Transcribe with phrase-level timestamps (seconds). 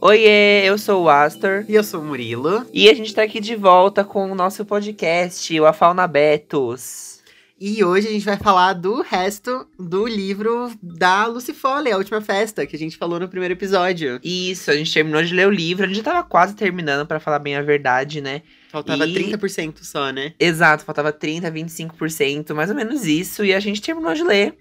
[0.00, 1.64] Oiê, eu sou o Astor.
[1.68, 2.64] E eu sou o Murilo.
[2.72, 7.18] E a gente tá aqui de volta com o nosso podcast, o A Fauna Betos.
[7.60, 12.20] E hoje a gente vai falar do resto do livro da Lucy Foley, A Última
[12.20, 14.20] Festa, que a gente falou no primeiro episódio.
[14.22, 17.18] Isso, a gente terminou de ler o livro, a gente já tava quase terminando, para
[17.18, 18.42] falar bem a verdade, né?
[18.70, 20.32] Faltava E- 30% só, né?
[20.38, 24.54] Exato, faltava 30, 25%, mais ou menos isso, e a gente terminou de ler.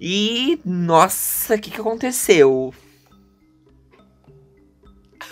[0.00, 2.72] E, nossa, o que, que aconteceu?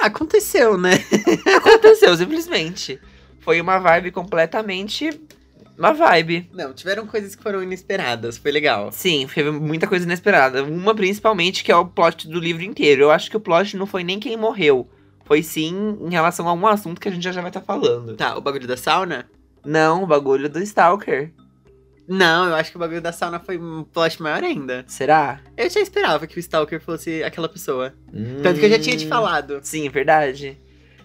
[0.00, 0.92] Ah, aconteceu, né?
[1.56, 2.98] Aconteceu, simplesmente.
[3.40, 5.10] Foi uma vibe completamente.
[5.76, 6.48] Uma vibe.
[6.52, 8.90] Não, tiveram coisas que foram inesperadas, foi legal.
[8.92, 10.62] Sim, teve muita coisa inesperada.
[10.62, 13.02] Uma principalmente que é o plot do livro inteiro.
[13.02, 14.88] Eu acho que o plot não foi nem quem morreu.
[15.24, 18.16] Foi sim em relação a um assunto que a gente já, já vai estar falando.
[18.16, 19.28] Tá, o bagulho da sauna?
[19.64, 21.30] Não, o bagulho do Stalker.
[22.12, 24.84] Não, eu acho que o bagulho da sauna foi um plot maior ainda.
[24.88, 25.40] Será?
[25.56, 27.94] Eu já esperava que o Stalker fosse aquela pessoa.
[28.42, 29.60] Tanto que eu já tinha te Hum, falado.
[29.62, 30.58] Sim, é verdade.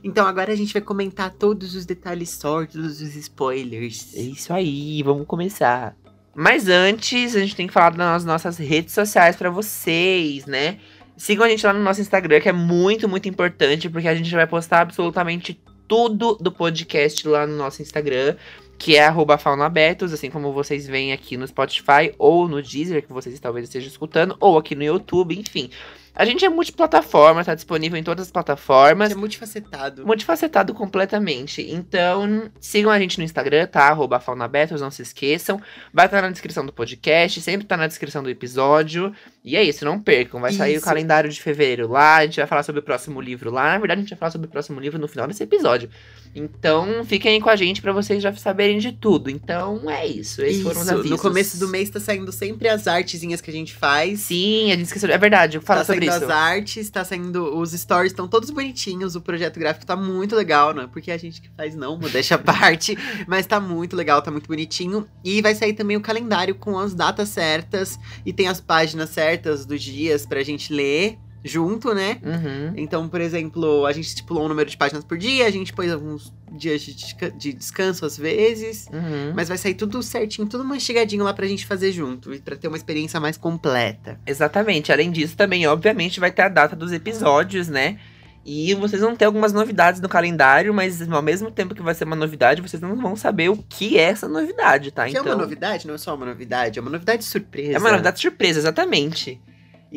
[0.03, 4.15] Então agora a gente vai comentar todos os detalhes todos os spoilers.
[4.15, 5.95] É isso aí, vamos começar.
[6.33, 10.79] Mas antes, a gente tem que falar das nossas redes sociais pra vocês, né?
[11.15, 14.29] Sigam a gente lá no nosso Instagram, que é muito, muito importante, porque a gente
[14.33, 18.35] vai postar absolutamente tudo do podcast lá no nosso Instagram,
[18.77, 23.13] que é arroba faunabetos, assim como vocês veem aqui no Spotify ou no Deezer, que
[23.13, 25.69] vocês talvez estejam escutando, ou aqui no YouTube, enfim.
[26.15, 29.11] A gente é multiplataforma, tá disponível em todas as plataformas.
[29.11, 30.05] É multifacetado.
[30.05, 31.61] Multifacetado completamente.
[31.61, 33.89] Então, sigam a gente no Instagram, tá?
[33.89, 35.61] Arroba Faunabetos, não se esqueçam.
[35.93, 39.13] Vai estar na descrição do podcast, sempre tá na descrição do episódio.
[39.43, 40.39] E é isso, não percam.
[40.39, 40.85] Vai sair o Isso.
[40.85, 43.73] calendário de fevereiro lá, a gente vai falar sobre o próximo livro lá.
[43.73, 45.89] Na verdade, a gente vai falar sobre o próximo livro no final desse episódio.
[46.35, 49.29] Então, fiquem aí com a gente pra vocês já saberem de tudo.
[49.29, 50.41] Então, é isso.
[50.41, 51.11] Esses foram os Isso, avisos.
[51.11, 54.21] no começo do mês tá saindo sempre as artezinhas que a gente faz.
[54.21, 55.11] Sim, a gente esqueceu.
[55.11, 56.25] É verdade, fala tá sobre saindo isso.
[56.25, 57.57] as artes, tá saindo.
[57.57, 61.17] Os stories estão todos bonitinhos, o projeto gráfico tá muito legal, não é porque a
[61.17, 62.97] gente que faz, não, modéstia à parte.
[63.27, 65.07] Mas tá muito legal, tá muito bonitinho.
[65.23, 69.65] E vai sair também o calendário com as datas certas e tem as páginas certas
[69.65, 71.17] dos dias pra gente ler
[71.47, 72.17] junto, né?
[72.23, 72.73] Uhum.
[72.75, 75.91] Então, por exemplo, a gente estipulou um número de páginas por dia, a gente pôs
[75.91, 78.87] alguns dias de, desca- de descanso às vezes.
[78.91, 79.31] Uhum.
[79.35, 82.33] Mas vai sair tudo certinho, tudo mastigadinho lá pra gente fazer junto.
[82.33, 84.19] E pra ter uma experiência mais completa.
[84.25, 84.91] Exatamente.
[84.91, 87.99] Além disso, também, obviamente, vai ter a data dos episódios, né?
[88.43, 92.03] E vocês vão ter algumas novidades no calendário, mas ao mesmo tempo que vai ser
[92.05, 95.07] uma novidade, vocês não vão saber o que é essa novidade, tá?
[95.07, 97.73] Que é uma novidade, não é só uma novidade, é uma novidade surpresa.
[97.73, 99.41] É uma novidade surpresa, exatamente.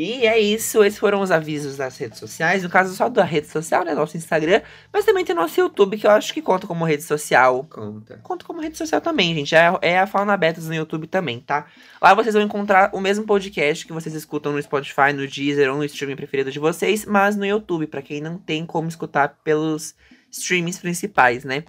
[0.01, 2.63] E é isso, esses foram os avisos das redes sociais.
[2.63, 3.97] No caso, só da rede social, né?
[3.97, 4.63] Nosso Instagram.
[4.93, 7.65] Mas também tem nosso YouTube, que eu acho que conta como rede social.
[7.65, 8.21] Conta.
[8.23, 9.57] Conta como rede social também, gente.
[9.57, 11.67] É, é a Fauna Betas no YouTube também, tá?
[12.01, 15.79] Lá vocês vão encontrar o mesmo podcast que vocês escutam no Spotify, no Deezer ou
[15.79, 19.97] no streaming preferido de vocês, mas no YouTube, pra quem não tem como escutar pelos
[20.31, 21.65] streamings principais, né?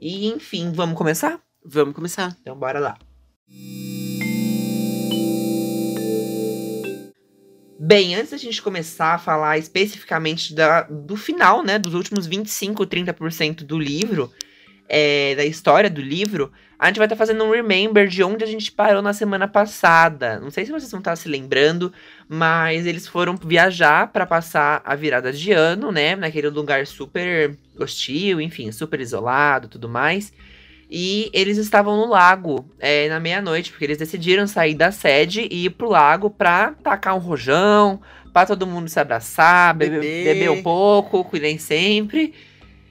[0.00, 1.40] E enfim, vamos começar?
[1.64, 2.36] Vamos começar.
[2.40, 2.96] Então bora lá.
[7.78, 12.86] Bem, antes da gente começar a falar especificamente da, do final, né, dos últimos 25,
[12.86, 14.32] 30% do livro,
[14.88, 18.46] é, da história do livro, a gente vai estar fazendo um remember de onde a
[18.46, 20.40] gente parou na semana passada.
[20.40, 21.92] Não sei se vocês vão estar se lembrando,
[22.26, 28.40] mas eles foram viajar para passar a virada de ano, né, naquele lugar super hostil,
[28.40, 30.32] enfim, super isolado, tudo mais.
[30.90, 35.64] E eles estavam no lago é, na meia-noite, porque eles decidiram sair da sede e
[35.64, 38.00] ir pro lago pra tacar um rojão,
[38.32, 40.50] pra todo mundo se abraçar, beber, Beber.
[40.50, 42.34] um pouco, cuidem sempre.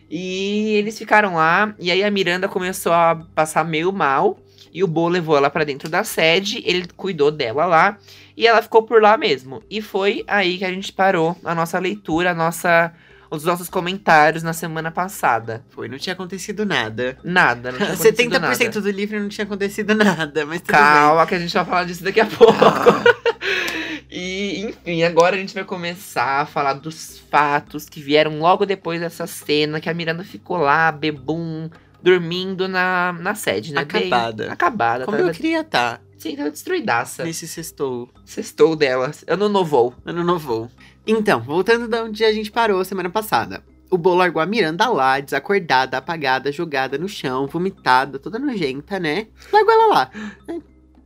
[0.10, 4.40] E eles ficaram lá, e aí a Miranda começou a passar meio mal,
[4.74, 7.98] e o Bo levou ela pra dentro da sede, ele cuidou dela lá,
[8.36, 9.64] e ela ficou por lá mesmo.
[9.70, 12.94] E foi aí que a gente parou a nossa leitura, a nossa,
[13.30, 15.64] os nossos comentários na semana passada.
[15.70, 17.18] Foi, não tinha acontecido nada.
[17.24, 18.82] Nada, não tinha acontecido 70% nada.
[18.82, 22.04] do livro não tinha acontecido nada, mas tudo Calma, que a gente vai falar disso
[22.04, 22.54] daqui a pouco.
[24.10, 29.00] e, enfim, agora a gente vai começar a falar dos fatos que vieram logo depois
[29.00, 31.70] dessa cena que a Miranda ficou lá, bebum,
[32.02, 33.84] dormindo na, na sede, né?
[33.86, 34.52] Bem Acabada.
[34.52, 34.98] acabada.
[35.00, 35.06] bem.
[35.06, 37.24] Como tava, eu queria estar Sim, tava destruidaça.
[37.24, 39.12] nesse sextou, Sextou dela.
[39.28, 39.94] Ano novou.
[40.06, 40.72] ano novo.
[41.08, 43.64] Então, voltando da onde a gente parou semana passada.
[43.92, 49.28] O Bo largou a Miranda lá, desacordada, apagada, jogada no chão, vomitada, toda nojenta, né?
[49.54, 50.12] Largou ela lá.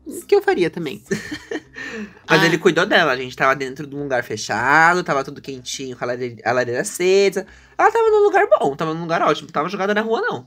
[0.06, 1.04] O que eu faria também.
[2.28, 2.46] Mas Ah.
[2.46, 6.04] ele cuidou dela, a gente tava dentro de um lugar fechado, tava tudo quentinho, com
[6.04, 7.46] a lareira, a lareira acesa.
[7.78, 10.46] Ela tava num lugar bom, tava num lugar ótimo, tava jogada na rua, não.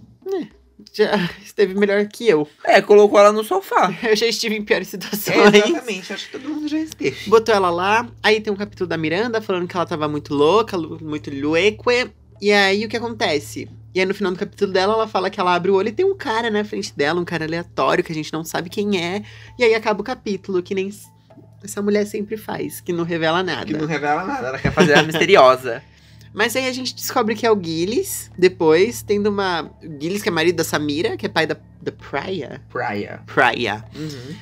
[0.92, 1.10] Já
[1.44, 2.48] esteve melhor que eu.
[2.64, 3.92] É, colocou ela no sofá.
[4.02, 5.54] Eu já estive em piores É, situações.
[5.54, 7.28] exatamente, acho que todo mundo já esteve.
[7.30, 10.76] Botou ela lá, aí tem um capítulo da Miranda falando que ela tava muito louca,
[10.78, 11.78] muito lueque.
[12.40, 13.68] E aí o que acontece?
[13.94, 15.92] E aí no final do capítulo dela, ela fala que ela abre o olho e
[15.92, 18.98] tem um cara na frente dela, um cara aleatório que a gente não sabe quem
[18.98, 19.22] é.
[19.58, 20.90] E aí acaba o capítulo, que nem
[21.62, 23.66] essa mulher sempre faz, que não revela nada.
[23.66, 25.82] Que não revela nada, ela quer fazer a misteriosa.
[26.32, 29.70] Mas aí a gente descobre que é o Gillis, depois, tendo uma.
[29.82, 32.62] O Gillis, que é marido da Samira, que é pai da, da Praia.
[32.70, 33.22] Praia.
[33.26, 33.84] Praia.
[33.94, 34.36] Uhum.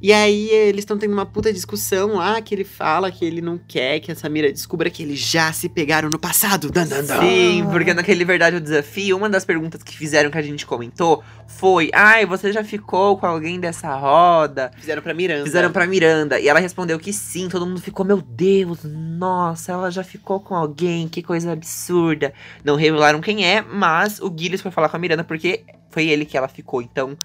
[0.00, 3.58] E aí eles estão tendo uma puta discussão lá, que ele fala que ele não
[3.58, 6.70] quer que a Samira descubra que eles já se pegaram no passado.
[6.70, 7.20] Dan, dan, dan.
[7.20, 11.24] Sim, porque naquele Verdade ou Desafio, uma das perguntas que fizeram que a gente comentou
[11.46, 14.70] foi: Ai, você já ficou com alguém dessa roda?
[14.76, 15.44] Fizeram pra Miranda.
[15.44, 16.38] Fizeram pra Miranda.
[16.38, 17.48] E ela respondeu que sim.
[17.48, 22.34] Todo mundo ficou, meu Deus, nossa, ela já ficou com alguém, que coisa absurda.
[22.62, 26.26] Não revelaram quem é, mas o Gilles foi falar com a Miranda porque foi ele
[26.26, 26.82] que ela ficou.
[26.82, 27.16] Então,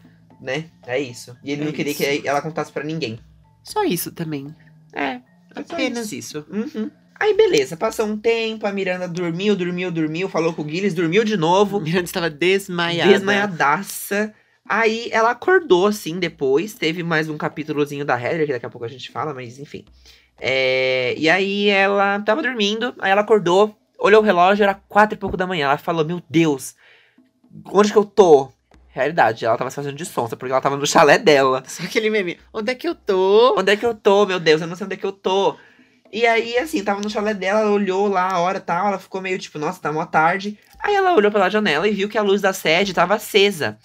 [0.41, 0.65] né?
[0.85, 1.38] É isso.
[1.43, 2.03] E ele É não queria isso.
[2.21, 3.19] que ela contasse pra ninguém.
[3.63, 4.47] Só isso também.
[4.93, 5.19] É.
[5.65, 6.45] só Apenas isso.
[6.49, 6.89] Uhum.
[7.19, 11.23] Aí, beleza, passou um tempo, a Miranda dormiu, dormiu, dormiu, falou com o Gilles, dormiu
[11.23, 11.79] de novo.
[11.79, 13.11] Miranda estava desmaiada.
[13.11, 14.33] Desmaiadaça.
[14.67, 16.73] Aí ela acordou, assim, depois.
[16.73, 19.85] Teve mais um capítulozinho da Heather, que daqui a pouco a gente fala, mas enfim.
[20.39, 25.19] É, E aí ela tava dormindo, aí ela acordou, olhou o relógio, era quatro e
[25.19, 25.65] pouco da manhã.
[25.65, 26.73] Ela falou, meu Deus,
[27.65, 28.51] onde que eu tô?
[28.93, 31.63] Realidade, ela tava se fazendo de sonsa, porque ela tava no chalé dela.
[31.65, 32.38] Só aquele meme.
[32.53, 33.55] Onde é que eu tô?
[33.57, 34.61] Onde é que eu tô, meu Deus?
[34.61, 35.55] Eu não sei onde é que eu tô.
[36.11, 38.99] E aí, assim, tava no chalé dela, ela olhou lá a hora e tal, ela
[38.99, 40.59] ficou meio tipo, nossa, tá mó tarde.
[40.77, 43.77] Aí ela olhou pela janela e viu que a luz da sede tava acesa.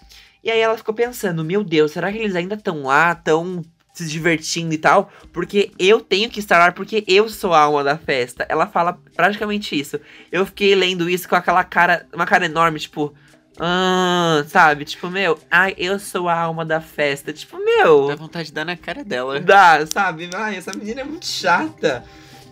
[0.43, 4.09] E aí ela ficou pensando, meu Deus, será que eles ainda estão lá, tão se
[4.09, 5.11] divertindo e tal?
[5.33, 8.45] Porque eu tenho que estar lá, porque eu sou a alma da festa.
[8.49, 10.01] Ela fala praticamente isso.
[10.33, 13.15] Eu fiquei lendo isso com aquela cara, uma cara enorme, tipo...
[13.59, 14.85] Ah, sabe?
[14.85, 17.33] Tipo, meu, ai, eu sou a alma da festa.
[17.33, 18.09] Tipo, meu...
[18.09, 19.41] Dá vontade de dar na cara dela.
[19.41, 20.29] Dá, sabe?
[20.35, 22.05] Ai, essa menina é muito chata.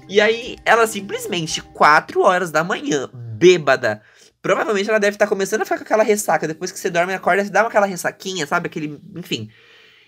[0.09, 4.03] E aí, ela simplesmente, 4 horas da manhã, bêbada.
[4.41, 6.47] Provavelmente ela deve estar começando a ficar com aquela ressaca.
[6.47, 8.67] Depois que você dorme e acorda, você dá aquela ressaquinha, sabe?
[8.67, 9.01] Aquele.
[9.17, 9.49] Enfim.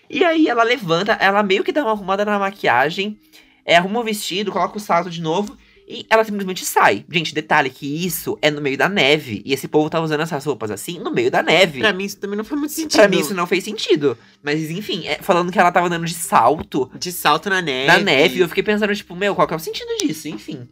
[0.09, 3.19] E aí ela levanta, ela meio que dá uma arrumada na maquiagem,
[3.65, 5.57] é, arruma o vestido, coloca o salto de novo.
[5.87, 7.05] E ela simplesmente sai.
[7.09, 9.41] Gente, detalhe que isso é no meio da neve.
[9.45, 11.79] E esse povo tá usando essas roupas assim no meio da neve.
[11.79, 12.99] Pra mim isso também não foi muito sentido.
[12.99, 14.17] Pra mim isso não fez sentido.
[14.43, 17.87] Mas enfim, é, falando que ela tava andando de salto De salto na neve.
[17.87, 20.27] na neve, eu fiquei pensando, tipo, meu, qual que é o sentido disso?
[20.27, 20.67] Enfim.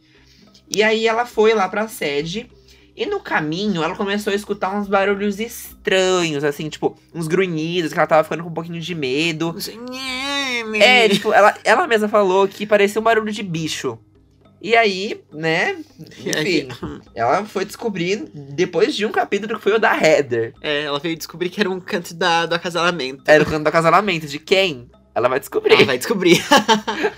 [0.70, 2.50] E aí ela foi lá pra sede.
[2.98, 8.00] E no caminho, ela começou a escutar uns barulhos estranhos, assim, tipo, uns grunhidos, que
[8.00, 9.54] ela tava ficando com um pouquinho de medo.
[10.80, 13.98] É, tipo, ela, ela mesma falou que parecia um barulho de bicho.
[14.66, 16.70] E aí, né, enfim,
[17.14, 20.56] ela foi descobrir depois de um capítulo que foi o da Heather.
[20.60, 23.22] É, ela veio descobrir que era um canto da, do acasalamento.
[23.28, 24.26] Era o canto do acasalamento.
[24.26, 24.90] De quem?
[25.14, 25.76] Ela vai descobrir.
[25.76, 26.44] Ela vai descobrir.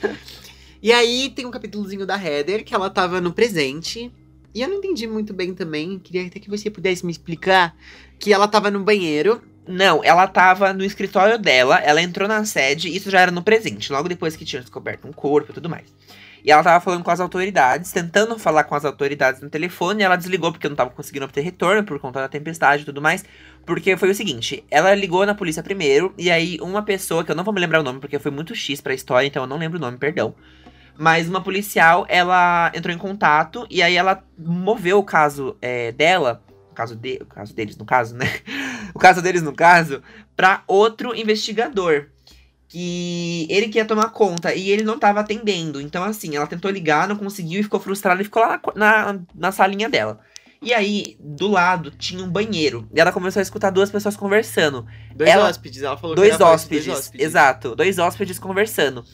[0.84, 4.12] e aí tem um capítulozinho da Heather, que ela tava no presente.
[4.54, 6.00] E eu não entendi muito bem também.
[6.00, 7.78] Queria até que você pudesse me explicar.
[8.20, 9.42] Que ela tava no banheiro.
[9.66, 13.92] Não, ela tava no escritório dela, ela entrou na sede, isso já era no presente,
[13.92, 15.94] logo depois que tinha descoberto um corpo e tudo mais.
[16.44, 20.04] E ela tava falando com as autoridades, tentando falar com as autoridades no telefone, e
[20.04, 23.26] ela desligou porque não tava conseguindo obter retorno por conta da tempestade e tudo mais.
[23.66, 27.36] Porque foi o seguinte, ela ligou na polícia primeiro, e aí uma pessoa, que eu
[27.36, 29.58] não vou me lembrar o nome, porque foi muito X pra história, então eu não
[29.58, 30.34] lembro o nome, perdão.
[30.98, 36.42] Mas uma policial, ela entrou em contato, e aí ela moveu o caso é, dela,
[36.72, 38.26] o caso, de, o caso deles no caso, né?
[38.96, 40.02] o caso deles no caso,
[40.36, 42.08] pra outro investigador.
[42.70, 45.80] Que ele queria tomar conta e ele não tava atendendo.
[45.80, 49.20] Então, assim, ela tentou ligar, não conseguiu e ficou frustrada e ficou lá na, na,
[49.34, 50.20] na salinha dela.
[50.62, 52.88] E aí, do lado, tinha um banheiro.
[52.94, 54.86] E ela começou a escutar duas pessoas conversando.
[55.16, 57.26] Dois Ela- hóspedes, ela falou Dois que hóspedes, dois hóspedes.
[57.26, 57.76] exato.
[57.76, 59.06] Dois hóspedes conversando.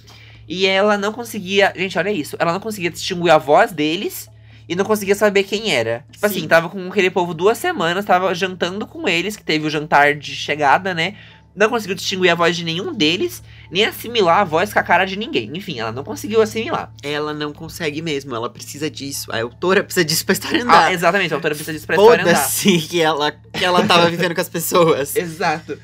[0.48, 1.72] E ela não conseguia.
[1.75, 2.36] Gente, olha isso.
[2.39, 4.29] Ela não conseguia distinguir a voz deles
[4.67, 6.05] e não conseguia saber quem era.
[6.12, 6.38] Tipo Sim.
[6.38, 10.15] assim, tava com aquele povo duas semanas, tava jantando com eles, que teve o jantar
[10.15, 11.15] de chegada, né?
[11.55, 15.05] Não conseguiu distinguir a voz de nenhum deles, nem assimilar a voz com a cara
[15.05, 15.51] de ninguém.
[15.53, 16.91] Enfim, ela não conseguiu assimilar.
[17.03, 19.31] Ela não consegue mesmo, ela precisa disso.
[19.31, 20.86] A autora precisa disso pra história andar.
[20.86, 22.36] Ah, exatamente, a autora precisa disso pra história andar.
[22.36, 25.15] Foda-se que ela, que ela tava vivendo com as pessoas.
[25.17, 25.77] Exato.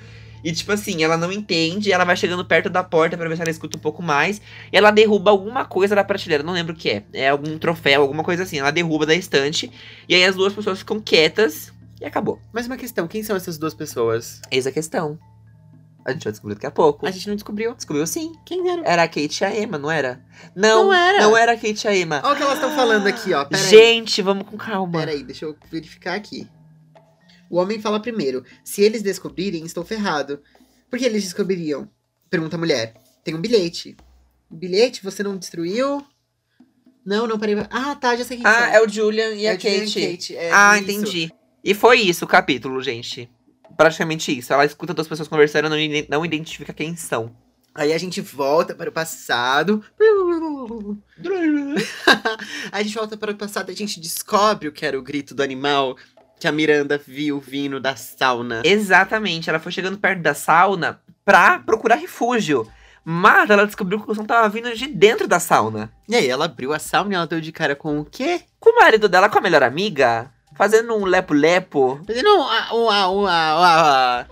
[0.44, 3.42] E tipo assim, ela não entende, ela vai chegando perto da porta pra ver se
[3.42, 4.42] ela escuta um pouco mais.
[4.72, 7.04] E ela derruba alguma coisa da prateleira, não lembro o que é.
[7.14, 8.58] É algum troféu, alguma coisa assim.
[8.58, 9.70] Ela derruba da estante.
[10.08, 12.40] E aí as duas pessoas ficam quietas e acabou.
[12.54, 14.42] Mas uma questão, quem são essas duas pessoas?
[14.50, 15.20] Eis a questão.
[16.10, 17.06] A gente vai descobrir daqui a pouco.
[17.06, 17.74] A gente não descobriu.
[17.76, 18.34] Descobriu sim.
[18.46, 18.82] Quem era?
[18.86, 20.24] Era a Kate e a Emma, não era?
[20.56, 21.22] Não, Não era.
[21.22, 22.22] Não era a Kate e a Emma.
[22.24, 23.46] Olha o que elas estão falando aqui, ó.
[23.46, 23.70] Pera aí.
[23.70, 25.00] Gente, vamos com calma.
[25.00, 26.48] Pera aí, deixa eu verificar aqui.
[27.50, 30.42] O homem fala primeiro: se eles descobrirem, estou ferrado.
[30.90, 31.88] Por que eles descobririam?
[32.30, 32.94] Pergunta a mulher.
[33.24, 33.96] Tem um bilhete.
[34.50, 36.04] O bilhete você não destruiu?
[37.06, 37.56] Não, não parei.
[37.72, 38.74] Ah, tá, já sei quem Ah, são.
[38.74, 40.00] é o Julian e É a Kate.
[40.00, 40.84] e Kate, é ah, isso.
[40.92, 41.32] entendi.
[41.64, 43.30] E foi isso o capítulo, gente.
[43.80, 44.52] Praticamente isso.
[44.52, 47.34] Ela escuta duas pessoas conversando e não, não identifica quem são.
[47.74, 49.82] Aí a gente volta para o passado.
[52.74, 55.34] a gente volta para o passado e a gente descobre o que era o grito
[55.34, 55.96] do animal
[56.38, 58.64] que a Miranda viu vindo da sauna.
[58.66, 59.50] Exatamente.
[59.50, 62.70] Ela foi chegando perto da sauna pra procurar refúgio.
[63.06, 65.90] Mas ela descobriu que o som tava vindo de dentro da sauna.
[66.10, 68.42] E aí ela abriu a sauna e ela deu de cara com o quê?
[68.60, 72.02] Com o marido dela, com a melhor amiga, fazendo um lepo-lepo.
[72.06, 74.28] Fazendo uma, uma, uma,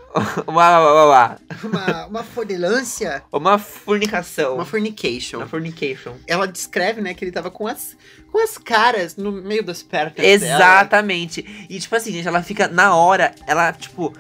[0.45, 3.23] Uma, uma, uma, uma, uma fornilância.
[3.31, 4.55] uma fornicação.
[4.55, 5.37] Uma fornication.
[5.37, 6.15] Uma fornication.
[6.27, 7.95] Ela descreve, né, que ele tava com as,
[8.29, 10.27] com as caras no meio das pernas dela.
[10.27, 11.67] Exatamente.
[11.69, 14.13] E, tipo assim, gente, ela fica na hora, ela, tipo.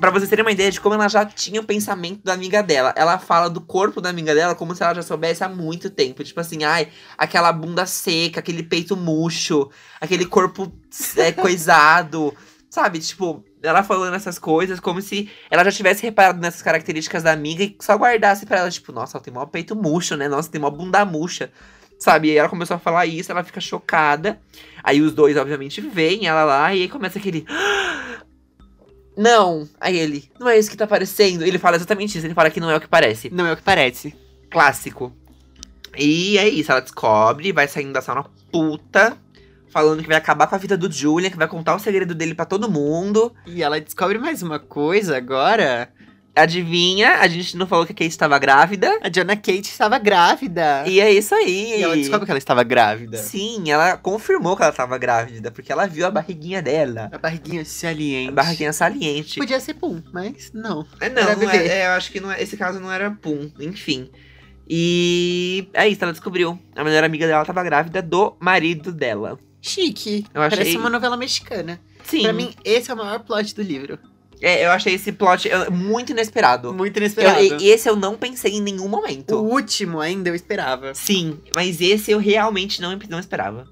[0.00, 2.94] Pra vocês terem uma ideia de como ela já tinha o pensamento da amiga dela.
[2.96, 6.22] Ela fala do corpo da amiga dela como se ela já soubesse há muito tempo.
[6.22, 9.68] Tipo assim, ai, aquela bunda seca, aquele peito murcho,
[10.00, 10.72] aquele corpo
[11.16, 12.32] é, coisado.
[12.70, 13.00] Sabe?
[13.00, 17.64] Tipo, ela falando essas coisas como se ela já tivesse reparado nessas características da amiga
[17.64, 18.70] e só guardasse pra ela.
[18.70, 20.28] Tipo, nossa, ela tem mó peito murcho, né?
[20.28, 21.50] Nossa, tem mó bunda murcha.
[21.98, 22.28] Sabe?
[22.28, 24.40] E ela começou a falar isso, ela fica chocada.
[24.84, 27.44] Aí os dois, obviamente, veem ela lá e aí começa aquele.
[29.18, 29.68] Não!
[29.80, 31.44] Aí ele, não é isso que tá parecendo.
[31.44, 33.28] Ele fala exatamente isso, ele fala que não é o que parece.
[33.30, 34.14] Não é o que parece.
[34.48, 35.12] Clássico.
[35.96, 39.18] E é isso, ela descobre, vai saindo da sauna puta,
[39.70, 42.32] falando que vai acabar com a vida do Julian, que vai contar o segredo dele
[42.32, 43.34] pra todo mundo.
[43.44, 45.92] E ela descobre mais uma coisa agora.
[46.42, 47.16] Adivinha?
[47.20, 48.98] A gente não falou que a Kate estava grávida.
[49.02, 50.84] A Jonah Kate estava grávida.
[50.86, 51.78] E é isso aí.
[51.78, 53.18] E ela descobre que ela estava grávida.
[53.18, 57.08] Sim, ela confirmou que ela estava grávida, porque ela viu a barriguinha dela.
[57.12, 58.28] A barriguinha saliente.
[58.28, 59.38] A barriguinha saliente.
[59.38, 60.86] Podia ser pum, mas não.
[61.00, 63.50] É, não, não é- é, eu acho que não é- esse caso não era pum,
[63.60, 64.10] enfim.
[64.70, 66.58] E é isso, ela descobriu.
[66.76, 69.38] A melhor amiga dela estava grávida do marido dela.
[69.60, 70.24] Chique.
[70.34, 71.80] Eu achei- Parece uma novela mexicana.
[72.04, 73.98] Sim, Pra mim, esse é o maior plot do livro.
[74.40, 76.72] É, eu achei esse plot muito inesperado.
[76.72, 77.40] Muito inesperado.
[77.40, 79.36] e- esse eu não pensei em nenhum O momento.
[79.36, 80.94] último ainda eu esperava.
[80.94, 83.66] Sim, mas esse eu realmente não, não esperava.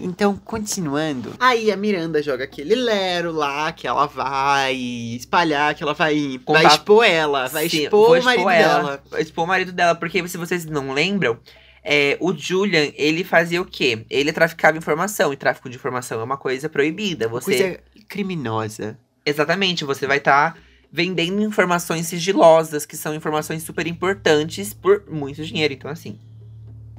[0.00, 1.34] Então, continuando.
[1.40, 6.38] Aí a Miranda joga aquele Lero lá, que ela vai espalhar, que ela vai, vai
[6.62, 9.02] Contar- expor ela, vai Sim, expor o marido ela, dela.
[9.10, 11.36] vou expor o marido dela, porque se vocês não lembram,
[11.82, 14.06] é, o Julian, ele fazia o quê?
[14.08, 17.26] Ele traficava informação, e tráfico de informação é uma coisa proibida.
[17.26, 18.96] Você Coisa criminosa.
[19.28, 20.56] Exatamente, você vai estar
[20.90, 25.74] vendendo informações sigilosas, que são informações super importantes por muito dinheiro.
[25.74, 26.18] Então, assim,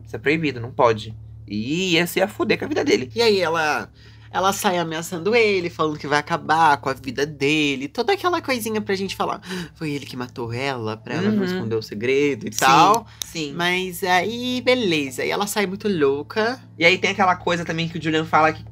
[0.05, 1.15] isso é proibido, não pode.
[1.47, 3.09] E ia se ia fuder com a vida dele.
[3.15, 3.89] E aí ela,
[4.31, 7.87] ela sai ameaçando ele, falando que vai acabar com a vida dele.
[7.87, 9.41] Toda aquela coisinha pra gente falar.
[9.43, 11.43] "Ah, Foi ele que matou ela, pra ela não Uhum.
[11.45, 13.07] esconder o segredo e tal.
[13.25, 13.53] Sim.
[13.55, 15.25] Mas aí, beleza.
[15.25, 16.61] E ela sai muito louca.
[16.77, 18.63] E aí tem aquela coisa também que o Julian fala que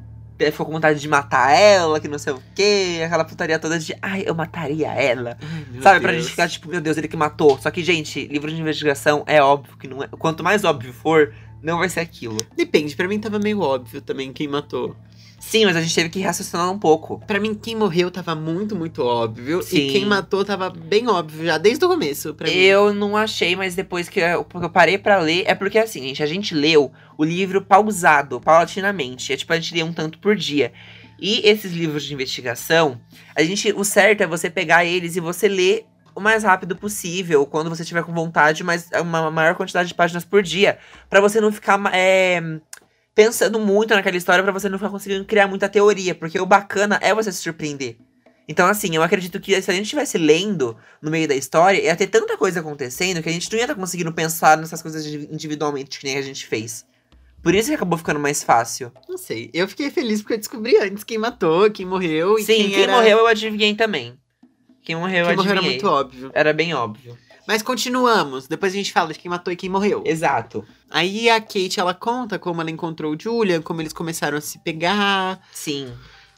[0.51, 3.01] ficou com vontade de matar ela, que não sei o quê.
[3.06, 5.38] Aquela putaria toda de, ai, eu mataria ela.
[5.41, 6.24] Ai, Sabe, pra Deus.
[6.24, 7.58] gente ficar tipo, meu Deus, ele que matou.
[7.60, 10.08] Só que, gente, livro de investigação é óbvio que não é.
[10.08, 12.38] Quanto mais óbvio for, não vai ser aquilo.
[12.56, 14.96] Depende, pra mim tava meio óbvio também quem matou.
[15.39, 17.22] Sim, mas a gente teve que raciocinar um pouco.
[17.25, 19.62] Pra mim, quem morreu tava muito, muito óbvio.
[19.62, 19.77] Sim.
[19.77, 22.53] E quem matou tava bem óbvio já, desde o começo, pra mim.
[22.53, 26.24] Eu não achei, mas depois que eu, eu parei pra ler, é porque assim, gente,
[26.24, 29.32] a gente leu o livro pausado, paulatinamente.
[29.32, 30.74] É tipo, a gente lê um tanto por dia.
[31.20, 33.00] E esses livros de investigação,
[33.36, 37.46] a gente, o certo é você pegar eles e você ler o mais rápido possível,
[37.46, 41.39] quando você tiver com vontade, mas uma maior quantidade de páginas por dia, Pra você
[41.39, 42.41] não ficar é,
[43.18, 47.00] pensando muito naquela história, pra você não ficar conseguindo criar muita teoria, porque o bacana
[47.02, 47.98] é você se surpreender.
[48.48, 51.96] Então, assim, eu acredito que se a gente estivesse lendo no meio da história, ia
[51.96, 55.98] ter tanta coisa acontecendo que a gente não ia estar conseguindo pensar nessas coisas individualmente
[56.00, 56.86] que nem a gente fez.
[57.42, 58.92] Por isso que acabou ficando mais fácil.
[59.10, 59.50] Não sei.
[59.52, 62.84] Eu fiquei feliz porque eu descobri antes quem matou, quem morreu e Sim, quem, quem,
[62.84, 62.92] era...
[62.94, 64.14] morreu eu adivinhei também.
[64.84, 65.76] Quem morreu eu Quem morreu adivinhei.
[65.76, 66.32] era muito óbvio.
[66.36, 67.18] Era bem óbvio.
[67.48, 68.46] Mas continuamos.
[68.48, 70.04] Depois a gente fala de quem matou e quem morreu.
[70.06, 70.66] Exato.
[70.92, 74.60] Aí a Kate, ela conta como ela encontrou o Julian, como eles começaram a se
[74.60, 75.92] pegar, Sim.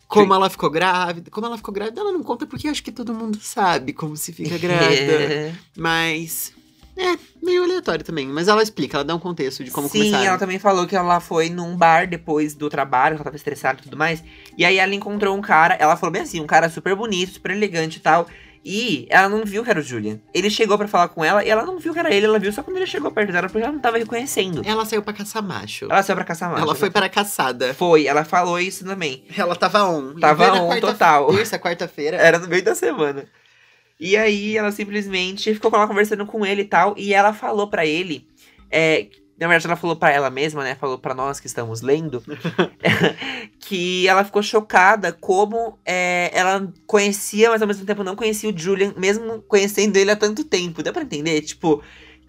[0.07, 1.31] como ela ficou grávida.
[1.31, 4.31] Como ela ficou grávida, ela não conta porque acho que todo mundo sabe como se
[4.31, 5.55] fica grávida.
[5.75, 6.53] Mas.
[6.95, 8.27] É, meio aleatório também.
[8.27, 10.25] Mas ela explica, ela dá um contexto de como Sim, começaram.
[10.25, 13.79] ela também falou que ela foi num bar depois do trabalho, que ela tava estressada
[13.79, 14.21] e tudo mais.
[14.57, 17.51] E aí ela encontrou um cara, ela falou bem assim, um cara super bonito, super
[17.51, 18.27] elegante e tal.
[18.63, 20.19] E ela não viu que era o Julian.
[20.33, 22.25] Ele chegou pra falar com ela e ela não viu que era ele.
[22.25, 24.61] Ela viu só quando ele chegou perto dela, porque ela não tava reconhecendo.
[24.65, 25.85] Ela saiu pra caçar macho.
[25.85, 26.63] Ela saiu pra caçar macho.
[26.63, 27.73] Ela foi para a caçada.
[27.73, 29.23] Foi, ela falou isso também.
[29.37, 30.15] Ela tava on.
[30.19, 31.33] Tava on quarta- total.
[31.33, 32.17] Terça, quarta-feira.
[32.17, 33.25] Era no meio da semana.
[33.99, 36.93] E aí ela simplesmente ficou lá conversando com ele e tal.
[36.97, 38.27] E ela falou pra ele.
[38.71, 39.07] é,
[39.39, 40.75] na verdade, ela falou pra ela mesma, né?
[40.75, 42.21] Falou pra nós que estamos lendo.
[43.59, 48.57] que ela ficou chocada como é, ela conhecia, mas ao mesmo tempo não conhecia o
[48.57, 50.83] Julian, mesmo conhecendo ele há tanto tempo.
[50.83, 51.41] Deu pra entender?
[51.41, 51.81] Tipo.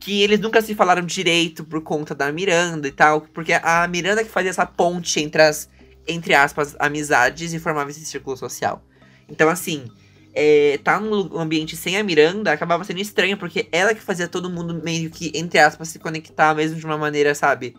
[0.03, 3.21] Que eles nunca se falaram direito por conta da Miranda e tal.
[3.21, 5.69] Porque a Miranda que fazia essa ponte entre as,
[6.09, 8.83] entre aspas, amizades e formava esse círculo social.
[9.29, 9.85] Então, assim,
[10.35, 14.51] é, tá num ambiente sem a Miranda acabava sendo estranho, porque ela que fazia todo
[14.51, 17.75] mundo meio que, entre aspas, se conectar, mesmo de uma maneira, sabe?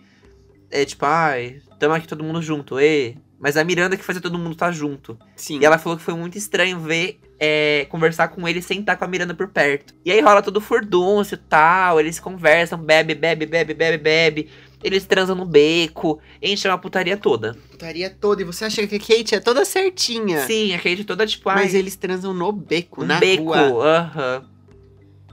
[0.69, 3.15] É tipo, ai, tamo aqui todo mundo junto, e.
[3.39, 5.17] Mas a Miranda que fazia todo mundo estar junto.
[5.35, 5.59] Sim.
[5.59, 9.03] E ela falou que foi muito estranho ver, é, conversar com ele sem estar com
[9.03, 9.95] a Miranda por perto.
[10.05, 14.49] E aí rola todo o furdúncio e tal, eles conversam, bebe, bebe, bebe, bebe, bebe.
[14.83, 17.53] Eles transam no beco, enchem uma putaria toda.
[17.69, 18.41] Putaria toda.
[18.41, 20.45] E você acha que a Kate é toda certinha.
[20.47, 23.97] Sim, a Kate toda tipo, ai, Mas eles transam no beco, Um na beco, rua.
[23.97, 24.45] aham.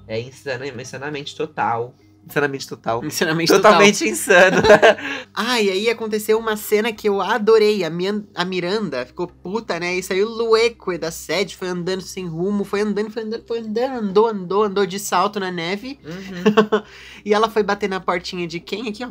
[0.06, 1.94] É insano, insanamente total.
[2.28, 3.04] Insanamente total.
[3.04, 3.72] Ensinamento total.
[3.72, 4.58] Totalmente insano.
[5.34, 7.84] Ah, e aí aconteceu uma cena que eu adorei.
[7.84, 9.94] A, Mian- a Miranda ficou puta, né?
[9.96, 13.98] E saiu lueco da sede, foi andando sem rumo, foi andando, foi andando, foi andando,
[13.98, 15.98] andou, andou, andou de salto na neve.
[16.04, 16.82] Uhum.
[17.24, 19.10] E ela foi bater na portinha de quem aqui, ó?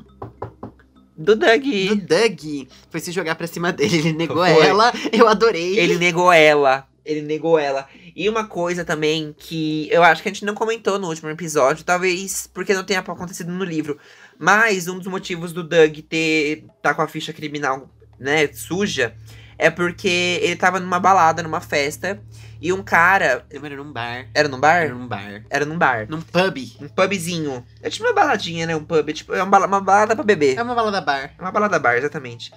[1.17, 1.63] Do Doug.
[1.63, 2.67] Do Doug.
[2.91, 4.65] Foi se jogar pra cima dele, ele negou Foi.
[4.67, 4.91] ela.
[5.11, 5.77] Eu adorei.
[5.79, 6.87] Ele negou ela.
[7.07, 7.87] Ele negou ela.
[8.13, 11.85] E uma coisa também que eu acho que a gente não comentou no último episódio,
[11.85, 13.97] talvez porque não tenha acontecido no livro.
[14.37, 19.15] Mas um dos motivos do Doug ter tá com a ficha criminal, né, suja,
[19.57, 22.21] é porque ele tava numa balada, numa festa,
[22.61, 23.45] e um cara.
[23.49, 24.27] Era num bar.
[24.33, 24.83] Era num bar?
[24.83, 25.43] Era num bar.
[25.49, 26.07] Era num bar.
[26.09, 26.57] Num pub.
[26.81, 27.65] Um pubzinho.
[27.81, 28.75] É tipo uma baladinha, né?
[28.75, 29.09] Um pub.
[29.09, 30.57] É tipo, é uma balada pra beber.
[30.57, 31.33] É uma balada bar.
[31.37, 32.51] É uma balada bar, exatamente.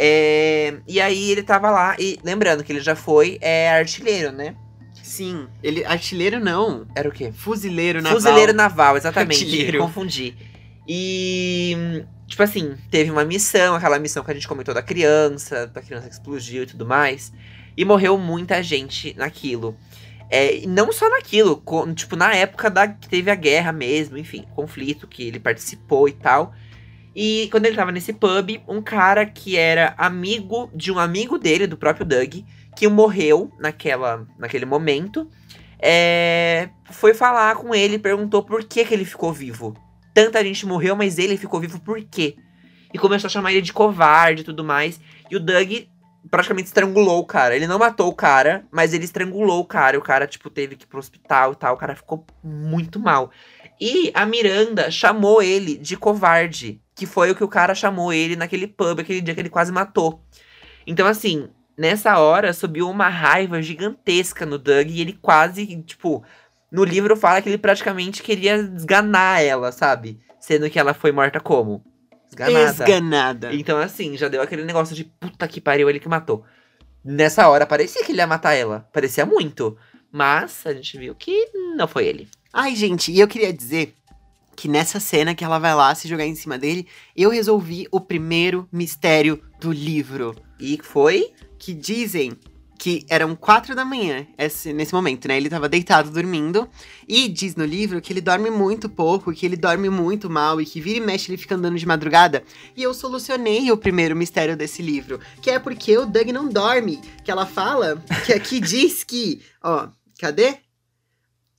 [0.00, 4.54] É, e aí ele tava lá, e lembrando que ele já foi é, artilheiro, né?
[5.02, 5.48] Sim.
[5.60, 5.84] Ele.
[5.84, 6.86] Artilheiro não.
[6.94, 7.32] Era o quê?
[7.32, 8.20] Fuzileiro naval.
[8.20, 9.42] Fuzileiro naval, exatamente.
[9.44, 9.78] Artilheiro.
[9.80, 10.36] Confundi.
[10.86, 15.82] E, tipo assim, teve uma missão, aquela missão que a gente comentou da criança, da
[15.82, 17.32] criança que explodiu e tudo mais.
[17.76, 19.76] E morreu muita gente naquilo.
[20.30, 24.16] É, e não só naquilo, co- tipo, na época da, que teve a guerra mesmo,
[24.18, 26.54] enfim, conflito que ele participou e tal.
[27.20, 31.66] E quando ele tava nesse pub, um cara que era amigo de um amigo dele,
[31.66, 32.44] do próprio Doug,
[32.76, 35.28] que morreu naquela, naquele momento,
[35.80, 39.76] é, foi falar com ele e perguntou por que, que ele ficou vivo.
[40.14, 42.36] Tanta gente morreu, mas ele ficou vivo por quê?
[42.94, 45.00] E começou a chamar ele de covarde e tudo mais.
[45.28, 45.72] E o Doug
[46.30, 47.56] praticamente estrangulou o cara.
[47.56, 49.98] Ele não matou o cara, mas ele estrangulou o cara.
[49.98, 51.74] O cara, tipo, teve que ir pro hospital e tal.
[51.74, 53.32] O cara ficou muito mal.
[53.80, 56.80] E a Miranda chamou ele de covarde.
[56.94, 59.70] Que foi o que o cara chamou ele naquele pub, aquele dia que ele quase
[59.70, 60.20] matou.
[60.86, 64.88] Então, assim, nessa hora subiu uma raiva gigantesca no Doug.
[64.90, 66.24] E ele quase, tipo.
[66.70, 70.20] No livro fala que ele praticamente queria esganar ela, sabe?
[70.38, 71.82] Sendo que ela foi morta como?
[72.30, 72.84] Esganada.
[72.84, 73.54] Esganada.
[73.54, 76.44] Então, assim, já deu aquele negócio de puta que pariu, ele que matou.
[77.02, 78.86] Nessa hora, parecia que ele ia matar ela.
[78.92, 79.78] Parecia muito.
[80.12, 82.28] Mas a gente viu que não foi ele.
[82.52, 83.94] Ai, gente, e eu queria dizer
[84.56, 88.00] que nessa cena que ela vai lá se jogar em cima dele, eu resolvi o
[88.00, 90.34] primeiro mistério do livro.
[90.58, 91.32] E foi.
[91.60, 92.32] Que dizem
[92.78, 95.36] que eram quatro da manhã, esse- nesse momento, né?
[95.36, 96.68] Ele tava deitado dormindo.
[97.08, 100.64] E diz no livro que ele dorme muito pouco, que ele dorme muito mal e
[100.66, 102.44] que vira e mexe ele fica andando de madrugada.
[102.76, 107.00] E eu solucionei o primeiro mistério desse livro, que é porque o Doug não dorme.
[107.24, 109.88] Que ela fala, que aqui diz que, ó,
[110.20, 110.58] cadê?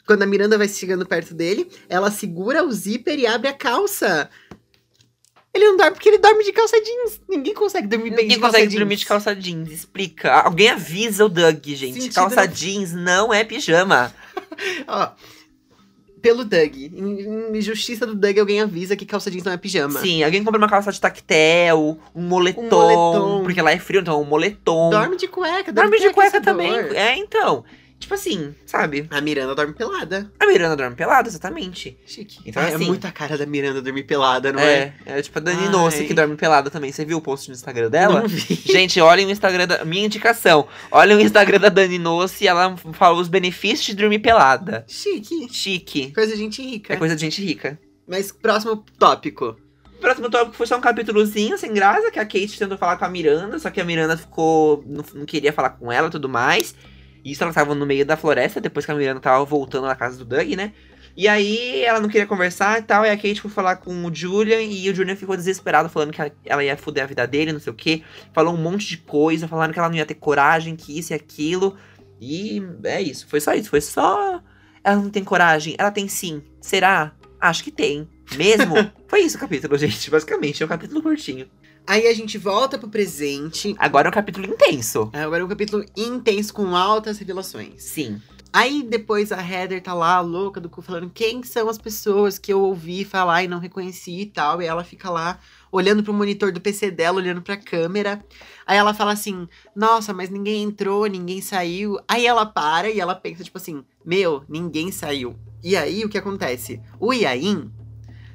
[0.09, 4.27] Quando a Miranda vai chegando perto dele, ela segura o zíper e abre a calça.
[5.53, 7.21] Ele não dorme porque ele dorme de calça jeans.
[7.29, 8.79] Ninguém consegue dormir bem Ninguém de calça consegue jeans.
[8.79, 9.71] dormir de calça jeans.
[9.71, 10.31] Explica.
[10.33, 11.93] Alguém avisa o Doug, gente.
[11.93, 14.11] Sentido calça não- jeans não é pijama.
[14.87, 15.11] Ó,
[16.23, 16.75] pelo Doug.
[16.75, 19.99] Em, justiça do Doug, alguém avisa que calça jeans não é pijama.
[20.01, 22.63] Sim, alguém compra uma calça de tactel, um moletom.
[22.67, 23.43] moletom.
[23.43, 24.89] Porque lá é frio, então um moletom.
[24.89, 26.71] Dorme de cueca, Dorme tem de cueca também.
[26.95, 27.63] É, então.
[27.99, 29.05] Tipo assim, sabe?
[29.11, 30.31] A Miranda dorme pelada.
[30.39, 31.97] A Miranda dorme pelada, exatamente.
[32.05, 32.39] Chique.
[32.45, 34.93] Então, Ai, assim- É muita cara da Miranda dormir pelada, não é?
[35.05, 35.69] é, é tipo a Dani Ai.
[35.69, 36.91] Nossi que dorme pelada também.
[36.91, 38.21] Você viu o post no Instagram dela?
[38.21, 38.55] Não vi.
[38.65, 39.83] Gente, olhem o Instagram da.
[39.83, 40.65] Minha indicação.
[40.89, 44.85] Olhem o Instagram da Dani Nossi e ela fala os benefícios de dormir pelada.
[44.87, 45.47] Chique.
[45.51, 46.11] Chique.
[46.13, 46.93] Coisa de gente rica.
[46.93, 47.77] É coisa de gente rica.
[48.07, 49.57] Mas próximo tópico.
[49.97, 53.03] O próximo tópico foi só um capítulozinho sem graça, que a Kate tentou falar com
[53.03, 54.81] a Miranda, só que a Miranda ficou.
[54.87, 56.73] não, não queria falar com ela e tudo mais.
[57.23, 60.17] Isso ela tava no meio da floresta, depois que a Miranda tava voltando na casa
[60.17, 60.73] do Doug, né?
[61.15, 64.13] E aí ela não queria conversar e tal, e a Kate foi falar com o
[64.13, 67.59] Julian, e o Julian ficou desesperado, falando que ela ia foder a vida dele, não
[67.59, 68.03] sei o que.
[68.33, 71.15] Falou um monte de coisa, falando que ela não ia ter coragem, que isso e
[71.15, 71.75] aquilo.
[72.21, 74.41] E é isso, foi só isso, foi só.
[74.81, 76.41] Ela não tem coragem, ela tem sim.
[76.61, 77.11] Será?
[77.39, 78.07] Acho que tem.
[78.37, 78.75] Mesmo?
[79.07, 81.47] foi isso o capítulo, gente, basicamente, é um capítulo curtinho.
[81.89, 83.75] Aí a gente volta pro presente.
[83.79, 85.09] Agora é um capítulo intenso.
[85.11, 87.81] Agora é um capítulo intenso com altas revelações.
[87.81, 88.21] Sim.
[88.53, 92.53] Aí depois a Heather tá lá, louca do cu, falando quem são as pessoas que
[92.53, 94.61] eu ouvi falar e não reconheci e tal.
[94.61, 95.39] E ela fica lá
[95.71, 98.23] olhando pro monitor do PC dela, olhando pra câmera.
[98.67, 101.97] Aí ela fala assim: Nossa, mas ninguém entrou, ninguém saiu.
[102.07, 105.35] Aí ela para e ela pensa, tipo assim: Meu, ninguém saiu.
[105.63, 106.79] E aí o que acontece?
[106.99, 107.71] O Yain,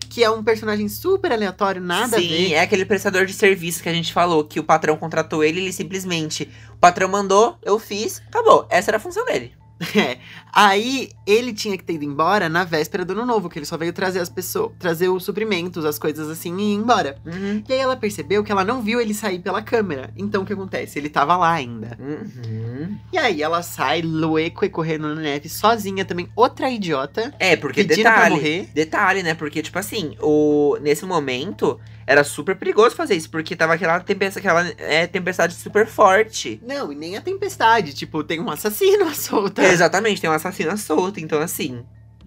[0.09, 2.53] que é um personagem super aleatório, nada Sim, a ver.
[2.53, 5.73] é aquele prestador de serviço que a gente falou, que o patrão contratou ele, ele
[5.73, 6.51] simplesmente.
[6.73, 8.67] O patrão mandou, eu fiz, acabou.
[8.71, 9.53] Essa era a função dele.
[9.95, 10.19] É.
[10.53, 13.77] Aí ele tinha que ter ido embora na véspera do ano novo, que ele só
[13.77, 17.17] veio trazer as pessoas, trazer os suprimentos, as coisas assim e ir embora.
[17.25, 17.63] Uhum.
[17.69, 20.13] E aí ela percebeu que ela não viu ele sair pela câmera.
[20.17, 20.99] Então o que acontece?
[20.99, 21.99] Ele tava lá ainda.
[22.01, 22.97] Uhum.
[23.13, 27.35] E aí ela sai, Loeque correndo na neve, sozinha também, outra idiota.
[27.39, 28.35] É, porque Pedindo pra detalhe.
[28.37, 28.69] morrer.
[28.73, 29.35] Detalhe, né?
[29.35, 34.47] Porque, tipo assim, o, nesse momento era super perigoso fazer isso, porque tava aquela tempestade,
[34.47, 36.61] aquela é, tempestade super forte.
[36.63, 37.95] Não, e nem a tempestade.
[37.95, 39.65] Tipo, tem um assassino à solta.
[39.67, 41.85] Exatamente, tem uma assassina solta, então assim.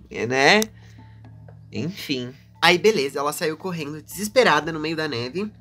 [0.10, 0.64] é, Né?
[1.72, 2.34] Enfim.
[2.62, 5.52] Aí, beleza, ela saiu correndo, desesperada, no meio da neve.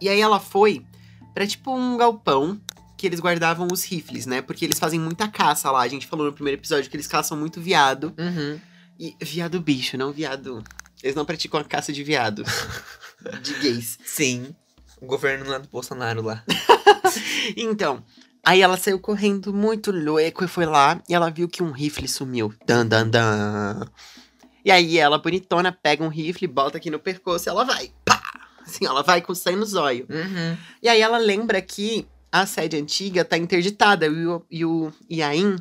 [0.00, 0.84] E aí ela foi
[1.32, 2.60] pra, tipo, um galpão
[2.96, 4.40] que eles guardavam os rifles, né?
[4.40, 5.80] Porque eles fazem muita caça lá.
[5.80, 8.14] A gente falou no primeiro episódio que eles caçam muito viado.
[8.16, 8.60] Uhum.
[8.98, 10.62] E viado bicho, não viado.
[11.02, 12.44] Eles não praticam a caça de viado.
[13.42, 13.98] de gays.
[14.04, 14.54] Sim.
[15.00, 16.42] O governo é do Bolsonaro lá.
[17.56, 18.02] Então,
[18.44, 22.08] aí ela saiu correndo muito louco e foi lá e ela viu que um rifle
[22.08, 22.52] sumiu.
[22.66, 23.86] Dan, dan, dan.
[24.64, 27.92] E aí ela, bonitona, pega um rifle, bota aqui no percoço e ela vai.
[28.04, 28.20] Pá!
[28.62, 30.08] Assim, ela vai com sangue nos olhos.
[30.08, 30.56] Uhum.
[30.82, 34.06] E aí ela lembra que a sede antiga tá interditada.
[34.06, 35.56] E o, e o Iain.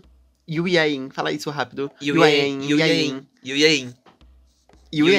[0.47, 1.91] E o Iain, fala isso rápido.
[1.99, 2.61] E o Yain.
[2.63, 3.27] E o Yain.
[3.43, 3.93] E o Yain.
[4.91, 5.09] E o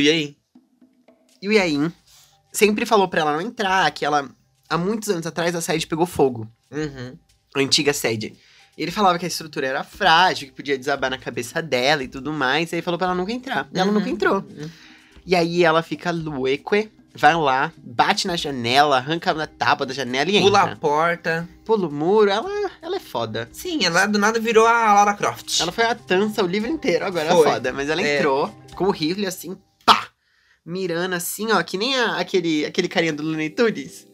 [0.00, 0.36] Iain.
[1.44, 1.92] E o Yain.
[2.50, 4.28] Sempre falou pra ela não entrar, que ela.
[4.68, 6.48] Há muitos anos atrás a sede pegou fogo.
[6.70, 7.16] Uhum.
[7.54, 8.34] a antiga sede.
[8.76, 12.08] E ele falava que a estrutura era frágil, que podia desabar na cabeça dela e
[12.08, 12.72] tudo mais.
[12.72, 13.68] E aí falou pra ela nunca entrar.
[13.72, 13.98] E ela Uhum.
[13.98, 14.36] nunca entrou.
[14.38, 14.70] Uhum.
[15.26, 20.28] E aí ela fica lueque, vai lá, bate na janela, arranca na tábua da janela
[20.30, 20.76] e Pula a entra.
[20.76, 21.48] porta.
[21.64, 22.50] Pula o muro, ela,
[22.82, 23.48] ela é foda.
[23.52, 25.60] Sim, ela do nada virou a Lara Croft.
[25.60, 27.48] Ela foi a tança o livro inteiro, agora é Foi.
[27.50, 27.72] foda.
[27.72, 28.16] Mas ela É.
[28.16, 29.56] entrou com o rifle assim!
[30.64, 34.06] Mirando assim, ó, que nem a- aquele, aquele carinha do Looney Tunes.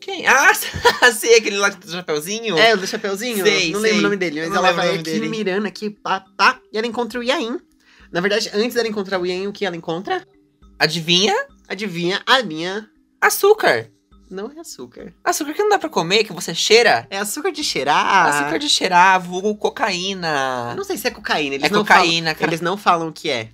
[0.00, 0.24] Quem?
[0.26, 0.52] Ah,
[1.12, 2.56] sei, aquele lá do chapeuzinho.
[2.56, 3.44] É, o do Chapeuzinho?
[3.44, 3.90] Sei, não sei.
[3.90, 5.28] lembro o nome dele, mas Não ela vai aqui dele.
[5.28, 7.58] mirando aqui, pá, pá, e ela encontra o Yain.
[8.10, 10.24] Na verdade, antes dela encontrar o Yain, o que ela encontra?
[10.78, 11.34] Adivinha?
[11.68, 12.88] Adivinha, a minha
[13.20, 13.90] Açúcar.
[14.30, 15.12] não é açúcar.
[15.22, 17.06] Açúcar que não dá pra comer, que você cheira.
[17.10, 18.26] É açúcar de cheirar.
[18.28, 20.74] Açúcar de cheirar, vulgo Eu cocaína.
[20.74, 22.50] não sei se é cocaína, eles É não cocaína, falam, cara.
[22.50, 23.50] Eles não falam o que é.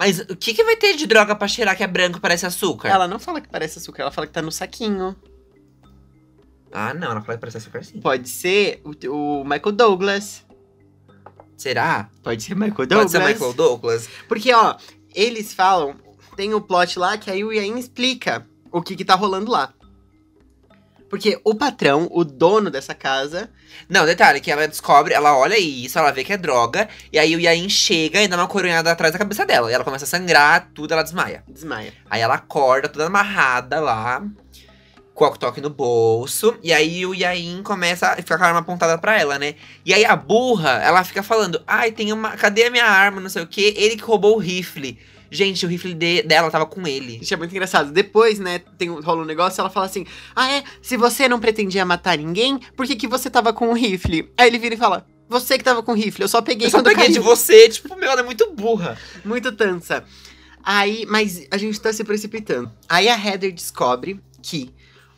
[0.00, 2.46] Mas o que, que vai ter de droga pra cheirar que é branco e parece
[2.46, 2.88] açúcar?
[2.88, 5.14] Ela não fala que parece açúcar, ela fala que tá no saquinho.
[6.72, 8.00] Ah, não, ela fala que parece açúcar sim.
[8.00, 10.42] Pode ser o, o Michael Douglas.
[11.54, 12.08] Será?
[12.22, 13.10] Pode ser Michael Pode Douglas.
[13.10, 14.08] ser Michael Douglas?
[14.26, 14.74] Porque, ó,
[15.14, 15.94] eles falam,
[16.34, 19.74] tem o plot lá que aí o Yain explica o que que tá rolando lá.
[21.10, 23.50] Porque o patrão, o dono dessa casa,
[23.88, 27.34] Não, detalhe, que ela descobre, ela olha isso, ela vê que é droga, e aí
[27.34, 29.70] o Yain chega e dá uma coronhada atrás da cabeça dela.
[29.70, 31.42] E ela começa a sangrar, tudo, ela desmaia.
[31.48, 31.92] desmaia.
[32.08, 34.22] Aí ela acorda, toda amarrada lá,
[35.12, 36.56] com o toque no bolso.
[36.62, 39.56] E aí o Yain começa a ficar com a arma apontada pra ela, né?
[39.84, 42.30] E aí a burra, ela fica falando: Ai, tem uma.
[42.36, 43.20] Cadê a minha arma?
[43.20, 43.74] Não sei o quê.
[43.76, 44.98] Ele que roubou o rifle.
[45.30, 47.18] Gente, o rifle de- dela tava com ele.
[47.22, 47.92] Isso é muito engraçado.
[47.92, 50.64] Depois, né, tem, rola um negócio, ela fala assim: Ah, é?
[50.82, 54.30] Se você não pretendia matar ninguém, por que, que você tava com um rifle?
[54.36, 56.70] Aí ele vira e fala: Você que tava com o rifle, eu só peguei Eu
[56.72, 58.98] só peguei caiu." de você, tipo, meu, ela é muito burra.
[59.24, 60.04] Muito tansa.
[60.62, 62.70] Aí, mas a gente tá se precipitando.
[62.88, 64.74] Aí a Heather descobre que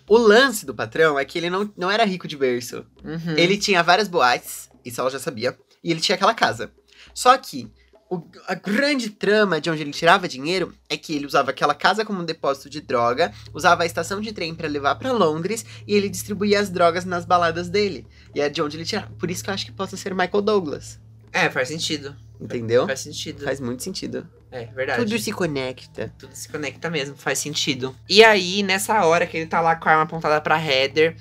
[0.08, 2.84] o lance do patrão é que ele não, não era rico de berço.
[3.04, 3.34] Uhum.
[3.36, 6.70] Ele tinha várias boates, isso ela já sabia, e ele tinha aquela casa.
[7.14, 7.70] Só que
[8.16, 12.04] o- a grande trama de onde ele tirava dinheiro é que ele usava aquela casa
[12.04, 15.94] como um depósito de droga, usava a estação de trem pra levar pra Londres e
[15.94, 18.06] ele distribuía as drogas nas baladas dele.
[18.34, 19.10] E é de onde ele tirava.
[19.18, 21.00] Por isso que eu acho que possa ser Michael Douglas.
[21.32, 22.14] É, faz sentido.
[22.40, 22.86] Entendeu?
[22.86, 23.44] Faz sentido.
[23.44, 24.28] Faz muito sentido.
[24.50, 25.02] É, verdade.
[25.04, 26.12] Tudo se conecta.
[26.18, 27.96] Tudo se conecta mesmo, faz sentido.
[28.08, 31.16] E aí, nessa hora que ele tá lá com a arma apontada pra Heather,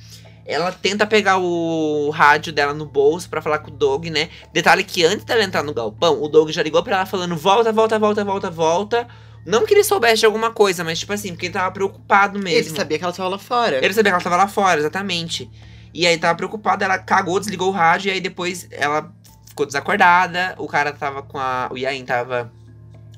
[0.51, 4.29] ela tenta pegar o rádio dela no bolso pra falar com o Doug, né?
[4.51, 7.71] Detalhe que antes dela entrar no galpão, o Doug já ligou pra ela falando: volta,
[7.71, 9.07] volta, volta, volta, volta.
[9.45, 12.59] Não que ele soubesse de alguma coisa, mas tipo assim, porque ele tava preocupado mesmo.
[12.59, 13.83] Ele sabia que ela tava lá fora.
[13.83, 15.49] Ele sabia que ela tava lá fora, exatamente.
[15.93, 19.11] E aí tava preocupada, ela cagou, desligou o rádio, e aí depois ela
[19.47, 20.55] ficou desacordada.
[20.57, 21.69] O cara tava com a.
[21.71, 22.51] O Yain tava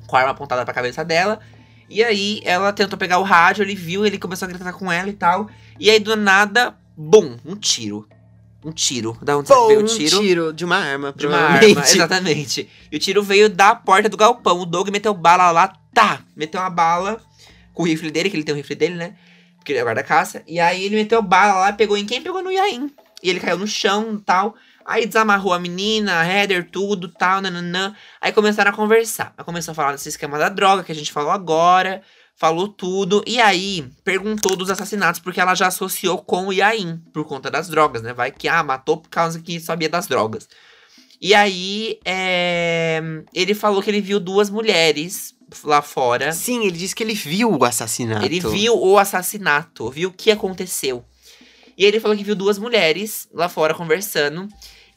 [0.08, 1.40] com a arma apontada pra cabeça dela.
[1.90, 5.10] E aí ela tentou pegar o rádio, ele viu, ele começou a gritar com ela
[5.10, 5.50] e tal.
[5.80, 8.08] E aí do nada, bum, um tiro.
[8.64, 9.18] Um tiro.
[9.22, 10.20] Da onde Pô, veio o um tiro?
[10.20, 12.70] tiro de uma arma, De uma arma, exatamente.
[12.92, 14.60] E o tiro veio da porta do galpão.
[14.60, 16.22] O Doug meteu bala lá, tá!
[16.36, 17.22] Meteu uma bala
[17.74, 19.16] com o rifle dele, que ele tem o rifle dele, né?
[19.58, 20.44] Porque ele é guarda-caça.
[20.48, 22.22] E aí ele meteu bala lá, pegou em quem?
[22.22, 22.90] Pegou no Yain.
[23.22, 24.56] E ele caiu no chão e tal.
[24.86, 27.96] Aí desamarrou a menina, a Heather, tudo, tal, nananã.
[28.20, 29.34] Aí começaram a conversar.
[29.38, 32.02] Aí começou a falar desse esquema da droga que a gente falou agora.
[32.36, 33.24] Falou tudo.
[33.26, 37.70] E aí, perguntou dos assassinatos, porque ela já associou com o Yain, por conta das
[37.70, 38.14] drogas, né?
[38.14, 40.48] Vai que, ah, matou por causa que sabia das drogas.
[41.22, 43.02] E aí, é,
[43.34, 46.34] ele falou que ele viu duas mulheres lá fora.
[46.34, 48.26] Sim, ele disse que ele viu o assassinato.
[48.26, 51.06] Ele viu o assassinato, viu o que aconteceu.
[51.78, 54.48] E ele falou que viu duas mulheres lá fora conversando.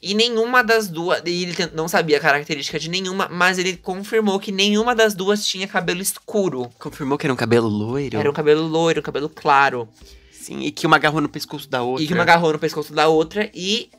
[0.07, 1.21] E nenhuma das duas.
[1.25, 5.67] Ele não sabia a característica de nenhuma, mas ele confirmou que nenhuma das duas tinha
[5.67, 6.69] cabelo escuro.
[6.79, 8.17] Confirmou que era um cabelo loiro.
[8.17, 9.89] Era um cabelo loiro, um cabelo claro.
[10.31, 12.03] Sim, e que uma agarrou no pescoço da outra.
[12.05, 13.89] E que uma agarrou no pescoço da outra e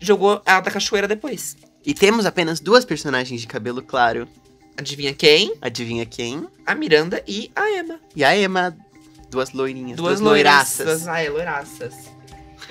[0.00, 1.54] jogou ela da cachoeira depois.
[1.84, 4.26] E temos apenas duas personagens de cabelo claro.
[4.74, 5.54] Adivinha quem?
[5.60, 6.48] Adivinha quem?
[6.64, 8.00] A Miranda e a Emma.
[8.16, 8.74] E a Emma.
[9.30, 9.98] Duas loirinhas.
[9.98, 10.86] Duas loiraças.
[10.86, 11.08] loiraças.
[11.08, 11.94] Ah, é, loiraças.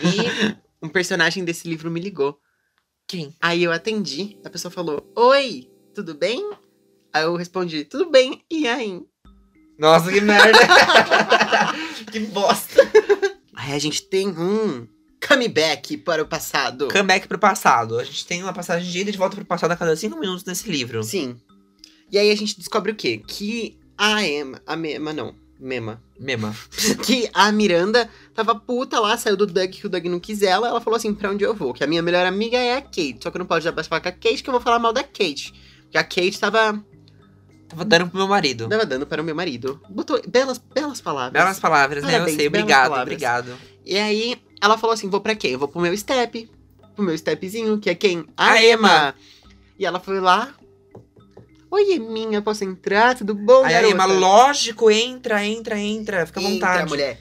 [0.01, 0.57] E.
[0.79, 2.39] Um personagem desse livro me ligou.
[3.07, 3.33] Quem?
[3.41, 4.37] Aí eu atendi.
[4.43, 6.51] A pessoa falou: Oi, tudo bem?
[7.13, 8.43] Aí eu respondi: Tudo bem.
[8.51, 9.01] E aí?
[9.79, 10.57] Nossa, que merda!
[12.11, 12.81] que bosta!
[13.55, 14.87] Aí a gente tem um
[15.25, 16.87] comeback para o passado.
[16.87, 17.97] Comeback pro passado.
[17.97, 20.19] A gente tem uma passagem de ida e de volta pro passado a cada cinco
[20.19, 21.03] minutos nesse livro.
[21.03, 21.39] Sim.
[22.11, 23.21] E aí a gente descobre o quê?
[23.25, 24.61] Que a Emma.
[24.65, 25.35] A Mema, não.
[25.59, 26.01] Mema.
[26.19, 26.55] Mema.
[27.05, 30.67] que a Miranda tava puta lá, saiu do Doug que o Doug não quis ela.
[30.67, 31.73] Ela falou assim: pra onde eu vou?
[31.73, 33.17] Que a minha melhor amiga é a Kate.
[33.21, 34.93] Só que eu não posso já falar com a Kate, que eu vou falar mal
[34.93, 35.53] da Kate.
[35.83, 36.83] Porque a Kate tava,
[37.67, 38.69] Tava dando pro meu marido.
[38.69, 39.81] tava dando para o meu marido.
[39.89, 41.33] Botou belas, belas palavras.
[41.33, 42.09] Belas palavras, né?
[42.09, 42.47] Eu Parabéns, sei.
[42.47, 43.01] Obrigado, palavras.
[43.01, 43.57] obrigado.
[43.85, 45.51] E aí ela falou assim: vou pra quem?
[45.53, 46.49] Eu vou pro meu step.
[46.95, 48.25] Pro meu stepzinho, que é quem?
[48.35, 48.87] A, A Emma.
[48.89, 49.15] Emma.
[49.79, 50.53] E ela foi lá.
[51.69, 53.15] Oi, Eminha, posso entrar?
[53.15, 53.93] Tudo bom, Aí a garota?
[53.93, 56.25] Emma, lógico, entra, entra, entra.
[56.25, 56.89] Fica à Entra, vontade.
[56.89, 57.19] mulher.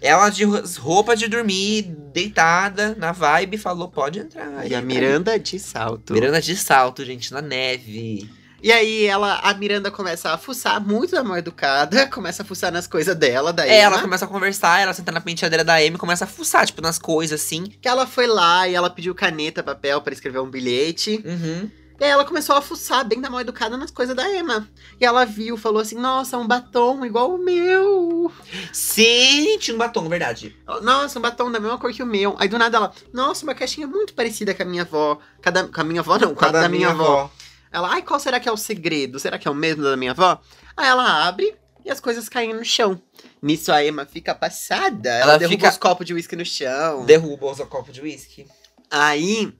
[0.00, 4.46] Ela de ro- roupa de dormir, deitada, na vibe, falou: pode entrar.
[4.66, 4.80] E a Entra.
[4.82, 6.12] Miranda de salto.
[6.14, 8.28] Miranda de salto, gente, na neve.
[8.62, 12.86] E aí ela, a Miranda começa a fuçar, muito mal educada, começa a fuçar nas
[12.86, 16.24] coisas dela, da É, ela começa a conversar, ela senta na penteadeira da Amy começa
[16.24, 17.64] a fuçar, tipo, nas coisas assim.
[17.80, 21.22] Que ela foi lá e ela pediu caneta, papel pra escrever um bilhete.
[21.24, 21.68] Uhum.
[22.02, 24.68] E aí ela começou a fuçar bem da mal educada nas coisas da Emma.
[25.00, 28.28] E ela viu, falou assim: Nossa, um batom igual o meu.
[28.72, 30.56] Sim, tinha um batom, verdade.
[30.82, 32.34] Nossa, um batom da mesma cor que o meu.
[32.40, 35.16] Aí do nada ela, nossa, uma caixinha muito parecida com a minha avó.
[35.40, 37.30] Cada, com a minha avó, não, com a da minha avó.
[37.70, 39.20] Ela, ai, qual será que é o segredo?
[39.20, 40.40] Será que é o mesmo da minha avó?
[40.76, 43.00] Aí ela abre e as coisas caem no chão.
[43.40, 45.08] Nisso a Emma fica passada.
[45.08, 47.04] Ela, Ela derruba fica- os copos de uísque no chão.
[47.06, 48.44] Derruba o copo de uísque.
[48.90, 49.54] Aí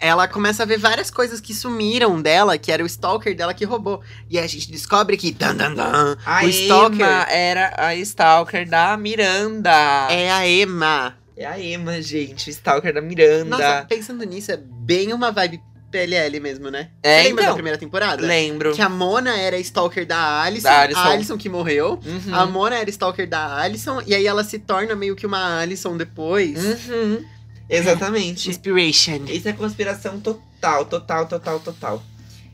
[0.00, 3.64] ela começa a ver várias coisas que sumiram dela, que era o stalker dela que
[3.64, 4.00] roubou.
[4.30, 8.68] E a gente descobre que dan, dan, dan, A o stalker Emma era a Stalker
[8.68, 10.06] da Miranda.
[10.10, 11.16] é a Emma.
[11.36, 13.44] É a Emma, gente, o Stalker da Miranda.
[13.56, 16.90] Nossa, pensando nisso, é bem uma vibe PLL mesmo, né?
[17.02, 17.52] É, Você lembra então.
[17.52, 18.26] da primeira temporada?
[18.26, 18.72] Lembro.
[18.74, 21.00] Que a Mona era a stalker da Alison, Da Alison.
[21.00, 21.98] a Alison que morreu.
[22.04, 22.34] Uhum.
[22.34, 25.96] A Mona era stalker da Alison, e aí ela se torna meio que uma Alison
[25.96, 26.58] depois.
[26.62, 27.24] Uhum.
[27.68, 28.48] Exatamente.
[28.48, 29.24] Inspiration.
[29.26, 32.02] Isso é conspiração total, total, total, total.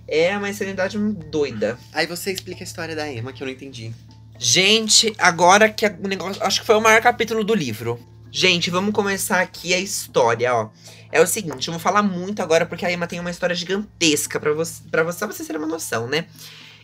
[0.06, 1.78] É uma insanidade doida.
[1.92, 3.92] Aí você explica a história da Emma, que eu não entendi.
[4.38, 6.42] Gente, agora que o negócio.
[6.42, 7.98] Acho que foi o maior capítulo do livro.
[8.30, 10.68] Gente, vamos começar aqui a história, ó.
[11.12, 14.40] É o seguinte, eu vou falar muito agora porque a Emma tem uma história gigantesca
[14.40, 16.26] pra você, pra você, vocês terem uma noção, né?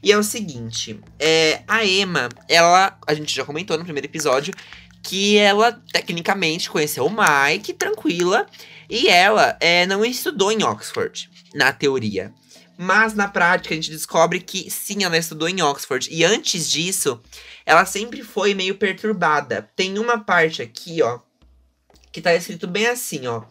[0.01, 4.55] E é o seguinte, é, a Emma, ela, a gente já comentou no primeiro episódio,
[5.03, 8.47] que ela tecnicamente conheceu o Mike, tranquila,
[8.89, 12.33] e ela é, não estudou em Oxford, na teoria.
[12.77, 16.09] Mas na prática a gente descobre que sim, ela estudou em Oxford.
[16.11, 17.21] E antes disso,
[17.67, 19.69] ela sempre foi meio perturbada.
[19.77, 21.21] Tem uma parte aqui, ó,
[22.11, 23.43] que tá escrito bem assim, ó.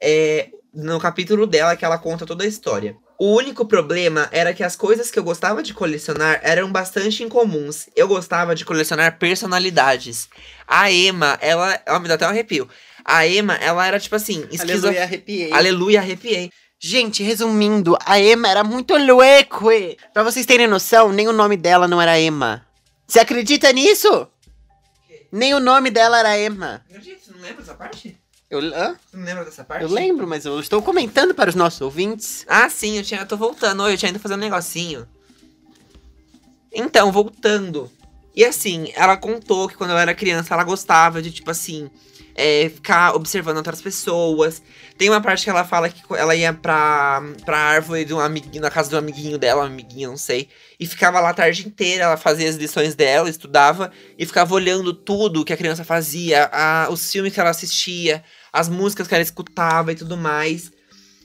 [0.00, 2.96] É, no capítulo dela que ela conta toda a história.
[3.24, 7.88] O único problema era que as coisas que eu gostava de colecionar eram bastante incomuns.
[7.94, 10.28] Eu gostava de colecionar personalidades.
[10.66, 11.80] A Emma, ela.
[11.86, 12.68] Ela me dá até um arrepio.
[13.04, 14.44] A Emma, ela era tipo assim.
[14.50, 14.88] Esquizo...
[14.88, 15.52] Aleluia, arrepiei.
[15.52, 16.50] Aleluia, arrepiei.
[16.80, 19.96] Gente, resumindo, a Emma era muito louca.
[20.12, 22.66] Pra vocês terem noção, nem o nome dela não era Emma.
[23.06, 24.26] Você acredita nisso?
[25.30, 26.84] Nem o nome dela era Emma.
[26.90, 28.20] Gente, você não lembra dessa parte?
[28.52, 28.94] Eu, hã?
[29.14, 29.82] Não lembra dessa parte?
[29.82, 32.44] eu lembro, mas eu estou comentando para os nossos ouvintes.
[32.46, 33.82] Ah, sim, eu, tinha, eu tô voltando.
[33.82, 35.08] Oi, eu tinha ainda fazendo um negocinho.
[36.70, 37.90] Então, voltando.
[38.36, 41.90] E assim, ela contou que quando ela era criança, ela gostava de, tipo assim,
[42.34, 44.62] é, ficar observando outras pessoas.
[44.98, 48.62] Tem uma parte que ela fala que ela ia pra, pra árvore de um amiguinho,
[48.62, 50.48] na casa um amiguinho dela, um amiguinho, não sei.
[50.78, 54.92] E ficava lá a tarde inteira, ela fazia as lições dela, estudava e ficava olhando
[54.92, 59.22] tudo que a criança fazia, a, os filmes que ela assistia, as músicas que ela
[59.22, 60.70] escutava e tudo mais.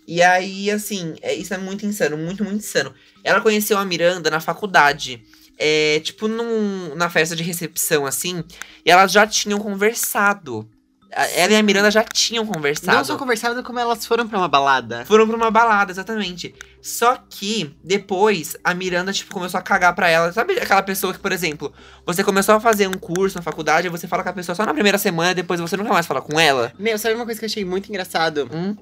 [0.07, 2.93] E aí, assim, é, isso é muito insano, muito, muito insano.
[3.23, 5.21] Ela conheceu a Miranda na faculdade.
[5.57, 8.43] É, tipo, num, na festa de recepção, assim,
[8.85, 10.69] e elas já tinham conversado.
[11.09, 12.97] Ela e a Miranda já tinham conversado.
[12.97, 15.05] Não só conversando como elas foram pra uma balada.
[15.05, 16.53] Foram pra uma balada, exatamente.
[16.81, 20.31] Só que, depois, a Miranda, tipo, começou a cagar pra ela.
[20.33, 21.73] Sabe aquela pessoa que, por exemplo,
[22.05, 24.73] você começou a fazer um curso na faculdade, você fala com a pessoa só na
[24.73, 26.73] primeira semana, depois você nunca mais fala com ela?
[26.77, 28.49] Meu, sabe uma coisa que eu achei muito engraçado?
[28.53, 28.75] Hum?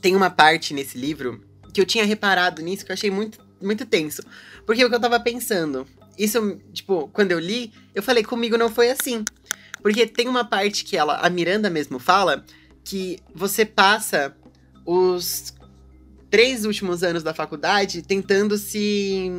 [0.00, 3.84] Tem uma parte nesse livro que eu tinha reparado nisso que eu achei muito, muito
[3.84, 4.22] tenso.
[4.66, 5.86] Porque o que eu tava pensando,
[6.18, 9.24] isso, tipo, quando eu li, eu falei, comigo não foi assim.
[9.82, 12.44] Porque tem uma parte que ela, a Miranda mesmo fala,
[12.84, 14.34] que você passa
[14.84, 15.54] os
[16.30, 19.30] três últimos anos da faculdade tentando se.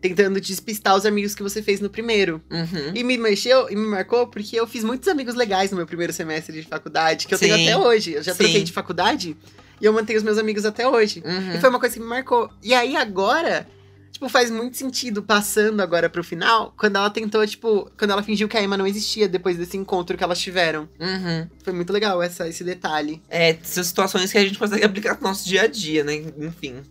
[0.00, 2.42] tentando despistar os amigos que você fez no primeiro.
[2.50, 2.92] Uhum.
[2.94, 6.12] E me mexeu e me marcou porque eu fiz muitos amigos legais no meu primeiro
[6.12, 7.68] semestre de faculdade, que eu tenho Sim.
[7.68, 8.12] até hoje.
[8.12, 8.38] Eu já Sim.
[8.38, 9.36] troquei de faculdade
[9.80, 11.22] e eu mantenho os meus amigos até hoje.
[11.24, 11.54] Uhum.
[11.54, 12.50] E foi uma coisa que me marcou.
[12.62, 13.66] E aí agora,
[14.10, 18.48] tipo, faz muito sentido passando agora pro final, quando ela tentou, tipo, quando ela fingiu
[18.48, 20.88] que a Emma não existia depois desse encontro que elas tiveram.
[20.98, 21.48] Uhum.
[21.64, 23.22] Foi muito legal essa, esse detalhe.
[23.28, 26.14] É, são situações que a gente consegue aplicar no nosso dia a dia, né?
[26.38, 26.82] Enfim.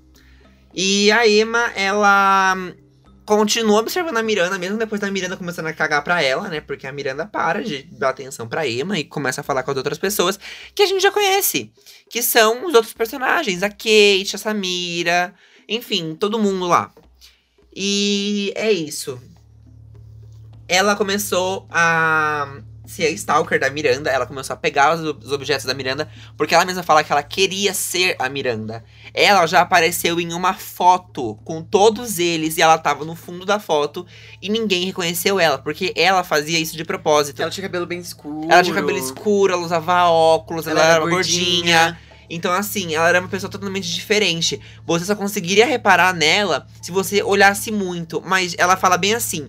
[0.74, 2.56] E a Emma, ela
[3.26, 6.62] continua observando a Miranda, mesmo depois da Miranda começando a cagar pra ela, né?
[6.62, 9.78] Porque a Miranda para de dar atenção pra Emma e começa a falar com as
[9.78, 10.40] outras pessoas
[10.74, 11.72] que a gente já conhece.
[12.10, 15.32] Que são os outros personagens, a Kate, a Samira,
[15.68, 16.92] enfim, todo mundo lá.
[17.76, 19.20] E é isso.
[20.68, 25.66] Ela começou a ser a stalker da Miranda, ela começou a pegar os, os objetos
[25.66, 28.84] da Miranda, porque ela mesma fala que ela queria ser a Miranda.
[29.14, 33.60] Ela já apareceu em uma foto com todos eles e ela tava no fundo da
[33.60, 34.06] foto
[34.42, 37.42] e ninguém reconheceu ela, porque ela fazia isso de propósito.
[37.42, 38.52] Ela tinha cabelo bem escuro.
[38.52, 42.00] Ela tinha cabelo escuro, ela usava óculos, ela, Ela era gordinha.
[42.30, 44.60] Então, assim, ela era uma pessoa totalmente diferente.
[44.86, 48.22] Você só conseguiria reparar nela se você olhasse muito.
[48.26, 49.48] Mas ela fala bem assim.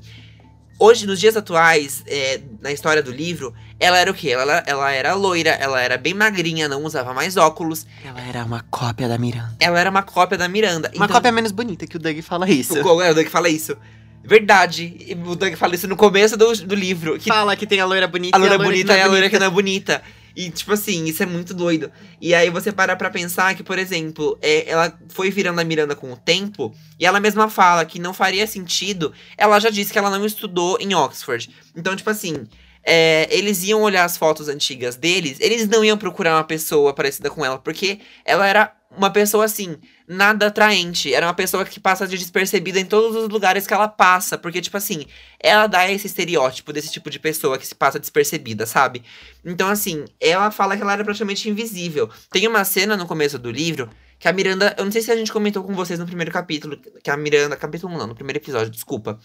[0.79, 4.31] Hoje, nos dias atuais, é, na história do livro, ela era o quê?
[4.31, 7.87] Ela, ela era loira, ela era bem magrinha, não usava mais óculos.
[8.03, 9.55] Ela era uma cópia da Miranda.
[9.61, 10.90] Ela era uma cópia da Miranda.
[10.95, 12.73] Uma Então, cópia menos bonita que o Doug fala isso.
[12.83, 13.77] O, é, o Doug fala isso.
[14.25, 15.16] Verdade.
[15.27, 17.19] O Doug fala isso no começo do, do livro.
[17.19, 19.05] Que Fala que tem a loira bonita a loira e a loira bonita é não
[19.05, 20.03] a loira que não é bonita.
[20.35, 21.90] E, tipo assim, isso é muito doido.
[22.21, 25.95] E aí você para pra pensar que, por exemplo, é, ela foi virando a Miranda
[25.95, 29.12] com o tempo, e ela mesma fala que não faria sentido.
[29.37, 31.51] Ela já disse que ela não estudou em Oxford.
[31.77, 32.47] Então, tipo assim.
[32.83, 37.31] É, eles iam olhar as fotos antigas deles, eles não iam procurar uma pessoa parecida
[37.31, 41.14] com ela, porque ela era uma pessoa assim, nada atraente.
[41.14, 44.37] Era uma pessoa que passa de despercebida em todos os lugares que ela passa.
[44.37, 45.07] Porque, tipo assim,
[45.38, 49.03] ela dá esse estereótipo desse tipo de pessoa que se passa despercebida, sabe?
[49.45, 52.11] Então, assim, ela fala que ela era praticamente invisível.
[52.31, 53.88] Tem uma cena no começo do livro
[54.19, 54.75] que a Miranda.
[54.77, 56.77] Eu não sei se a gente comentou com vocês no primeiro capítulo.
[57.03, 57.57] Que a Miranda.
[57.57, 59.19] Capítulo 1, não, no primeiro episódio, desculpa.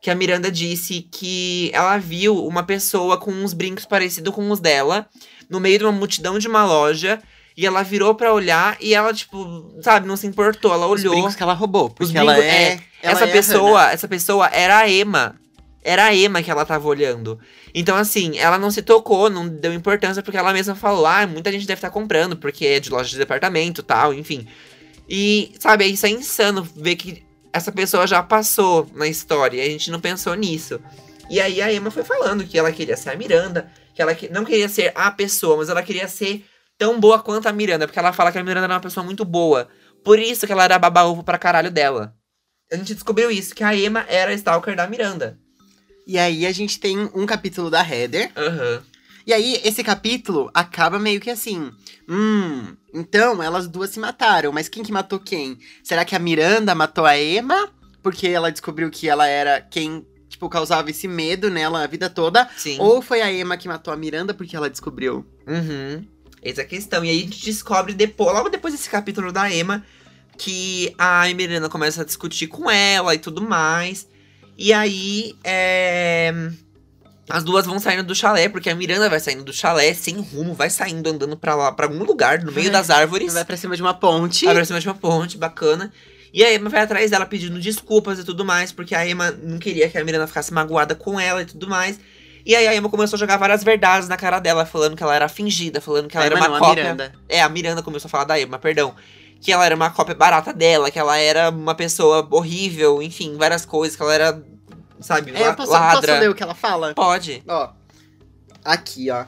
[0.00, 4.60] Que a Miranda disse que ela viu uma pessoa com uns brincos parecidos com os
[4.60, 5.08] dela
[5.50, 7.20] no meio de uma multidão de uma loja.
[7.56, 10.72] E ela virou pra olhar e ela, tipo, sabe, não se importou.
[10.72, 11.14] Ela Os olhou.
[11.14, 12.62] brincos que ela roubou, porque Os ela brincos- é...
[12.74, 15.34] é, ela essa é pessoa, essa pessoa era a Emma.
[15.82, 17.38] Era a Emma que ela tava olhando.
[17.74, 21.50] Então, assim, ela não se tocou, não deu importância, porque ela mesma falou: ah, muita
[21.50, 24.46] gente deve estar comprando, porque é de loja de departamento tal, enfim.
[25.08, 29.70] E, sabe, isso é insano ver que essa pessoa já passou na história e a
[29.70, 30.80] gente não pensou nisso.
[31.30, 34.28] E aí a Emma foi falando que ela queria ser a Miranda, que ela que-
[34.28, 36.44] não queria ser a pessoa, mas ela queria ser
[36.78, 39.24] tão boa quanto a Miranda, porque ela fala que a Miranda era uma pessoa muito
[39.24, 39.68] boa.
[40.04, 42.14] Por isso que ela era baba-ovo pra caralho dela.
[42.72, 45.38] A gente descobriu isso, que a Emma era a stalker da Miranda.
[46.06, 48.30] E aí a gente tem um capítulo da Heather.
[48.36, 48.82] Aham.
[49.26, 51.70] E aí, esse capítulo acaba meio que assim.
[52.08, 55.58] Hum, então elas duas se mataram, mas quem que matou quem?
[55.82, 57.70] Será que a Miranda matou a Emma?
[58.02, 62.48] Porque ela descobriu que ela era quem, tipo, causava esse medo nela a vida toda?
[62.56, 62.76] Sim.
[62.80, 65.26] Ou foi a Emma que matou a Miranda porque ela descobriu?
[65.46, 66.06] Uhum.
[66.42, 67.04] Essa é a questão.
[67.04, 69.84] E aí a gente descobre depois, logo depois desse capítulo da Emma,
[70.36, 74.08] que a Miranda começa a discutir com ela e tudo mais.
[74.56, 76.32] E aí, é...
[77.28, 80.54] As duas vão saindo do chalé, porque a Miranda vai saindo do chalé sem rumo,
[80.54, 83.34] vai saindo andando pra lá, para algum lugar, no meio das árvores.
[83.34, 84.44] Vai pra cima de uma ponte.
[84.44, 85.92] Vai pra cima de uma ponte, bacana.
[86.32, 89.58] E a Emma vai atrás dela pedindo desculpas e tudo mais, porque a Emma não
[89.58, 91.98] queria que a Miranda ficasse magoada com ela e tudo mais.
[92.44, 95.14] E aí a Emma começou a jogar várias verdades na cara dela, falando que ela
[95.14, 96.82] era fingida, falando que ela A era Emma uma não, cópia.
[96.82, 97.12] Miranda.
[97.28, 98.94] É, a Miranda começou a falar da Emma, perdão.
[99.40, 103.64] Que ela era uma cópia barata dela, que ela era uma pessoa horrível, enfim, várias
[103.64, 104.42] coisas, que ela era,
[105.00, 106.00] sabe, É, eu posso, ladra.
[106.00, 106.94] posso ler o que ela fala?
[106.94, 107.42] Pode.
[107.46, 107.70] Ó.
[108.64, 109.24] Aqui, ó.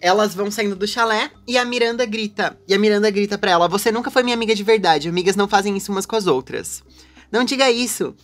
[0.00, 2.58] Elas vão saindo do chalé e a Miranda grita.
[2.66, 5.08] E a Miranda grita pra ela: Você nunca foi minha amiga de verdade.
[5.08, 6.82] Amigas não fazem isso umas com as outras.
[7.30, 8.14] Não diga isso.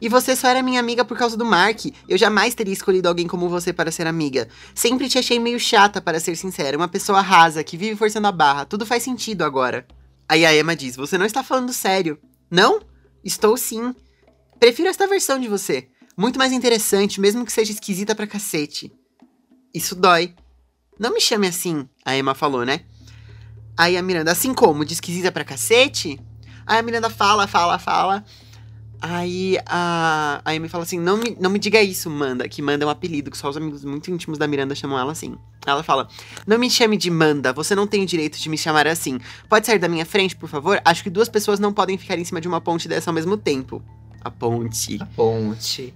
[0.00, 1.86] E você só era minha amiga por causa do Mark.
[2.08, 4.48] Eu jamais teria escolhido alguém como você para ser amiga.
[4.74, 6.76] Sempre te achei meio chata, para ser sincera.
[6.76, 8.64] Uma pessoa rasa, que vive forçando a barra.
[8.64, 9.86] Tudo faz sentido agora.
[10.28, 12.18] Aí a Emma diz: Você não está falando sério.
[12.50, 12.80] Não?
[13.24, 13.94] Estou sim.
[14.60, 15.88] Prefiro esta versão de você.
[16.18, 18.92] Muito mais interessante, mesmo que seja esquisita pra cacete.
[19.72, 20.34] Isso dói.
[20.98, 22.80] Não me chame assim, a Emma falou, né?
[23.76, 26.20] Aí a Miranda, assim como, de esquisita pra cacete?
[26.66, 28.24] Aí a Miranda fala, fala, fala.
[29.00, 32.48] Aí a, a Amy fala assim: não me, não me diga isso, Manda.
[32.48, 35.12] Que Manda é um apelido, que só os amigos muito íntimos da Miranda chamam ela
[35.12, 35.36] assim.
[35.64, 36.08] Ela fala:
[36.44, 39.20] Não me chame de Manda, você não tem o direito de me chamar assim.
[39.48, 40.82] Pode sair da minha frente, por favor?
[40.84, 43.36] Acho que duas pessoas não podem ficar em cima de uma ponte dessa ao mesmo
[43.36, 43.80] tempo.
[44.20, 44.98] A ponte.
[45.00, 45.94] A ponte.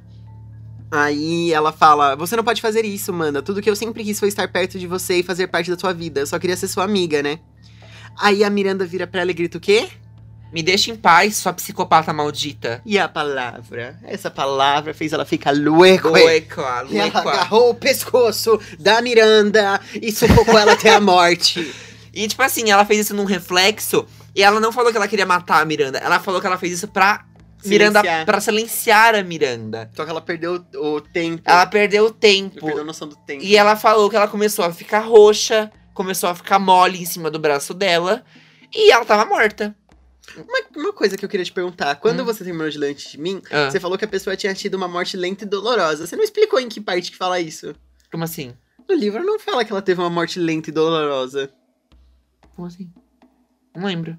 [0.93, 3.41] Aí ela fala: Você não pode fazer isso, Manda.
[3.43, 5.95] Tudo que eu sempre quis foi estar perto de você e fazer parte da sua
[5.95, 6.21] vida.
[6.21, 7.39] Eu só queria ser sua amiga, né?
[8.21, 9.89] Aí a Miranda vira pra ela e grita o quê?
[10.53, 12.83] Me deixa em paz, sua psicopata maldita.
[12.85, 13.99] E a palavra?
[14.05, 16.11] Essa palavra fez ela ficar lueco.
[16.11, 21.73] Lueca, E ela agarrou o pescoço da Miranda e sufocou ela até a morte.
[22.15, 24.05] E, tipo assim, ela fez isso num reflexo.
[24.37, 25.97] E ela não falou que ela queria matar a Miranda.
[25.97, 27.25] Ela falou que ela fez isso pra
[27.65, 28.01] Miranda.
[28.01, 28.27] Silenciar.
[28.27, 29.91] para silenciar a Miranda.
[29.95, 31.43] Só que ela perdeu o tempo.
[31.45, 32.61] Ela perdeu o tempo.
[32.61, 33.43] perdeu a noção do tempo.
[33.45, 37.31] E ela falou que ela começou a ficar roxa, começou a ficar mole em cima
[37.31, 38.25] do braço dela.
[38.75, 39.75] E ela tava morta.
[40.37, 42.25] Uma, uma coisa que eu queria te perguntar: quando Hum.
[42.25, 44.75] você terminou de ler antes de mim, Ah, você falou que a pessoa tinha tido
[44.75, 46.07] uma morte lenta e dolorosa.
[46.07, 47.75] Você não explicou em que parte que fala isso?
[48.11, 48.55] como assim?
[48.89, 51.51] No livro não fala que ela teve uma morte lenta e dolorosa.
[52.55, 52.91] Como assim?
[53.75, 54.19] Não lembro.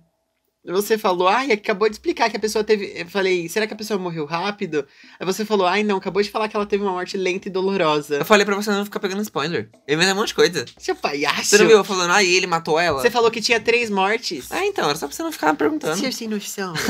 [0.66, 2.94] Você falou, ai, acabou de explicar que a pessoa teve.
[2.96, 4.88] Eu falei, será que a pessoa morreu rápido?
[5.20, 7.52] Aí você falou, ai, não, acabou de falar que ela teve uma morte lenta e
[7.52, 8.16] dolorosa.
[8.16, 9.70] Eu falei pra você não ficar pegando spoiler.
[9.86, 10.64] Eu inventei um monte de coisa.
[10.78, 11.50] Seu palhaço.
[11.50, 13.02] Você não viu eu falando, ah, ele matou ela?
[13.02, 14.50] Você falou que tinha três mortes.
[14.52, 15.98] Ah, então, era só pra você não ficar perguntando.
[16.00, 16.74] Ser sem noção.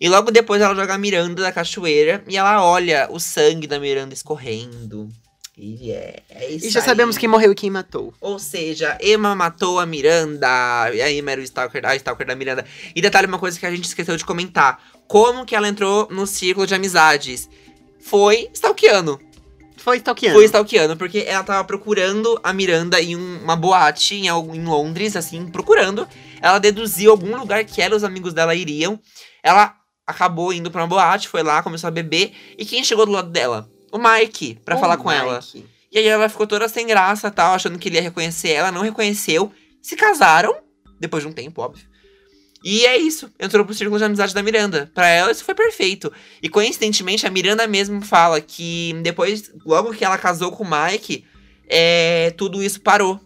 [0.00, 3.78] E logo depois ela joga a Miranda da cachoeira e ela olha o sangue da
[3.78, 5.08] Miranda escorrendo.
[5.56, 6.86] E é, é isso E já aí.
[6.86, 8.14] sabemos quem morreu e quem matou.
[8.20, 10.48] Ou seja, Emma matou a Miranda.
[10.94, 12.64] E a Emma era o stalker, a stalker da Miranda.
[12.96, 14.82] E detalhe, uma coisa que a gente esqueceu de comentar.
[15.06, 17.50] Como que ela entrou no círculo de amizades?
[18.00, 19.20] Foi stalkeando.
[19.76, 20.34] Foi stalkeando.
[20.36, 25.16] Foi stalkeando, porque ela tava procurando a Miranda em um- uma boate em, em Londres,
[25.16, 26.06] assim, procurando.
[26.40, 28.98] Ela deduziu algum lugar que ela e os amigos dela iriam.
[29.42, 29.74] Ela
[30.06, 32.32] acabou indo pra uma boate, foi lá, começou a beber.
[32.56, 33.68] E quem chegou do lado dela?
[33.92, 35.36] O Mike, pra falar com ela.
[35.36, 35.66] Mike.
[35.92, 38.80] E aí ela ficou toda sem graça tal, achando que ele ia reconhecer ela, não
[38.80, 39.52] reconheceu.
[39.82, 40.56] Se casaram,
[40.98, 41.86] depois de um tempo, óbvio.
[42.64, 44.90] E é isso, entrou pro círculo de amizade da Miranda.
[44.94, 46.10] Pra ela isso foi perfeito.
[46.40, 51.24] E coincidentemente a Miranda mesmo fala que depois, logo que ela casou com o Mike,
[51.68, 53.20] é, tudo isso parou.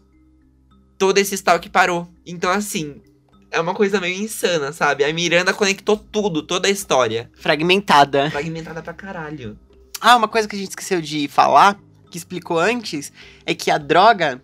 [0.99, 2.09] Todo esse stalk parou.
[2.25, 3.01] Então assim,
[3.51, 5.05] é uma coisa meio insana, sabe?
[5.05, 7.31] A Miranda conectou tudo, toda a história.
[7.37, 8.31] Fragmentada.
[8.31, 9.59] Fragmentada pra caralho.
[10.01, 11.79] Ah, uma coisa que a gente esqueceu de falar,
[12.11, 13.13] que explicou antes,
[13.45, 14.43] é que a droga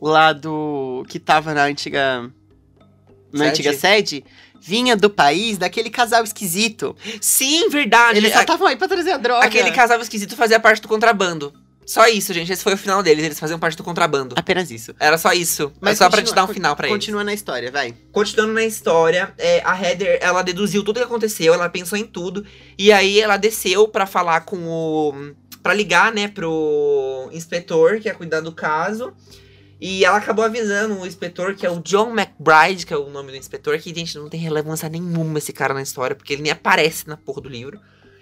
[0.00, 1.04] lá do.
[1.08, 2.30] que tava na antiga.
[3.30, 3.50] Na Sede?
[3.50, 4.24] antiga sede,
[4.58, 6.96] vinha do país daquele casal esquisito.
[7.20, 8.18] Sim, verdade.
[8.18, 9.44] Eles só estavam aí pra trazer a droga.
[9.44, 11.52] Aquele casal esquisito fazia parte do contrabando.
[11.88, 12.52] Só isso, gente.
[12.52, 13.24] Esse foi o final deles.
[13.24, 14.34] Eles faziam parte do contrabando.
[14.36, 14.94] Apenas isso.
[15.00, 15.72] Era só isso.
[15.80, 16.94] Mas Mas só pra te dar um final pra eles.
[16.94, 17.94] Continua na história, vai.
[18.12, 22.44] Continuando na história, é, a Heather, ela deduziu tudo que aconteceu, ela pensou em tudo.
[22.76, 25.32] E aí ela desceu pra falar com o.
[25.62, 29.14] Pra ligar, né, pro inspetor que ia cuidar do caso.
[29.80, 33.30] E ela acabou avisando o inspetor, que é o John McBride, que é o nome
[33.30, 36.52] do inspetor, que, gente, não tem relevância nenhuma esse cara na história, porque ele nem
[36.52, 37.80] aparece na porra do livro.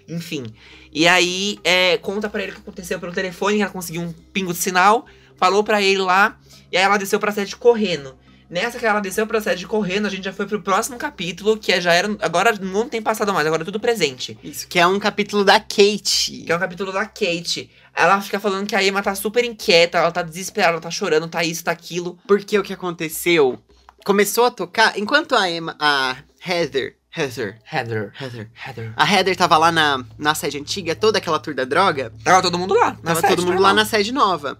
[0.08, 0.46] Enfim.
[0.92, 4.12] E aí, é, conta pra ele o que aconteceu pelo telefone, que ela conseguiu um
[4.32, 5.06] pingo de sinal.
[5.36, 6.38] falou pra ele lá,
[6.72, 8.16] e aí ela desceu pra sede correndo.
[8.48, 11.72] Nessa que ela desceu pra sede correndo, a gente já foi pro próximo capítulo, que
[11.72, 12.16] é, já era.
[12.20, 14.38] Agora não tem passado mais, agora é tudo presente.
[14.42, 16.44] Isso, que é um capítulo da Kate.
[16.46, 17.68] Que é o capítulo da Kate.
[17.94, 21.26] Ela fica falando que a Emma tá super inquieta, ela tá desesperada, ela tá chorando,
[21.28, 22.18] tá isso, tá aquilo.
[22.26, 23.58] Porque o que aconteceu?
[24.04, 28.12] Começou a tocar, enquanto a Emma, a Heather, Heather, Heather.
[28.20, 28.50] Heather.
[28.54, 28.92] Heather.
[28.94, 32.12] A Heather tava lá na, na sede antiga, toda aquela tour da droga.
[32.22, 32.96] Tava todo mundo lá.
[33.02, 33.70] Tava sede, todo mundo normal.
[33.70, 34.58] lá na sede nova.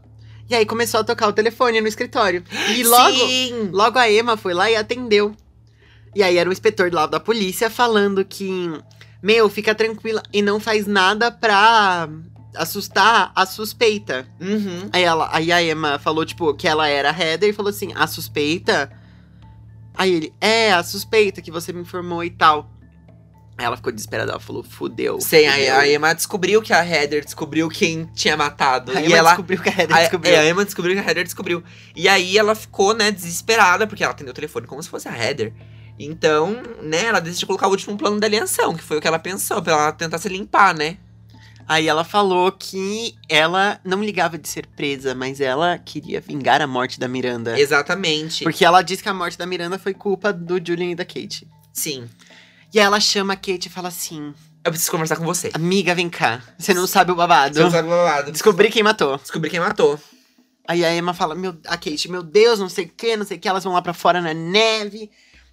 [0.49, 2.43] E aí começou a tocar o telefone no escritório.
[2.75, 3.71] E logo, Sim!
[3.73, 5.37] logo a Emma foi lá e atendeu.
[6.15, 8.73] E aí era o inspetor lá da polícia falando que,
[9.23, 12.09] meu, fica tranquila e não faz nada pra
[12.55, 14.27] assustar a suspeita.
[14.41, 14.89] Uhum.
[14.93, 17.93] Aí, ela, aí a Emma falou, tipo, que ela era a Heather e falou assim,
[17.95, 18.91] a suspeita?
[19.97, 22.71] Aí ele, é, a suspeita que você me informou e tal.
[23.59, 25.19] Aí ela ficou desesperada, ela falou, fudeu.
[25.19, 25.75] Sei, fudeu.
[25.75, 28.93] a, a Emma descobriu que a Heather descobriu quem tinha matado.
[28.93, 29.31] A e Emma ela.
[29.31, 30.33] descobriu que a Heather A, descobriu.
[30.33, 31.65] é, a Emma descobriu que a Heather descobriu.
[31.95, 35.17] E aí ela ficou, né, desesperada, porque ela atendeu o telefone como se fosse a
[35.17, 35.55] Heather.
[35.99, 39.19] Então, né, ela decidiu colocar o último plano da alienação, que foi o que ela
[39.19, 40.99] pensou, pra ela tentar se limpar, né?
[41.69, 46.67] Aí ela falou que ela não ligava de ser presa, mas ela queria vingar a
[46.67, 47.59] morte da Miranda.
[47.59, 48.45] Exatamente.
[48.45, 51.49] Porque ela disse que a morte da Miranda foi culpa do Julian e da Kate.
[51.73, 52.09] Sim.
[52.73, 54.33] E aí ela chama a Kate e fala assim:
[54.65, 55.51] Eu preciso conversar com você.
[55.55, 56.41] Amiga, vem cá.
[56.57, 57.55] Você não sabe o babado.
[57.55, 58.31] Você não sabe o babado.
[58.31, 59.17] Descobri quem matou.
[59.19, 59.99] Descobri quem matou.
[60.69, 63.37] Aí a Emma fala, meu, a Kate, meu Deus, não sei o que, não sei
[63.37, 65.11] o que, elas vão lá pra fora na neve.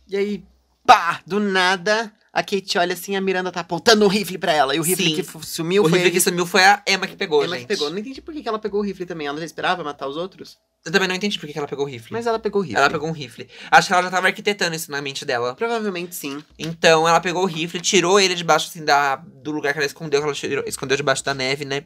[0.07, 0.43] E aí,
[0.85, 4.75] pá, do nada, a Kate olha assim, a Miranda tá apontando um rifle pra ela.
[4.75, 5.15] E o rifle Sim.
[5.21, 7.67] que sumiu o foi rifle a que sumiu foi a Emma que pegou, Emma gente.
[7.67, 7.89] que pegou.
[7.91, 9.27] Não entendi por que ela pegou o rifle também.
[9.27, 10.57] Ela já esperava matar os outros?
[10.83, 12.11] Eu também não entendi por que que ela pegou o rifle.
[12.11, 12.77] Mas ela pegou o rifle.
[12.79, 13.47] Ela pegou um rifle.
[13.69, 15.53] Acho que ela já tava arquitetando isso na mente dela.
[15.55, 16.43] Provavelmente sim.
[16.57, 20.19] Então ela pegou o rifle, tirou ele debaixo assim da, do lugar que ela escondeu,
[20.19, 21.85] que ela tirou- escondeu debaixo da neve, né?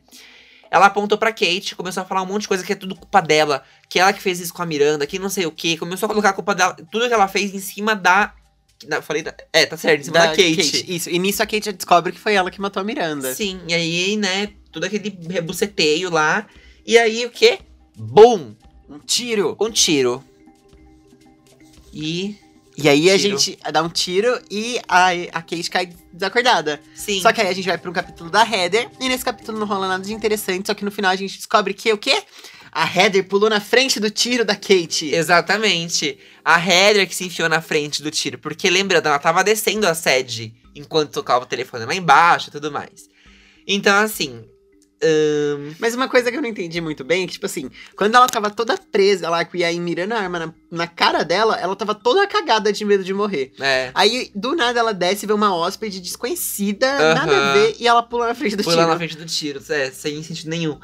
[0.72, 3.22] Ela apontou pra Kate, começou a falar um monte de coisa que é tudo culpa
[3.22, 6.08] dela, que ela que fez isso com a Miranda, que não sei o que, começou
[6.08, 8.34] a colocar a culpa dela, tudo que ela fez em cima da.
[8.86, 10.86] Da- falei da, É, tá certo, em cima da, Kate.
[10.88, 11.10] Isso.
[11.10, 13.34] E nisso a Kate já descobre que foi ela que matou a Miranda.
[13.34, 16.46] Sim, e aí, né, todo aquele rebuceteio lá.
[16.86, 17.60] E aí o quê?
[17.96, 18.54] Bum!
[18.90, 19.58] Um tiro.
[19.60, 20.24] Um tiro.
[21.94, 22.36] E.
[22.78, 23.40] E aí a Tiro.
[23.40, 26.80] gente dá um tiro e a, a Kate cai desacordada.
[26.94, 27.20] Sim.
[27.22, 28.88] Só que aí a gente vai pra um capítulo da Heather.
[29.00, 30.68] E nesse capítulo não rola nada de interessante.
[30.68, 32.22] Só que no final a gente descobre que o quê?
[32.80, 35.12] A Heather pulou na frente do tiro da Kate.
[35.12, 36.16] Exatamente.
[36.46, 38.38] A Heather que se enfiou na frente do tiro.
[38.38, 42.72] Porque lembrando, ela tava descendo a sede enquanto tocava o telefone lá embaixo e tudo
[42.72, 43.10] mais.
[43.68, 44.46] Então, assim.
[45.04, 48.14] ahn, Mas uma coisa que eu não entendi muito bem é que, tipo assim, quando
[48.14, 51.58] ela tava toda presa lá, com o Yain mirando a arma na, na cara dela,
[51.60, 53.54] ela tava toda cagada de medo de morrer.
[53.60, 53.90] é.
[53.96, 57.14] Aí, do nada, ela desce e vê uma hóspede desconhecida, Aham.
[57.16, 58.88] nada a ver, e ela pula na frente do Pula tiro.
[58.88, 60.80] na frente do tiro, é, sem sentido nenhum.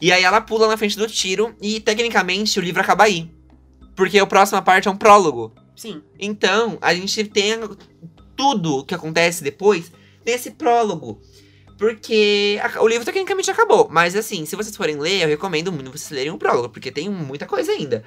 [0.00, 3.30] E aí ela pula na frente do tiro e, tecnicamente, o livro acaba aí.
[3.96, 5.52] Porque a próxima parte é um prólogo.
[5.74, 6.02] Sim.
[6.18, 7.58] Então, a gente tem
[8.36, 9.90] tudo que acontece depois
[10.24, 11.20] nesse prólogo.
[11.76, 13.88] Porque a- o livro tecnicamente acabou.
[13.90, 17.08] Mas assim, se vocês forem ler, eu recomendo muito vocês lerem o prólogo, porque tem
[17.08, 18.04] muita coisa ainda.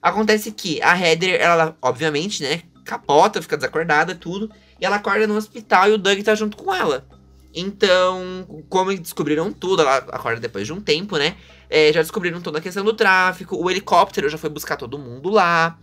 [0.00, 4.50] Acontece que a Heather, ela, obviamente, né, capota, fica desacordada, tudo.
[4.78, 7.06] E ela acorda no hospital e o Doug tá junto com ela.
[7.54, 11.36] Então, como descobriram tudo, ela acorda depois de um tempo, né?
[11.74, 13.56] é, já descobriram toda a questão do tráfico.
[13.56, 15.76] O helicóptero já foi buscar todo mundo lá.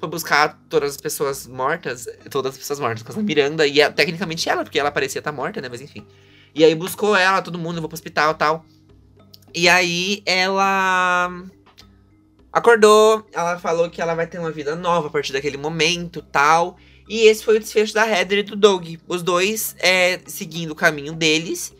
[0.00, 2.06] Foi buscar todas as pessoas mortas.
[2.30, 3.64] Todas as pessoas mortas, com a Miranda.
[3.64, 5.68] E é, tecnicamente ela, porque ela parecia estar morta, né?
[5.68, 6.04] Mas enfim.
[6.52, 8.66] E aí buscou ela, todo mundo, levou pro hospital e tal.
[9.54, 11.30] E aí ela.
[12.52, 16.76] Acordou, ela falou que ela vai ter uma vida nova a partir daquele momento tal.
[17.08, 18.96] E esse foi o desfecho da Heather e do Doug.
[19.06, 21.74] Os dois é, seguindo o caminho deles.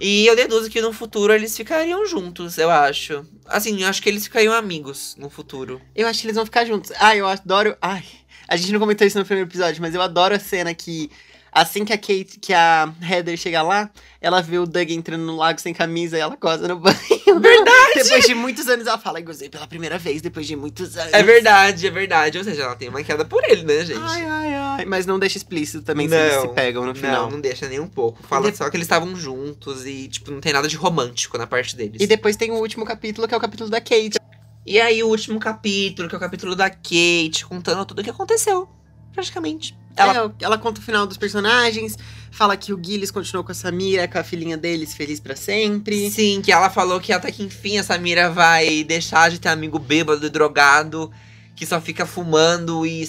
[0.00, 3.24] E eu deduzo que no futuro eles ficariam juntos, eu acho.
[3.46, 5.80] Assim, eu acho que eles ficariam amigos no futuro.
[5.94, 6.90] Eu acho que eles vão ficar juntos.
[6.98, 7.76] Ai, eu adoro.
[7.80, 8.02] Ai,
[8.48, 11.10] a gente não comentou isso no primeiro episódio, mas eu adoro a cena que.
[11.56, 13.88] Assim que a Kate, que a Heather chega lá,
[14.20, 16.96] ela vê o Doug entrando no lago sem camisa e ela goza no banho.
[17.40, 17.94] Verdade!
[18.02, 21.12] depois de muitos anos ela fala, "Ai, gozei pela primeira vez, depois de muitos anos.
[21.12, 22.38] É verdade, é verdade.
[22.38, 24.00] Ou seja, ela tem uma queda por ele, né, gente?
[24.02, 24.84] Ai, ai, ai.
[24.84, 27.24] Mas não deixa explícito também se eles Não, se pegam no final.
[27.26, 28.20] Não, não deixa nem um pouco.
[28.24, 31.46] Fala de- só que eles estavam juntos e, tipo, não tem nada de romântico na
[31.46, 32.00] parte deles.
[32.02, 34.18] E depois tem o último capítulo, que é o capítulo da Kate.
[34.66, 38.10] E aí, o último capítulo, que é o capítulo da Kate, contando tudo o que
[38.10, 38.68] aconteceu.
[39.12, 39.76] Praticamente.
[39.96, 40.34] Ela Ela...
[40.40, 41.96] ela conta o final dos personagens,
[42.30, 46.10] fala que o Gillis continuou com a Samira, com a filhinha deles, feliz pra sempre.
[46.10, 49.78] Sim, que ela falou que até que enfim a Samira vai deixar de ter amigo
[49.78, 51.10] bêbado e drogado,
[51.54, 53.08] que só fica fumando e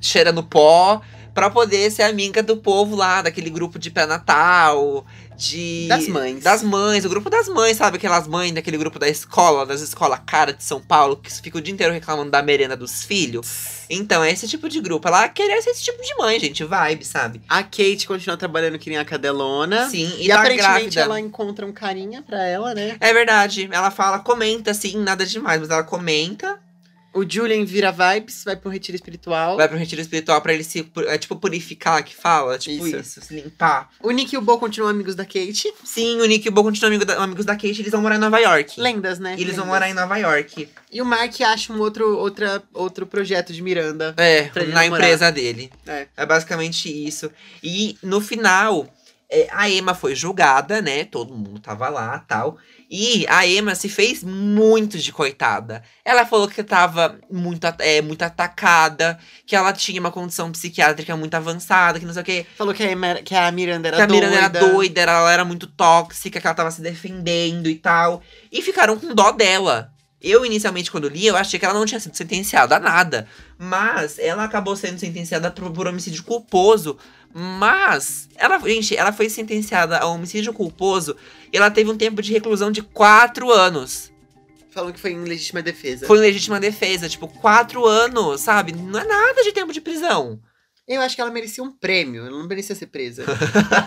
[0.00, 1.00] cheirando pó,
[1.34, 5.04] pra poder ser amiga do povo lá, daquele grupo de pré-natal.
[5.36, 5.86] de.
[5.88, 6.44] Das mães.
[6.44, 7.96] Das mães, o grupo das mães, sabe?
[7.96, 11.62] Aquelas mães daquele grupo da escola, das escolas cara de São Paulo, que ficam o
[11.62, 13.84] dia inteiro reclamando da merenda dos filhos.
[13.90, 15.06] Então, é esse tipo de grupo.
[15.08, 16.62] Ela queria ser esse tipo de mãe, gente.
[16.64, 17.42] Vibe, sabe?
[17.48, 19.88] A Kate continua trabalhando que nem a cadelona.
[19.90, 21.00] Sim, e, E, tá aparentemente grávida.
[21.00, 22.96] ela encontra um carinha pra ela, né?
[23.00, 23.68] É verdade.
[23.72, 26.58] Ela fala, comenta, assim, nada demais, mas ela comenta.
[27.14, 29.56] O Julian vira vibes, vai pro retiro espiritual.
[29.56, 32.58] Vai pro retiro espiritual pra ele se, é, tipo, purificar, que fala.
[32.58, 32.96] Tipo Isso.
[32.98, 33.88] isso, se limpar.
[34.02, 35.72] O Nick e o Bo continuam amigos da Kate.
[35.84, 38.16] Sim, o Nick e o Bo continuam amigo da- amigos da Kate, eles vão morar
[38.16, 38.80] em Nova York.
[38.80, 39.36] Lendas, né?
[39.38, 39.66] E eles vão Lendas.
[39.68, 40.68] morar em Nova York.
[40.90, 44.12] E o Mark acha um outro, outra, outro projeto de Miranda.
[44.16, 45.70] É, na empresa dele.
[45.86, 46.08] É.
[46.16, 47.30] É basicamente isso.
[47.62, 48.88] E no final,
[49.30, 51.04] é, a Emma foi julgada, né?
[51.04, 52.58] Todo mundo tava lá tal.
[52.96, 55.82] E a Emma se fez muito de coitada.
[56.04, 61.34] Ela falou que tava muito, é, muito atacada, que ela tinha uma condição psiquiátrica muito
[61.34, 62.46] avançada, que não sei o quê.
[62.56, 64.28] Falou que a, Emma- que a Miranda era que a doida.
[64.28, 68.22] Miranda era doida, ela era muito tóxica, que ela tava se defendendo e tal.
[68.52, 69.90] E ficaram com dó dela.
[70.22, 73.26] Eu, inicialmente, quando li, eu achei que ela não tinha sido sentenciada a nada.
[73.58, 76.98] Mas ela acabou sendo sentenciada por, por homicídio culposo.
[77.32, 81.16] Mas, ela, gente, ela foi sentenciada a homicídio culposo
[81.52, 84.12] e ela teve um tempo de reclusão de quatro anos.
[84.70, 86.06] Falou que foi em legítima defesa.
[86.06, 88.72] Foi em legítima defesa, tipo, quatro anos, sabe?
[88.72, 90.40] Não é nada de tempo de prisão.
[90.86, 92.26] Eu acho que ela merecia um prêmio.
[92.26, 93.24] Ela não merecia ser presa.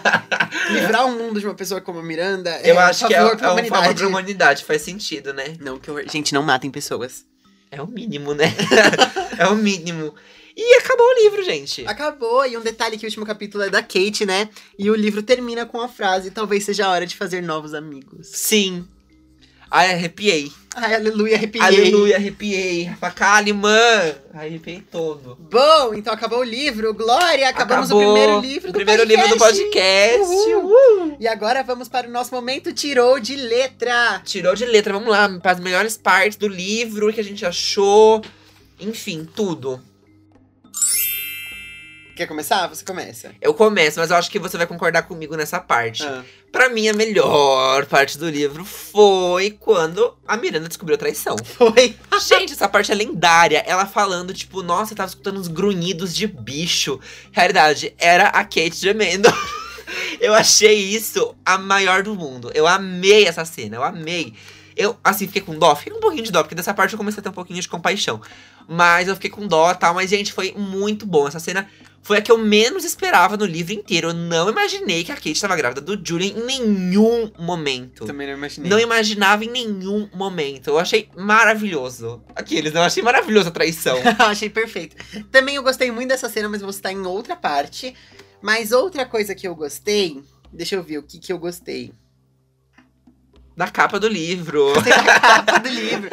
[0.72, 3.18] Livrar o mundo de uma pessoa como a Miranda é Eu acho um que é,
[3.18, 4.00] favor é pra um favor humanidade.
[4.00, 5.56] pra humanidade, faz sentido, né?
[5.60, 6.04] Não, que horror.
[6.10, 7.26] Gente, não matem pessoas.
[7.72, 8.46] É o mínimo, né?
[9.38, 10.14] é o mínimo.
[10.56, 11.86] E acabou o livro, gente.
[11.86, 14.50] Acabou, e um detalhe que o último capítulo é da Kate, né?
[14.78, 18.28] E o livro termina com a frase: Talvez seja a hora de fazer novos amigos.
[18.28, 18.88] Sim.
[19.70, 20.52] Ai, arrepiei.
[20.76, 21.64] Ai, aleluia, arrepiei.
[21.64, 22.84] Aleluia, arrepiei.
[22.84, 24.16] Rafa Kalimann.
[24.34, 25.36] Arrepiei todo.
[25.50, 26.94] Bom, então acabou o livro.
[26.94, 29.26] Glória, acabamos Acabou o primeiro livro do primeiro podcast.
[29.26, 30.20] livro do podcast.
[30.20, 30.66] Uhul.
[30.66, 31.18] Uhul.
[31.20, 34.22] E agora vamos para o nosso momento tirou de letra.
[34.24, 37.46] Tirou de letra, vamos lá, para as melhores partes do livro, o que a gente
[37.46, 38.22] achou.
[38.80, 39.82] Enfim, tudo.
[42.18, 42.66] Quer começar?
[42.66, 43.32] Você começa.
[43.40, 46.04] Eu começo, mas eu acho que você vai concordar comigo nessa parte.
[46.04, 46.24] Ah.
[46.52, 51.36] Pra mim, a melhor parte do livro foi quando a Miranda descobriu a traição.
[51.46, 51.96] Foi.
[52.28, 53.64] Gente, essa parte é lendária.
[53.68, 57.00] Ela falando, tipo, nossa, eu tava escutando uns grunhidos de bicho.
[57.32, 59.32] Realidade, era a Kate gemendo.
[60.20, 62.50] eu achei isso a maior do mundo.
[62.56, 64.34] Eu amei essa cena, eu amei.
[64.76, 65.76] Eu, assim, fiquei com dó.
[65.76, 67.62] Fiquei com um pouquinho de dó, porque dessa parte eu comecei a ter um pouquinho
[67.62, 68.20] de compaixão.
[68.68, 69.94] Mas eu fiquei com dó e tal.
[69.94, 71.28] Mas, gente, foi muito bom.
[71.28, 71.70] Essa cena
[72.08, 74.08] foi a que eu menos esperava no livro inteiro.
[74.08, 78.06] Eu não imaginei que a Kate estava grávida do Julian em nenhum momento.
[78.06, 78.70] Também não imaginei.
[78.70, 80.70] Não imaginava em nenhum momento.
[80.70, 82.24] Eu achei maravilhoso.
[82.34, 83.98] Aqueles, não eu achei maravilhoso a traição.
[84.20, 84.96] Achei perfeito.
[85.30, 87.94] Também eu gostei muito dessa cena, mas vou citar em outra parte.
[88.42, 90.24] Mas outra coisa que eu gostei.
[90.54, 91.92] Deixa eu ver o que, que eu gostei.
[93.58, 94.74] da capa do livro.
[94.82, 96.10] Da capa do livro.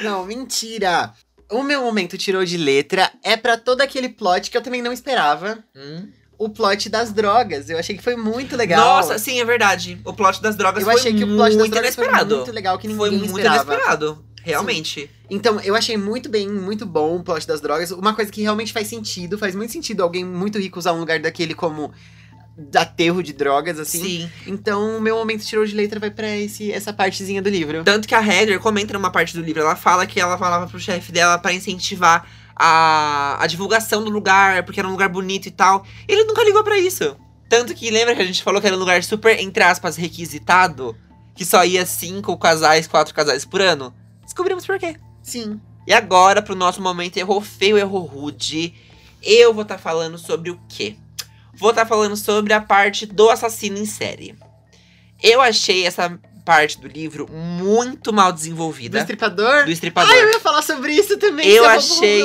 [0.00, 1.12] Não, mentira.
[1.50, 4.92] O meu momento tirou de letra é pra todo aquele plot que eu também não
[4.92, 5.58] esperava.
[5.76, 6.08] Hum.
[6.36, 7.70] O plot das drogas.
[7.70, 8.96] Eu achei que foi muito legal.
[8.96, 10.00] Nossa, sim, é verdade.
[10.04, 12.28] O plot das drogas eu foi achei que o plot das muito drogas inesperado.
[12.28, 13.72] foi muito legal, que ninguém Foi muito esperava.
[13.72, 14.24] inesperado.
[14.42, 15.10] Realmente.
[15.30, 17.90] Então, eu achei muito bem, muito bom o plot das drogas.
[17.92, 21.18] Uma coisa que realmente faz sentido, faz muito sentido alguém muito rico usar um lugar
[21.18, 21.92] daquele como
[22.76, 24.02] aterro de drogas, assim.
[24.02, 24.30] Sim.
[24.46, 27.82] Então, o meu momento tirou de letra vai pra esse, essa partezinha do livro.
[27.84, 30.78] Tanto que a Heather comenta numa parte do livro, ela fala que ela falava pro
[30.78, 32.26] chefe dela pra incentivar
[32.56, 35.84] a, a divulgação do lugar, porque era um lugar bonito e tal.
[36.06, 37.16] Ele nunca ligou pra isso.
[37.48, 40.96] Tanto que lembra que a gente falou que era um lugar super, entre aspas, requisitado?
[41.34, 43.92] Que só ia cinco casais, quatro casais por ano?
[44.22, 44.96] Descobrimos por quê.
[45.22, 45.60] Sim.
[45.86, 48.72] E agora, pro nosso momento errou feio, errou rude,
[49.22, 50.96] eu vou estar falando sobre o quê?
[51.56, 54.34] Vou estar falando sobre a parte do assassino em série.
[55.22, 58.98] Eu achei essa parte do livro muito mal Do desenvolvida.
[58.98, 59.64] estripador?
[59.64, 60.12] Do estripador.
[60.12, 61.48] Ah, eu ia falar sobre isso também.
[61.48, 62.20] Eu roubou achei-.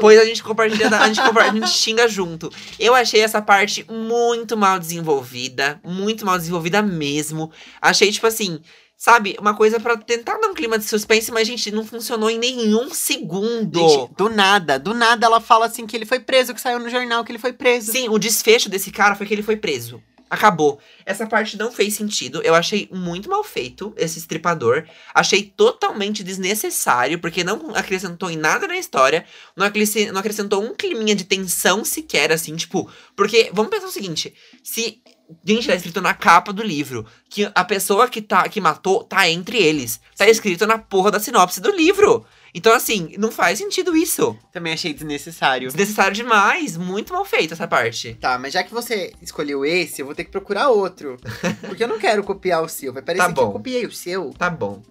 [0.00, 2.50] Pois a gente compartilha, a gente, compa- a gente xinga junto.
[2.78, 7.50] Eu achei essa parte muito mal desenvolvida, muito mal desenvolvida mesmo.
[7.80, 8.58] Achei, tipo assim,
[9.02, 12.38] sabe, uma coisa pra tentar dar um clima de suspense, mas, gente, não funcionou em
[12.38, 13.80] nenhum segundo.
[13.80, 16.88] Gente, do nada, do nada ela fala assim que ele foi preso, que saiu no
[16.88, 17.90] jornal que ele foi preso.
[17.90, 20.00] Sim, o desfecho desse cara foi que ele foi preso.
[20.32, 20.80] Acabou.
[21.04, 22.40] Essa parte não fez sentido.
[22.42, 24.84] Eu achei muito mal feito esse estripador.
[25.14, 29.26] Achei totalmente desnecessário, porque não acrescentou em nada na história.
[29.54, 32.90] Não acresce- não acrescentou um climinha de tensão sequer, assim, tipo.
[33.14, 34.32] Porque, vamos pensar o seguinte:
[34.64, 35.02] se.
[35.44, 39.28] Gente, tá escrito na capa do livro que a pessoa que, tá, que matou tá
[39.28, 40.00] entre eles.
[40.16, 42.24] Tá escrito na porra da sinopse do livro.
[42.54, 44.36] Então, assim, não faz sentido isso.
[44.52, 45.68] Também achei desnecessário.
[45.68, 46.76] Desnecessário demais.
[46.76, 48.14] Muito mal feito essa parte.
[48.20, 51.16] Tá, mas já que você escolheu esse, eu vou ter que procurar outro.
[51.66, 52.92] Porque eu não quero copiar o seu.
[52.92, 54.34] Vai parecer Tá que eu copiei o seu.
[54.34, 54.82] Tá bom.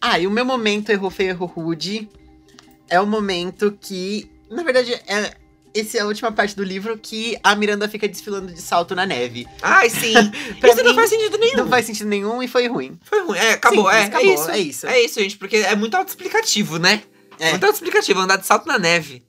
[0.00, 2.08] Ah, e o meu momento errou feio, errou rude
[2.88, 5.34] é o momento que, na verdade, é
[5.80, 9.06] essa é a última parte do livro que a Miranda fica desfilando de salto na
[9.06, 9.46] neve.
[9.62, 10.12] Ai, sim.
[10.62, 11.56] Isso não mim, faz sentido nenhum.
[11.56, 12.98] Não faz sentido nenhum e foi ruim.
[13.02, 13.38] Foi ruim.
[13.38, 13.84] É, acabou.
[13.84, 14.50] Simples, é, acabou, é isso.
[14.50, 14.86] é isso.
[14.86, 17.02] É isso, gente, porque é muito autoexplicativo, né?
[17.38, 17.50] É.
[17.50, 18.20] Muito autoexplicativo.
[18.20, 19.22] Andar de salto na neve.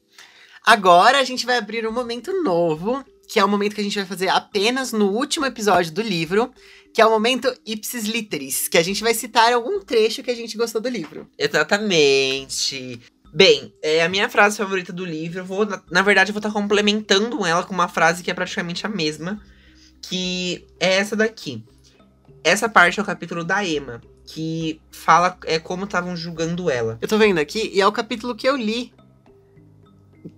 [0.65, 3.97] Agora a gente vai abrir um momento novo, que é o momento que a gente
[3.97, 6.51] vai fazer apenas no último episódio do livro,
[6.93, 10.35] que é o momento ipsis literis, que a gente vai citar algum trecho que a
[10.35, 11.27] gente gostou do livro.
[11.37, 12.99] Exatamente.
[13.33, 15.39] Bem, é a minha frase favorita do livro.
[15.39, 18.33] Eu vou, na, na verdade, eu vou estar complementando ela com uma frase que é
[18.33, 19.39] praticamente a mesma.
[20.01, 21.63] Que é essa daqui.
[22.43, 24.01] Essa parte é o capítulo da Emma.
[24.25, 26.97] Que fala é, como estavam julgando ela.
[27.01, 28.93] Eu tô vendo aqui, e é o capítulo que eu li.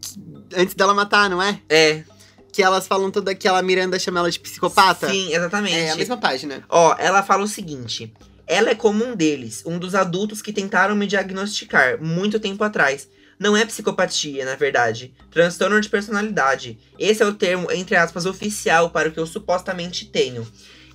[0.01, 1.61] Que- Antes dela matar, não é?
[1.69, 2.03] É,
[2.51, 5.09] Que elas falam toda aquela Miranda chama ela de psicopata.
[5.09, 5.75] sim, exatamente.
[5.75, 6.63] É a mesma página.
[6.67, 8.13] Ó, ela fala o seguinte:
[8.47, 13.07] ela é como um deles, um dos adultos que tentaram me diagnosticar muito tempo atrás.
[13.39, 15.13] Não é psicopatia, na verdade.
[15.31, 16.77] Transtorno de personalidade.
[16.99, 20.47] Esse é o termo, entre aspas, oficial para o que eu supostamente tenho.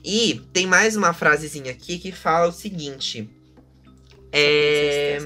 [0.05, 3.29] E tem mais uma frasezinha aqui que fala o seguinte.
[4.31, 5.19] É.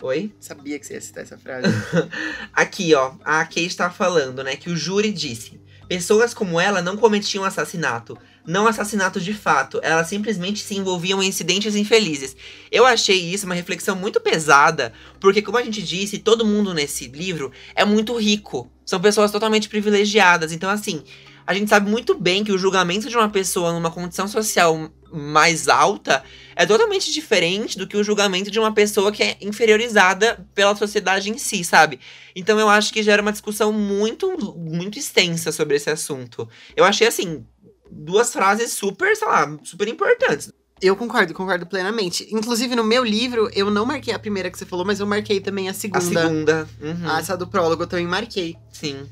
[0.00, 0.32] Oi?
[0.40, 1.68] Sabia que você ia citar essa frase.
[2.52, 6.96] Aqui, ó, a Kate tá falando, né, que o júri disse: pessoas como ela não
[6.96, 8.18] cometiam assassinato.
[8.46, 12.36] Não assassinato de fato, elas simplesmente se envolviam em incidentes infelizes.
[12.70, 17.08] Eu achei isso uma reflexão muito pesada, porque, como a gente disse, todo mundo nesse
[17.08, 18.70] livro é muito rico.
[18.84, 20.52] São pessoas totalmente privilegiadas.
[20.52, 21.02] Então, assim,
[21.46, 25.68] a gente sabe muito bem que o julgamento de uma pessoa numa condição social mais
[25.68, 26.22] alta
[26.56, 31.30] é totalmente diferente do que o julgamento de uma pessoa que é inferiorizada pela sociedade
[31.30, 32.00] em si, sabe?
[32.34, 36.48] Então eu acho que gera uma discussão muito, muito extensa sobre esse assunto.
[36.74, 37.46] Eu achei, assim,
[37.90, 40.52] duas frases super, sei lá, super importantes.
[40.82, 42.26] eu concordo, concordo plenamente.
[42.30, 45.40] Inclusive, no meu livro, eu não marquei a primeira que você falou, mas eu marquei
[45.40, 45.98] também a segunda.
[45.98, 46.68] A segunda.
[46.80, 48.56] Uhum, Ah, essa do prólogo eu também marquei.
[48.72, 49.06] Sim.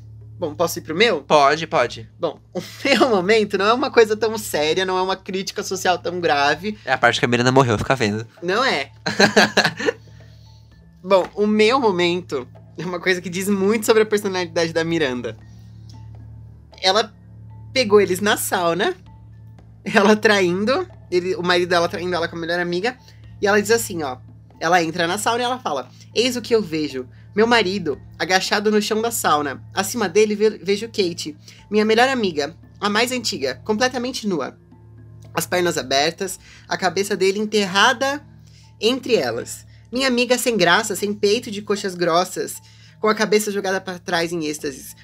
[0.45, 1.23] Bom, posso ir pro meu?
[1.23, 2.07] Pode, pode.
[2.21, 5.97] Bom, o meu momento não é uma coisa tão séria, não é uma crítica social
[5.97, 6.79] tão grave.
[6.85, 8.27] É a parte que a Miranda morreu, fica vendo.
[8.43, 8.91] Não é.
[11.03, 15.35] Bom, o meu momento é uma coisa que diz muito sobre a personalidade da Miranda.
[16.83, 17.11] Ela
[17.73, 18.95] pegou eles na sauna,
[19.83, 22.99] ela traindo, ele, o marido dela traindo ela com a melhor amiga,
[23.41, 24.19] e ela diz assim, ó.
[24.61, 27.09] Ela entra na sauna e ela fala: Eis o que eu vejo.
[27.35, 29.63] Meu marido, agachado no chão da sauna.
[29.75, 31.37] Acima dele ve- vejo Kate,
[31.71, 34.57] minha melhor amiga, a mais antiga, completamente nua.
[35.35, 38.25] As pernas abertas, a cabeça dele enterrada
[38.81, 39.67] entre elas.
[39.91, 42.61] Minha amiga sem graça, sem peito de coxas grossas,
[43.01, 44.95] com a cabeça jogada para trás em êxtase.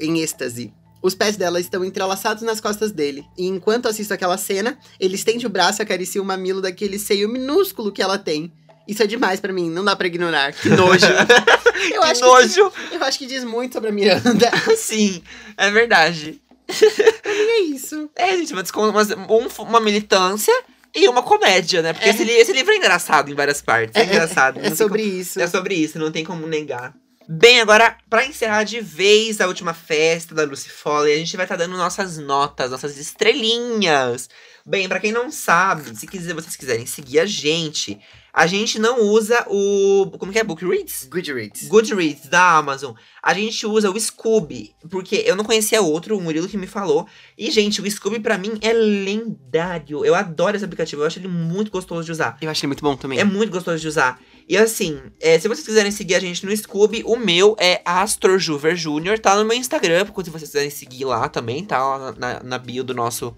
[0.00, 0.72] Em êxtase.
[1.02, 3.26] Os pés dela estão entrelaçados nas costas dele.
[3.36, 7.28] E enquanto assisto aquela cena, ele estende o braço e acaricia o mamilo daquele seio
[7.28, 8.52] minúsculo que ela tem.
[8.86, 10.52] Isso é demais pra mim, não dá pra ignorar.
[10.52, 11.06] Que nojo.
[11.92, 12.70] eu, que acho nojo!
[12.70, 14.50] Que, eu acho que diz muito sobre a Miranda.
[14.76, 15.22] Sim,
[15.56, 16.40] é verdade.
[16.68, 18.10] E é isso.
[18.16, 20.52] É, gente, uma, uma, um- uma militância
[20.94, 21.92] e uma comédia, né?
[21.92, 22.12] Porque É.
[22.12, 23.94] esse, esse livro é engraçado em várias partes.
[24.00, 24.58] É, engraçado.
[24.58, 25.40] É não tem sobre como- isso.
[25.40, 26.94] É sobre isso, não tem como negar.
[27.26, 31.46] Bem, agora, pra encerrar de vez a última festa da Lucy Foley, a gente vai
[31.46, 34.28] estar dando nossas notas, nossas estrelinhas.
[34.66, 37.98] Bem, pra quem não sabe, se quiser, vocês quiserem seguir a gente,
[38.36, 40.10] a gente não usa o.
[40.18, 40.42] Como que é?
[40.42, 41.06] Bookreads?
[41.08, 41.68] Goodreads.
[41.68, 42.92] Goodreads da Amazon.
[43.22, 47.06] A gente usa o Scooby, porque eu não conhecia outro, o Murilo que me falou.
[47.38, 50.04] E, gente, o Scooby pra mim é lendário.
[50.04, 52.36] Eu adoro esse aplicativo, eu acho ele muito gostoso de usar.
[52.40, 53.20] Eu achei muito bom também.
[53.20, 54.20] É muito gostoso de usar.
[54.48, 58.40] E assim, é, se vocês quiserem seguir a gente no Scooby, o meu é Astor
[58.40, 62.42] Juver Jr., tá no meu Instagram, se vocês quiserem seguir lá também, tá lá na,
[62.42, 63.32] na bio do nosso.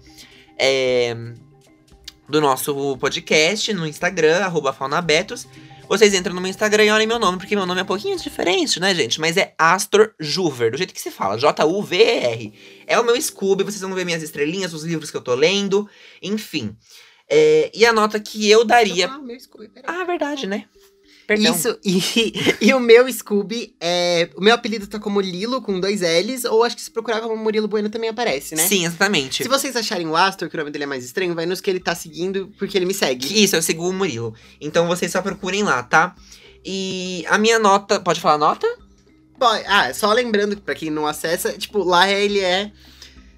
[0.57, 1.15] é,
[2.27, 5.47] do nosso podcast no Instagram, arroba faunabetos.
[5.87, 8.17] Vocês entram no meu Instagram e olhem meu nome, porque meu nome é um pouquinho
[8.17, 9.21] diferente, né, gente?
[9.21, 12.53] Mas é Astor Juver, do jeito que se fala, J-U-V-E-R.
[12.85, 15.89] É o meu Scooby, vocês vão ver minhas estrelinhas, os livros que eu tô lendo,
[16.21, 16.75] enfim.
[17.29, 19.07] É, e a nota que eu daria.
[19.07, 19.95] Ah, meu Scooby, peraí.
[19.95, 20.65] Ah, verdade, né?
[21.27, 21.53] Perdão.
[21.53, 22.33] Isso, e,
[22.69, 24.29] e o meu Scooby é.
[24.37, 27.35] O meu apelido tá como Lilo, com dois L's, ou acho que se procurar como
[27.35, 28.65] Murilo Bueno também aparece, né?
[28.65, 29.43] Sim, exatamente.
[29.43, 31.69] Se vocês acharem o Astor, que o nome dele é mais estranho, vai nos que
[31.69, 33.43] ele tá seguindo, porque ele me segue.
[33.43, 34.33] Isso, eu sigo o Murilo.
[34.61, 36.15] Então vocês só procurem lá, tá?
[36.63, 37.99] E a minha nota.
[37.99, 38.65] Pode falar nota?
[39.67, 42.71] Ah, só lembrando que pra quem não acessa, tipo, lá ele é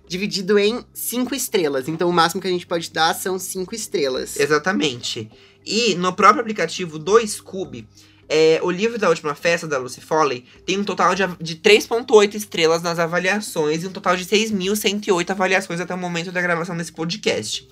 [0.07, 1.87] dividido em cinco estrelas.
[1.87, 4.39] Então o máximo que a gente pode dar são cinco estrelas.
[4.39, 5.29] Exatamente.
[5.71, 7.87] E no próprio aplicativo do Scooby,
[8.31, 12.35] É, o livro da última festa, da Lucy Foley, tem um total de, de 3,8
[12.35, 16.91] estrelas nas avaliações e um total de 6.108 avaliações até o momento da gravação desse
[16.91, 17.67] podcast.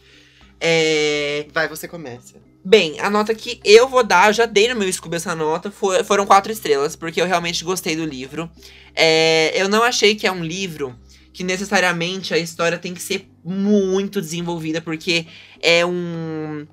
[0.59, 2.35] É, Vai, você começa.
[2.65, 5.69] Bem, a nota que eu vou dar, eu já dei no meu Scooby essa nota,
[5.71, 8.49] foi- foram quatro estrelas, porque eu realmente gostei do livro.
[8.95, 10.95] É, eu não achei que é um livro
[11.31, 15.27] que necessariamente a história tem que ser muito desenvolvida, porque
[15.61, 16.65] é um.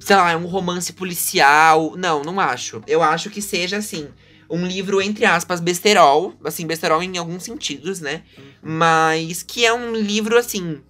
[0.00, 1.94] Sei lá, é um romance policial.
[1.96, 2.82] Não, não acho.
[2.86, 4.08] Eu acho que seja assim.
[4.50, 6.34] Um livro, entre aspas, besterol.
[6.44, 8.22] Assim, besterol em alguns sentidos, né?
[8.62, 10.80] Mas que é um livro assim.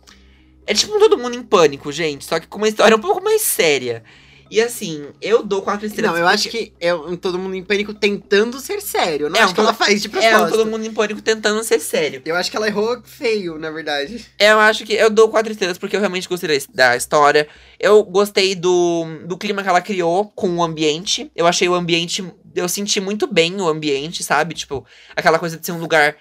[0.67, 2.25] É tipo um Todo Mundo em Pânico, gente.
[2.25, 4.05] Só que com uma história um pouco mais séria.
[4.51, 6.13] E assim, eu dou quatro estrelas.
[6.13, 9.27] Não, eu acho que é um todo mundo em pânico tentando ser sério.
[9.27, 10.47] Eu não É, acho um que ela faz de É propósito.
[10.47, 12.23] um Todo Mundo em Pânico tentando ser sério.
[12.25, 14.25] Eu acho que ela errou feio, na verdade.
[14.39, 17.47] Eu acho que eu dou quatro estrelas porque eu realmente gostei da, da história.
[17.79, 21.31] Eu gostei do, do clima que ela criou com o ambiente.
[21.37, 22.25] Eu achei o ambiente.
[22.55, 24.55] Eu senti muito bem o ambiente, sabe?
[24.55, 24.85] Tipo,
[25.15, 26.17] aquela coisa de ser um lugar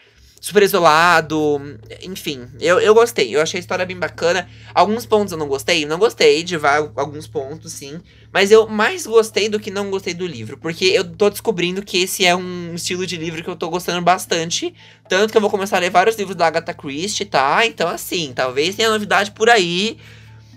[0.47, 1.59] super isolado.
[2.01, 3.35] Enfim, eu, eu gostei.
[3.35, 4.47] Eu achei a história bem bacana.
[4.73, 5.85] Alguns pontos eu não gostei.
[5.85, 6.55] Não gostei de
[6.95, 7.99] alguns pontos, sim.
[8.31, 10.57] Mas eu mais gostei do que não gostei do livro.
[10.57, 14.01] Porque eu tô descobrindo que esse é um estilo de livro que eu tô gostando
[14.01, 14.73] bastante.
[15.09, 17.65] Tanto que eu vou começar a ler vários livros da Agatha Christie, tá?
[17.65, 19.97] Então, assim, talvez tenha novidade por aí.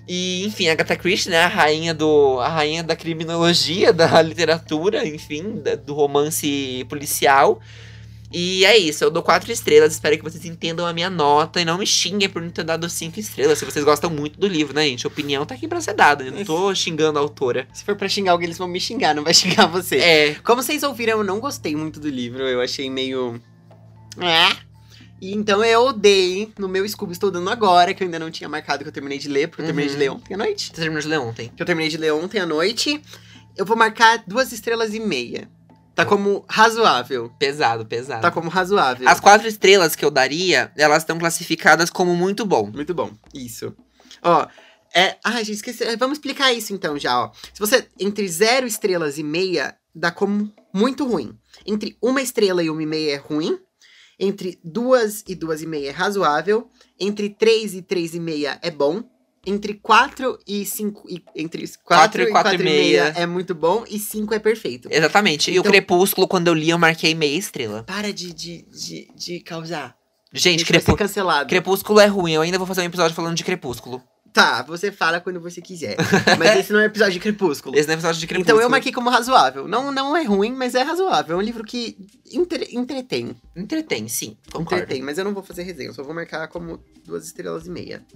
[0.06, 1.42] E, enfim, a Agatha Christie, né?
[1.42, 7.60] A rainha, do, a rainha da criminologia, da literatura, enfim, da- do romance policial.
[8.32, 9.92] E é isso, eu dou quatro estrelas.
[9.92, 12.88] Espero que vocês entendam a minha nota e não me xinguem por não ter dado
[12.88, 13.58] cinco estrelas.
[13.58, 15.04] Se vocês gostam muito do livro, né, gente?
[15.04, 16.22] A opinião tá aqui pra ser dada.
[16.24, 17.66] Eu não tô xingando a autora.
[17.72, 19.96] Se for pra xingar alguém, eles vão me xingar, não vai xingar você.
[19.96, 22.42] É, Como vocês ouviram, eu não gostei muito do livro.
[22.46, 23.40] Eu achei meio.
[24.18, 24.56] É.
[25.20, 28.48] E então eu dei no meu Scooby, estou dando agora, que eu ainda não tinha
[28.48, 30.00] marcado que eu terminei de ler, porque eu terminei de Uhum.
[30.00, 30.66] ler ontem à noite.
[30.68, 31.52] você terminou de ler ontem.
[31.54, 33.02] Que eu terminei de ler ontem à noite.
[33.56, 35.50] Eu vou marcar duas estrelas e meia.
[36.04, 37.30] Tá como razoável.
[37.38, 38.22] Pesado, pesado.
[38.22, 39.08] Tá como razoável.
[39.08, 42.70] As quatro estrelas que eu daria, elas estão classificadas como muito bom.
[42.72, 43.10] Muito bom.
[43.34, 43.74] Isso.
[44.22, 44.46] Ó,
[44.94, 45.16] é.
[45.24, 45.84] Ai, gente, esqueci.
[45.84, 47.30] é, Vamos explicar isso então já, ó.
[47.52, 47.86] Se você.
[47.98, 51.36] Entre zero estrelas e meia, dá como muito ruim.
[51.66, 53.58] Entre uma estrela e uma e meia é ruim.
[54.18, 56.68] Entre duas e duas e meia é razoável.
[56.98, 59.02] Entre três e três e meia é bom.
[59.46, 61.08] Entre quatro e cinco.
[61.08, 63.84] E, entre Quatro quatro, e e quatro quatro e e meia é muito bom.
[63.88, 64.88] E cinco é perfeito.
[64.90, 65.50] Exatamente.
[65.50, 67.82] E o Então- Crepúsculo, quando eu li, eu marquei meia estrela.
[67.84, 69.96] Para de, de, de, de causar.
[70.32, 70.94] Gente, Crepú...
[70.94, 71.48] cancelado.
[71.48, 72.32] Crepúsculo é ruim.
[72.34, 74.02] Eu ainda vou fazer um episódio falando de Crepúsculo.
[74.32, 75.96] Tá, você fala quando você quiser.
[76.38, 77.74] Mas esse não é episódio de Crepúsculo.
[77.76, 78.58] Esse não é episódio de Crepúsculo.
[78.58, 79.66] Então eu marquei como razoável.
[79.66, 81.34] Não, não é ruim, mas é razoável.
[81.34, 81.96] É um livro que
[82.30, 83.34] entre- entretém.
[83.56, 84.36] Entretém, sim.
[84.52, 84.84] Concordo.
[84.84, 85.88] Entretém, mas eu não vou fazer resenha.
[85.88, 88.06] Eu só vou marcar como duas estrelas e meia.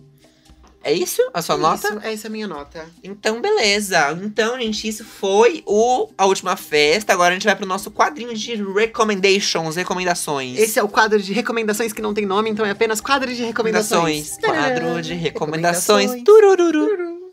[0.85, 1.23] É isso?
[1.33, 1.89] A sua nota?
[1.89, 2.87] Isso, essa é a minha nota.
[3.03, 4.19] Então, beleza.
[4.23, 7.13] Então, gente, isso foi o A Última Festa.
[7.13, 10.59] Agora a gente vai pro nosso quadrinho de recommendations, recomendações.
[10.59, 13.43] Esse é o quadro de recomendações que não tem nome, então é apenas quadro de
[13.43, 14.37] recomendações.
[14.37, 16.13] Quadro de recomendações.
[16.13, 17.25] Recomendações.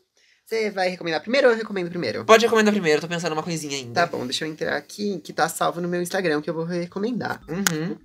[0.46, 2.26] Você vai recomendar primeiro ou eu recomendo primeiro?
[2.26, 4.02] Pode recomendar primeiro, tô pensando uma coisinha ainda.
[4.02, 6.66] Tá bom, deixa eu entrar aqui, que tá salvo no meu Instagram, que eu vou
[6.66, 7.42] recomendar.
[7.48, 7.96] Uhum.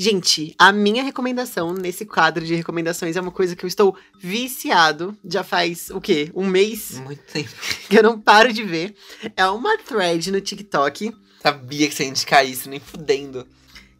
[0.00, 5.18] Gente, a minha recomendação nesse quadro de recomendações é uma coisa que eu estou viciado.
[5.28, 6.30] Já faz o quê?
[6.36, 7.50] Um mês Muito tempo.
[7.90, 8.94] que eu não paro de ver.
[9.36, 13.44] É uma thread no TikTok Sabia que você ia indicar isso, nem fudendo.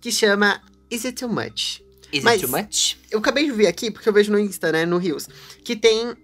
[0.01, 1.81] que chama Is It Too Much?
[2.13, 2.97] Is Mas- it too much?
[3.11, 5.29] Eu acabei de ver aqui, porque eu vejo no Insta, né, no Reels,
[5.65, 6.15] que tem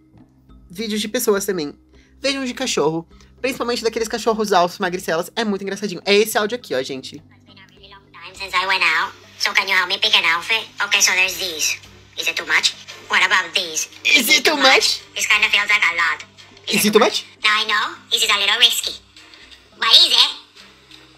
[0.70, 1.74] vídeos de pessoas também.
[2.20, 3.06] Vejam de cachorro,
[3.40, 5.30] principalmente daqueles cachorros altos, magricelas.
[5.36, 6.00] É muito engraçadinho.
[6.04, 7.16] É esse áudio aqui, ó, gente.
[7.16, 9.12] It's been a really long time since I went out,
[9.44, 10.64] so can you help me pick an outfit?
[10.84, 11.76] Okay, so there's these.
[12.18, 12.72] Is it too much?
[13.08, 13.88] What about these?
[14.04, 15.02] Is it too much?
[15.14, 16.24] This kind of feels like a lot.
[16.66, 17.26] Is it too much?
[17.42, 18.94] Now I know this is a little risky,
[19.78, 20.30] but is it?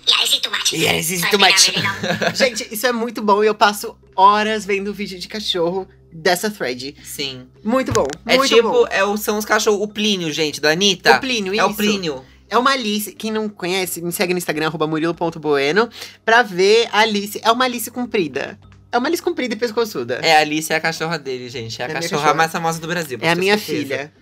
[0.08, 0.72] Yeah, is it too much?
[0.72, 1.70] Yes, is it too much?
[2.36, 6.96] Gente, isso é muito bom e eu passo horas vendo vídeo de cachorro dessa thread.
[7.04, 7.48] Sim.
[7.62, 8.86] Muito bom, É muito tipo, bom.
[8.90, 11.16] é o, são os cachorros, o Plínio, gente, da Anitta.
[11.16, 11.76] O Plínio, É o isso.
[11.76, 12.24] Plínio.
[12.48, 15.88] É uma Alice, quem não conhece, me segue no Instagram, arroba murilo.bueno,
[16.24, 17.40] pra ver a Alice.
[17.42, 18.58] É uma Alice comprida.
[18.92, 20.20] É uma Alice comprida e pescoçuda.
[20.22, 21.80] É, a Alice é a cachorra dele, gente.
[21.82, 22.34] É a É cachorra, cachorra.
[22.34, 23.18] mais famosa do Brasil.
[23.20, 23.82] É a minha certeza.
[23.82, 24.12] filha.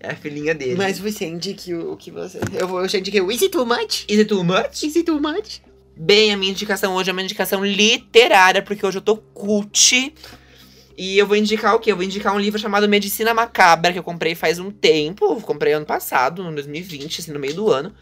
[0.00, 0.74] É a filhinha dele.
[0.76, 2.38] Mas você indique o, o que você.
[2.52, 4.04] Eu, vou, eu já indiquei o Is It Too Much?
[4.08, 4.82] Is it too much?
[4.82, 5.62] Is It Too Much?
[5.96, 10.12] Bem, a minha indicação hoje é uma indicação literária, porque hoje eu tô cult.
[10.96, 11.92] E eu vou indicar o quê?
[11.92, 15.40] Eu vou indicar um livro chamado Medicina Macabra, que eu comprei faz um tempo.
[15.42, 17.92] Comprei ano passado, em 2020, assim, no meio do ano.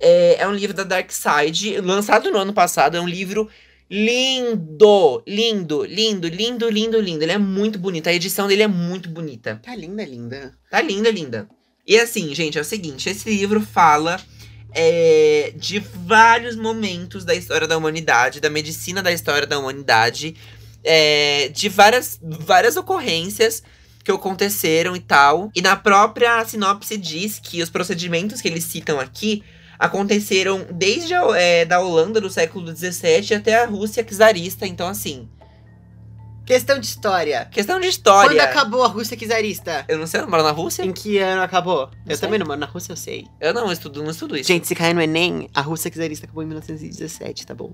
[0.00, 2.96] É, é um livro da Dark Side, lançado no ano passado.
[2.96, 3.48] É um livro
[3.90, 7.24] lindo, lindo, lindo, lindo, lindo, lindo.
[7.24, 8.08] Ele é muito bonito.
[8.08, 9.60] A edição dele é muito bonita.
[9.62, 10.52] Tá linda, linda.
[10.70, 11.48] Tá linda, linda.
[11.86, 14.18] E assim, gente, é o seguinte: esse livro fala
[14.74, 20.34] é, de vários momentos da história da humanidade, da medicina da história da humanidade,
[20.84, 23.62] é, de várias, várias ocorrências
[24.04, 25.50] que aconteceram e tal.
[25.54, 29.42] E na própria sinopse diz que os procedimentos que eles citam aqui
[29.78, 34.66] aconteceram desde a, é, da Holanda do século XVII até a Rússia czarista.
[34.66, 35.28] Então, assim,
[36.44, 37.48] Questão de história.
[37.52, 38.30] questão de história.
[38.30, 39.84] Quando acabou a Rússia czarista?
[39.86, 40.82] Eu não sei, eu não moro na Rússia?
[40.82, 41.88] Em que ano acabou?
[42.06, 42.18] eu sei.
[42.18, 43.26] também não moro na Rússia, eu sei.
[43.40, 44.48] Eu não estudo, não estudo isso.
[44.48, 47.72] Gente, se cair no Enem, a Rússia czarista acabou em 1917, tá bom?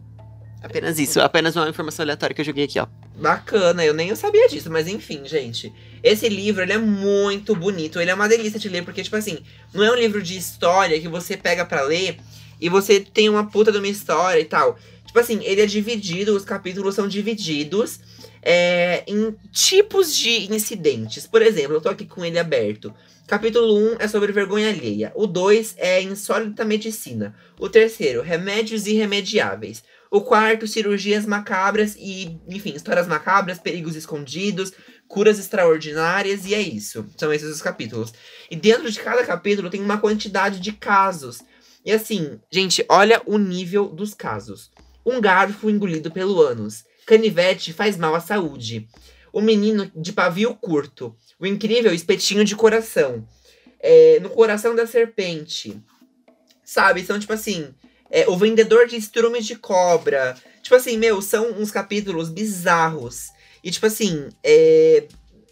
[0.62, 2.86] Apenas isso, apenas uma informação aleatória que eu joguei aqui, ó.
[3.16, 5.72] Bacana, eu nem sabia disso, mas enfim, gente.
[6.02, 9.38] Esse livro, ele é muito bonito, ele é uma delícia de ler, porque, tipo assim,
[9.72, 12.18] não é um livro de história que você pega pra ler
[12.60, 14.78] e você tem uma puta de uma história e tal.
[15.06, 18.00] Tipo assim, ele é dividido, os capítulos são divididos
[18.42, 21.26] é, em tipos de incidentes.
[21.26, 22.92] Por exemplo, eu tô aqui com ele aberto.
[23.26, 25.12] Capítulo 1 é sobre vergonha alheia.
[25.14, 27.34] O 2 é insólita medicina.
[27.58, 29.82] O terceiro, remédios irremediáveis.
[30.10, 34.72] O quarto, cirurgias macabras e, enfim, histórias macabras, perigos escondidos,
[35.06, 37.06] curas extraordinárias, e é isso.
[37.16, 38.12] São esses os capítulos.
[38.50, 41.40] E dentro de cada capítulo tem uma quantidade de casos.
[41.84, 44.70] E assim, gente, olha o nível dos casos.
[45.04, 46.84] Um garfo engolido pelo ânus.
[47.06, 48.88] Canivete faz mal à saúde.
[49.32, 51.16] O menino de pavio curto.
[51.38, 53.26] O incrível espetinho de coração.
[53.80, 55.80] É, no coração da serpente.
[56.64, 57.04] Sabe?
[57.04, 57.74] São tipo assim.
[58.10, 60.36] É, o vendedor de estrumes de cobra.
[60.62, 63.28] Tipo assim, meu, são uns capítulos bizarros.
[63.62, 65.06] E tipo assim, é.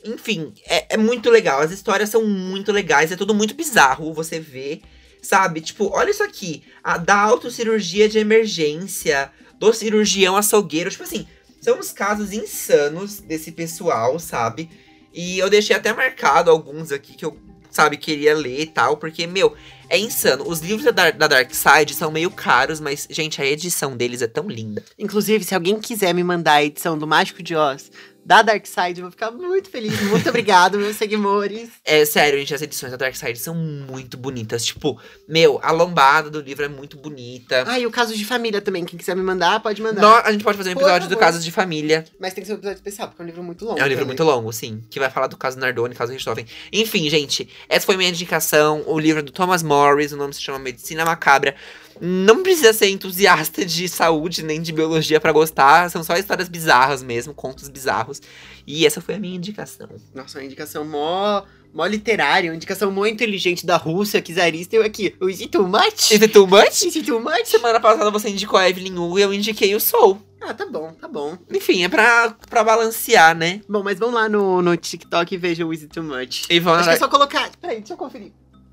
[0.05, 1.61] Enfim, é, é muito legal.
[1.61, 3.11] As histórias são muito legais.
[3.11, 4.81] É tudo muito bizarro você vê.
[5.21, 5.61] Sabe?
[5.61, 6.63] Tipo, olha isso aqui.
[6.83, 9.31] A da autocirurgia de emergência.
[9.59, 10.91] Do cirurgião açougueiro.
[10.91, 11.27] Tipo assim,
[11.61, 14.71] são uns casos insanos desse pessoal, sabe?
[15.13, 17.37] E eu deixei até marcado alguns aqui que eu,
[17.71, 19.57] sabe, queria ler e tal, porque, meu,
[19.89, 20.49] é insano.
[20.49, 24.27] Os livros da, da Dark Side são meio caros, mas, gente, a edição deles é
[24.27, 24.83] tão linda.
[24.99, 27.91] Inclusive, se alguém quiser me mandar a edição do Mágico de Oz
[28.27, 30.01] da Dark Side, vou ficar muito feliz.
[30.03, 31.71] Muito obrigado, meus seguidores.
[31.85, 34.65] É sério, gente, as edições da Dark Side são muito bonitas.
[34.65, 37.63] Tipo, meu, a lombada do livro é muito bonita.
[37.67, 38.85] Ah, e o caso de família também.
[38.85, 40.01] Quem quiser me mandar, pode mandar.
[40.03, 41.17] No- a gente pode fazer um episódio do.
[41.17, 42.05] Casos de Família.
[42.19, 43.79] Mas tem que ser um episódio especial, porque é um livro muito longo.
[43.79, 44.09] É um livro né?
[44.09, 44.83] muito longo, sim.
[44.91, 46.47] Que vai falar do caso Nardone, caso Richthofen.
[46.73, 48.83] Enfim, gente, essa foi minha indicação.
[48.87, 51.55] O livro é do Thomas Morris, o nome se chama Medicina Macabra.
[52.01, 55.91] Não precisa ser entusiasta de saúde nem de biologia pra gostar.
[55.91, 58.21] São só histórias bizarras mesmo, contos bizarros.
[58.67, 59.89] E essa foi a minha indicação.
[60.15, 61.43] Nossa, uma indicação mó,
[61.73, 64.77] mó literária, uma indicação mó inteligente da Rússia, czarista.
[64.77, 66.11] Eu aqui, o Is it too much?
[66.11, 66.87] Is it too much?
[66.87, 67.47] Is it too much?
[67.47, 70.21] Semana passada você indicou a Evelyn Wu e eu indiquei o Soul.
[70.41, 71.37] Ah, tá bom, tá bom.
[71.51, 73.61] Enfim, é pra, pra balancear, né?
[73.69, 76.45] Bom, mas vamos lá no, no TikTok e vejam o Is it too much.
[76.51, 77.51] E vamos Acho que é só colocar...
[77.61, 78.33] Peraí, deixa eu conferir.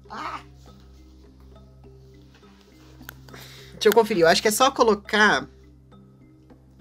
[0.10, 0.42] Ah!
[3.84, 5.46] Deixa eu conferir, eu acho que é só colocar...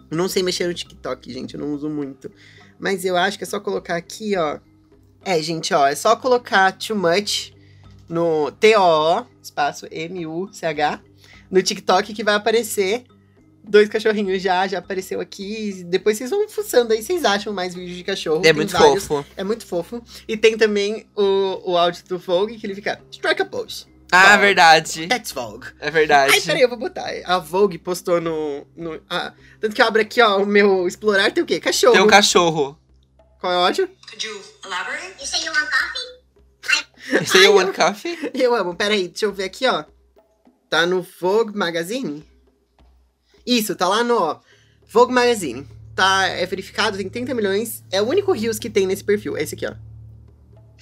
[0.08, 2.30] Eu não sei mexer no TikTok, gente, eu não uso muito.
[2.78, 4.60] Mas eu acho que é só colocar aqui, ó.
[5.24, 7.52] É, gente, ó, é só colocar too much
[8.08, 11.00] no T-O-O, espaço M-U-C-H,
[11.50, 13.02] no TikTok que vai aparecer
[13.64, 15.82] dois cachorrinhos já, já apareceu aqui.
[15.84, 18.42] Depois vocês vão fuçando aí, vocês acham mais vídeos de cachorro.
[18.42, 19.06] É tem muito vários.
[19.08, 19.28] fofo.
[19.36, 20.00] É muito fofo.
[20.28, 23.90] E tem também o, o áudio do Vogue, que ele fica Strike a pose.
[24.14, 24.40] Ah, Vogue.
[24.42, 25.08] verdade.
[25.08, 25.66] That's Vogue.
[25.80, 26.34] É verdade.
[26.34, 27.10] Ai, peraí, eu vou botar.
[27.24, 28.66] A Vogue postou no.
[28.76, 31.58] no ah, tanto que eu abro aqui, ó, o meu explorar tem o quê?
[31.58, 31.94] Cachorro.
[31.94, 32.78] Tem um cachorro.
[33.40, 33.88] Qual é o áudio?
[34.10, 35.14] Could you elaborate?
[35.18, 37.26] You say you want coffee?
[37.26, 38.30] Say you want coffee?
[38.34, 38.74] Eu amo.
[38.74, 39.84] Peraí, deixa eu ver aqui, ó.
[40.68, 42.22] Tá no Vogue Magazine?
[43.46, 44.40] Isso, tá lá no ó,
[44.86, 45.66] Vogue Magazine.
[45.94, 47.82] Tá, é verificado, tem 30 milhões.
[47.90, 49.36] É o único Rios que tem nesse perfil.
[49.36, 49.74] É esse aqui, ó.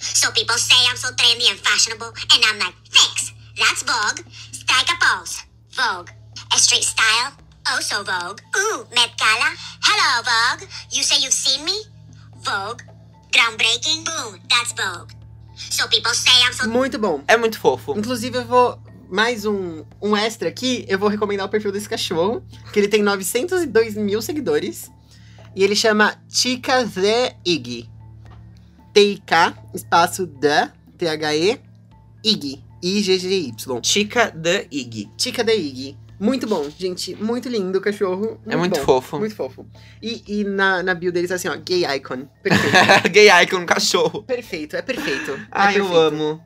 [0.01, 3.31] So people say I'm so trendy and fashionable, and I'm like, thanks.
[3.57, 4.25] That's Vogue.
[4.51, 5.43] Strike a pose.
[5.71, 6.09] Vogue.
[6.53, 7.33] A street style.
[7.69, 8.39] Oh, so Vogue.
[8.57, 9.53] Ooh, Met Gala.
[9.83, 10.67] Hello, Vogue.
[10.91, 11.83] You say you've seen me?
[12.39, 12.81] Vogue.
[13.31, 14.03] Groundbreaking.
[14.03, 14.39] Boom.
[14.49, 15.11] That's Vogue.
[15.55, 17.23] So people say I'm so Muito bom.
[17.27, 17.93] É muito fofo.
[17.97, 18.81] Inclusive, eu vou.
[19.09, 22.41] Mais um, um extra aqui, eu vou recomendar o perfil desse cachorro,
[22.71, 24.89] que ele tem 902 mil seguidores.
[25.53, 27.90] E ele chama Chica The Iggy.
[28.93, 31.59] T-I-K, espaço da, T-H-E,
[32.23, 32.63] Iggy.
[32.83, 33.79] I-G-G-Y.
[33.83, 35.09] Chica the Iggy.
[35.17, 35.97] Chica The Iggy.
[36.19, 37.15] Muito bom, gente.
[37.15, 38.39] Muito lindo o cachorro.
[38.47, 39.17] É muito bom, fofo.
[39.17, 39.65] Muito fofo.
[40.01, 42.27] E, e na, na bio deles tá assim, ó, gay icon.
[42.43, 43.09] Perfeito.
[43.11, 44.23] Gay icon, cachorro.
[44.23, 45.31] perfeito, é perfeito.
[45.31, 45.99] é Ai, eu perfeito.
[45.99, 46.43] amo.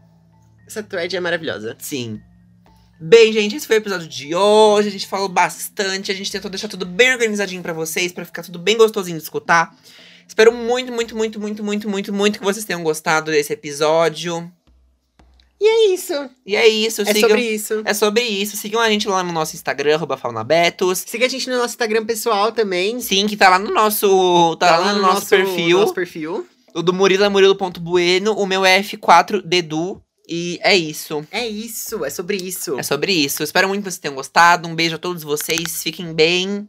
[0.65, 1.75] Essa thread é maravilhosa.
[1.77, 2.21] Sim.
[2.99, 4.87] Bem, gente, esse foi o episódio de hoje.
[4.87, 6.09] A gente falou bastante.
[6.09, 9.23] A gente tentou deixar tudo bem organizadinho pra vocês, pra ficar tudo bem gostosinho de
[9.23, 9.75] escutar.
[10.27, 14.51] Espero muito, muito, muito, muito, muito, muito, muito que vocês tenham gostado desse episódio.
[15.59, 16.13] E é isso.
[16.45, 17.21] E é isso, É sigam.
[17.21, 17.81] sobre isso.
[17.85, 18.57] É sobre isso.
[18.57, 21.03] Sigam a gente lá no nosso Instagram, arroba Faunabetos.
[21.07, 22.99] Siga a gente no nosso Instagram pessoal também.
[22.99, 24.55] Sim, que tá lá no nosso.
[24.57, 25.79] Tá, lá no, nosso, perfil.
[25.79, 26.45] nosso perfil.
[26.73, 28.33] O do Murilo é murilo.bueno.
[28.33, 30.01] O meu é F4Dedu.
[30.27, 31.25] E é isso.
[31.31, 32.77] É isso, é sobre isso.
[32.79, 33.43] É sobre isso.
[33.43, 34.67] Espero muito que vocês tenham gostado.
[34.67, 35.83] Um beijo a todos vocês.
[35.83, 36.67] Fiquem bem.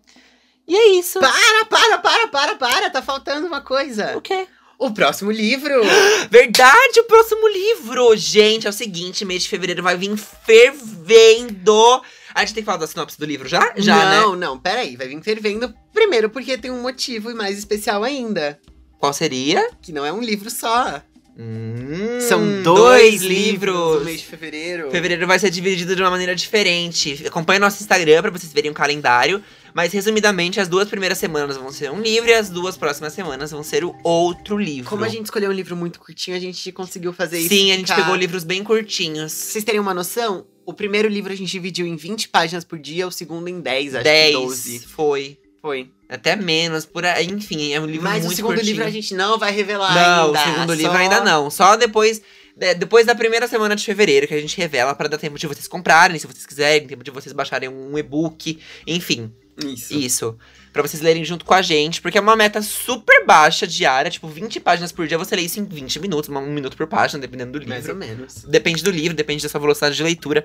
[0.67, 1.21] E é isso.
[1.21, 2.91] Para, para, para, para, para.
[2.91, 4.17] Tá faltando uma coisa.
[4.17, 4.47] O quê?
[4.79, 5.73] O próximo livro.
[6.31, 8.17] Verdade, o próximo livro.
[8.17, 12.03] Gente, é o seguinte: mês de fevereiro vai vir fervendo.
[12.35, 13.73] A gente tem que falar da sinopse do livro já?
[13.77, 14.21] Já, né?
[14.21, 14.97] não, não, peraí.
[14.97, 15.73] Vai vir fervendo.
[15.93, 18.61] Primeiro porque tem um motivo e mais especial ainda.
[18.99, 19.71] Qual seria?
[19.81, 21.03] Que não é um livro só.
[21.39, 23.77] Hum, São dois, livros.
[23.77, 24.91] livros no mês de fevereiro.
[24.91, 27.25] Fevereiro vai ser dividido de uma maneira diferente.
[27.27, 29.43] Acompanhe nosso Instagram pra vocês verem o calendário.
[29.77, 33.51] Mas, resumidamente, as duas primeiras semanas vão ser um livro e as duas próximas semanas
[33.51, 34.89] vão ser o outro livro.
[34.89, 37.51] Como a gente escolheu um livro muito curtinho, a gente conseguiu fazer isso.
[37.51, 39.35] Sim, a gente ficar- pegou livros bem curtinhos.
[39.35, 42.79] Pra vocês terem uma noção, o primeiro livro a gente dividiu em 20 páginas por
[42.79, 44.35] dia, o segundo em 10, acho 10.
[44.35, 44.79] que 12.
[44.87, 45.39] Foi.
[45.61, 45.91] Foi.
[46.09, 47.27] Até menos, por aí.
[47.27, 48.71] Enfim, é um livro Mas muito o segundo curtinho.
[48.77, 50.41] livro a gente não vai revelar Não, ainda.
[50.41, 51.51] o segundo livro só- ainda não.
[51.51, 52.23] Só depois,
[52.57, 55.47] de- depois da primeira semana de fevereiro que a gente revela pra dar tempo de
[55.47, 59.31] vocês comprarem, se vocês quiserem, tempo de vocês baixarem um e-book, enfim,
[59.65, 59.95] Isso.
[59.95, 60.39] isso.
[60.73, 64.29] Pra vocês lerem junto com a gente, porque é uma meta super baixa diária, tipo
[64.29, 67.59] 20 páginas por dia, você lê isso em 20 minutos, um minuto por página, dependendo
[67.59, 68.09] do Mais ou livro.
[68.09, 68.45] menos.
[68.45, 70.45] Depende do livro, depende da sua velocidade de leitura.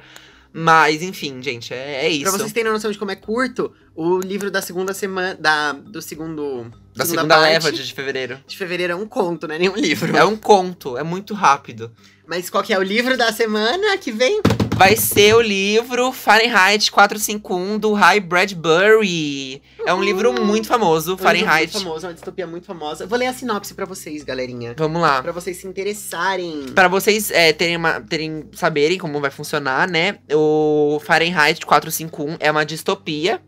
[0.53, 2.23] Mas, enfim, gente, é, é isso.
[2.23, 5.35] Pra vocês terem noção de como é curto, o livro da segunda semana.
[5.35, 6.71] Da, do segundo.
[6.93, 8.39] da segunda parte leva de, de fevereiro.
[8.45, 10.15] de fevereiro é um conto, não é nenhum livro.
[10.15, 11.91] É um conto, é muito rápido.
[12.27, 14.41] Mas qual que é o livro da semana que vem?
[14.81, 19.61] Vai ser o livro Fahrenheit 451 do Ray Bradbury.
[19.85, 21.71] É um livro muito famoso, É um Fahrenheit.
[21.71, 23.05] Muito famoso, uma distopia muito famosa.
[23.05, 24.73] Vou ler a sinopse pra vocês, galerinha.
[24.75, 25.21] Vamos lá.
[25.21, 26.65] Pra vocês se interessarem.
[26.73, 30.17] Pra vocês é, terem, uma- terem saberem como vai funcionar, né?
[30.33, 33.39] O Fahrenheit 451 é uma distopia.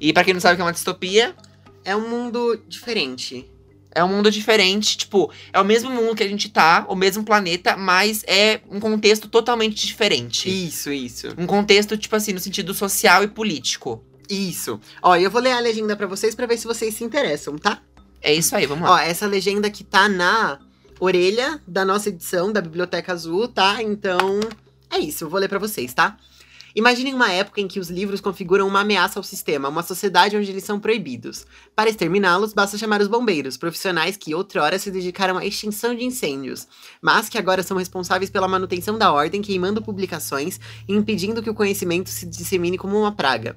[0.00, 1.34] E pra quem não sabe o que é uma distopia,
[1.84, 3.50] É um mundo diferente.
[3.94, 4.96] É um mundo diferente.
[4.96, 8.80] Tipo, é o mesmo mundo que a gente tá, o mesmo planeta, mas é um
[8.80, 10.48] contexto totalmente diferente.
[10.48, 11.28] Isso, isso.
[11.38, 14.04] Um contexto, tipo assim, no sentido social e político.
[14.28, 14.80] Isso.
[15.02, 17.82] Ó, eu vou ler a legenda pra vocês pra ver se vocês se interessam, tá?
[18.20, 18.94] É isso aí, vamos lá.
[18.94, 20.58] Ó, essa legenda que tá na
[20.98, 23.82] orelha da nossa edição da Biblioteca Azul, tá?
[23.82, 24.40] Então,
[24.90, 26.16] é isso, eu vou ler pra vocês, tá?
[26.74, 30.50] Imaginem uma época em que os livros configuram uma ameaça ao sistema, uma sociedade onde
[30.50, 31.46] eles são proibidos.
[31.76, 36.66] Para exterminá-los, basta chamar os bombeiros, profissionais que outrora se dedicaram à extinção de incêndios,
[37.00, 40.58] mas que agora são responsáveis pela manutenção da ordem, queimando publicações
[40.88, 43.56] e impedindo que o conhecimento se dissemine como uma praga.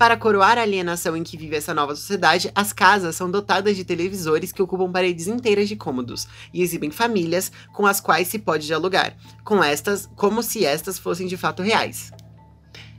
[0.00, 3.84] Para coroar a alienação em que vive essa nova sociedade, as casas são dotadas de
[3.84, 8.66] televisores que ocupam paredes inteiras de cômodos e exibem famílias com as quais se pode
[8.66, 12.10] dialogar, com estas como se estas fossem de fato reais.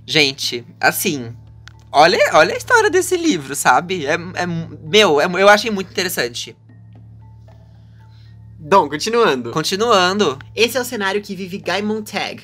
[0.06, 1.36] Gente, assim,
[1.92, 4.06] olha, olha a história desse livro, sabe?
[4.06, 6.56] É, é- meu, é- eu achei muito interessante.
[8.60, 9.52] Dom, continuando.
[9.52, 12.44] Continuando, Esse é o cenário que vive Guy Montag,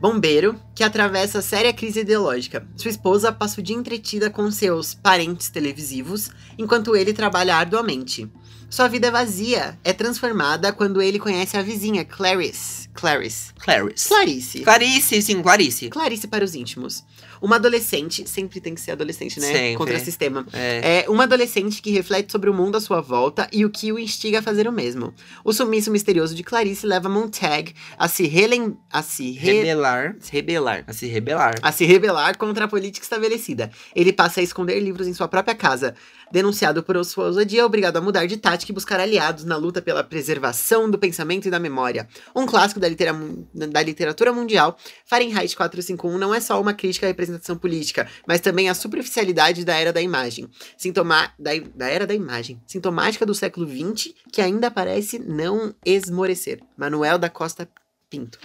[0.00, 2.66] bombeiro que atravessa séria crise ideológica.
[2.76, 8.30] Sua esposa passa o dia entretida com seus parentes televisivos, enquanto ele trabalha arduamente.
[8.68, 12.86] Sua vida é vazia, é transformada quando ele conhece a vizinha, Clarice.
[12.92, 13.52] Clarice.
[13.54, 14.08] Clarice.
[14.08, 14.60] Clarice.
[14.60, 15.88] Clarice, sim, Clarice.
[15.90, 17.04] Clarice para os íntimos.
[17.42, 19.46] Uma adolescente, sempre tem que ser adolescente, né?
[19.52, 19.76] Sempre.
[19.76, 20.46] Contra o sistema.
[20.52, 23.92] É, É uma adolescente que reflete sobre o mundo à sua volta e o que
[23.92, 25.12] o instiga a fazer o mesmo.
[25.44, 28.76] O sumiço misterioso de Clarice leva Montag a se relem...
[28.90, 30.16] a se re- rebelar.
[30.18, 30.84] se rebelar.
[30.86, 31.54] A se rebelar.
[31.62, 33.70] A se rebelar contra a política estabelecida.
[33.94, 35.94] Ele passa a esconder livros em sua própria casa.
[36.30, 39.80] Denunciado por sua ousadia, é obrigado a mudar de tática e buscar aliados na luta
[39.80, 42.08] pela preservação do pensamento e da memória.
[42.34, 43.14] Um clássico da, litera-
[43.54, 48.68] da literatura mundial, Fahrenheit 451 não é só uma crítica à representação política, mas também
[48.68, 50.48] à superficialidade da era da imagem.
[50.76, 52.60] Sintoma da, da era da imagem.
[52.66, 56.60] Sintomática do século XX, que ainda parece não esmorecer.
[56.76, 57.68] Manuel da Costa
[58.10, 58.38] Pinto.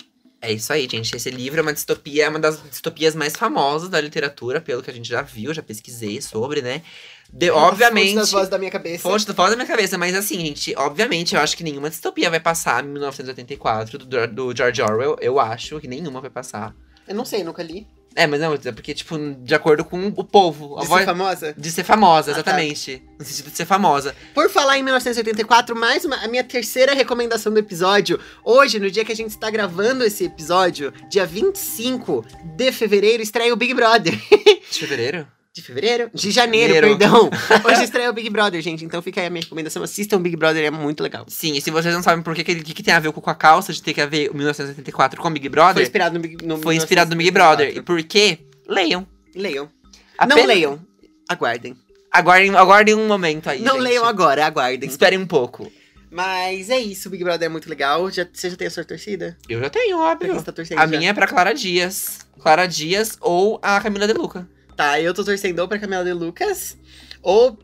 [0.44, 1.16] É isso aí, gente.
[1.16, 4.90] Esse livro é uma distopia, é uma das distopias mais famosas da literatura, pelo que
[4.90, 6.82] a gente já viu, já pesquisei sobre, né?
[7.34, 8.08] De, obviamente.
[8.10, 9.04] Fonte das vozes da minha cabeça.
[9.04, 12.30] Fonte do fora da minha cabeça, mas assim, gente, obviamente, eu acho que nenhuma distopia
[12.30, 15.16] vai passar em 1984 do, do George Orwell.
[15.22, 16.76] Eu acho que nenhuma vai passar.
[17.08, 17.88] Eu não sei, nunca li.
[18.14, 20.78] É, mas não, é porque, tipo, de acordo com o povo.
[20.82, 21.54] De voz- ser famosa?
[21.58, 22.40] de ser famosa, Ah, tá.
[22.42, 23.02] exatamente.
[23.18, 24.14] No sentido de ser famosa.
[24.34, 28.20] Por falar em 1984, mais uma, a minha terceira recomendação do episódio.
[28.44, 32.26] Hoje, no dia que a gente está gravando esse episódio, dia 25
[32.58, 34.14] de fevereiro, estreia o Big Brother.
[34.70, 35.26] De fevereiro?
[35.54, 36.10] De fevereiro?
[36.14, 36.98] De janeiro, Janeiro.
[36.98, 37.30] perdão.
[37.70, 38.86] Hoje estreia o Big Brother, gente.
[38.86, 39.84] Então fica aí a minha recomendação.
[39.84, 41.26] Assistam o Big Brother, é muito legal.
[41.28, 43.36] Sim, e se vocês não sabem por que, que, que, tem a ver com a
[43.36, 46.58] calça de ter que haver o 1984 com Big Brother, Foi inspirado no Big no
[46.58, 47.76] foi inspirado no Big Brother.
[47.76, 48.40] E por quê?
[48.66, 49.06] Leiam.
[49.36, 49.70] Leiam.
[50.18, 50.80] Apenas- Não leiam.
[51.28, 51.76] Aguardem.
[52.10, 53.62] Aguardem, aguardem um momento aí.
[53.62, 53.84] não gente.
[53.84, 54.88] leiam agora, aguardem.
[54.90, 55.70] Esperem um pouco.
[56.10, 58.10] Mas é isso, o Big Brother é muito legal.
[58.10, 59.38] Já, você já tem a sua torcida?
[59.50, 60.42] Eu já tenho, óbvio.
[60.42, 60.88] tá A já?
[60.88, 62.20] minha é pra Clara Dias.
[62.40, 64.48] Clara Dias ou a Camila De Luca.
[64.82, 66.76] Tá, eu tô torcendo ou pra Camila de Lucas
[67.22, 67.56] ou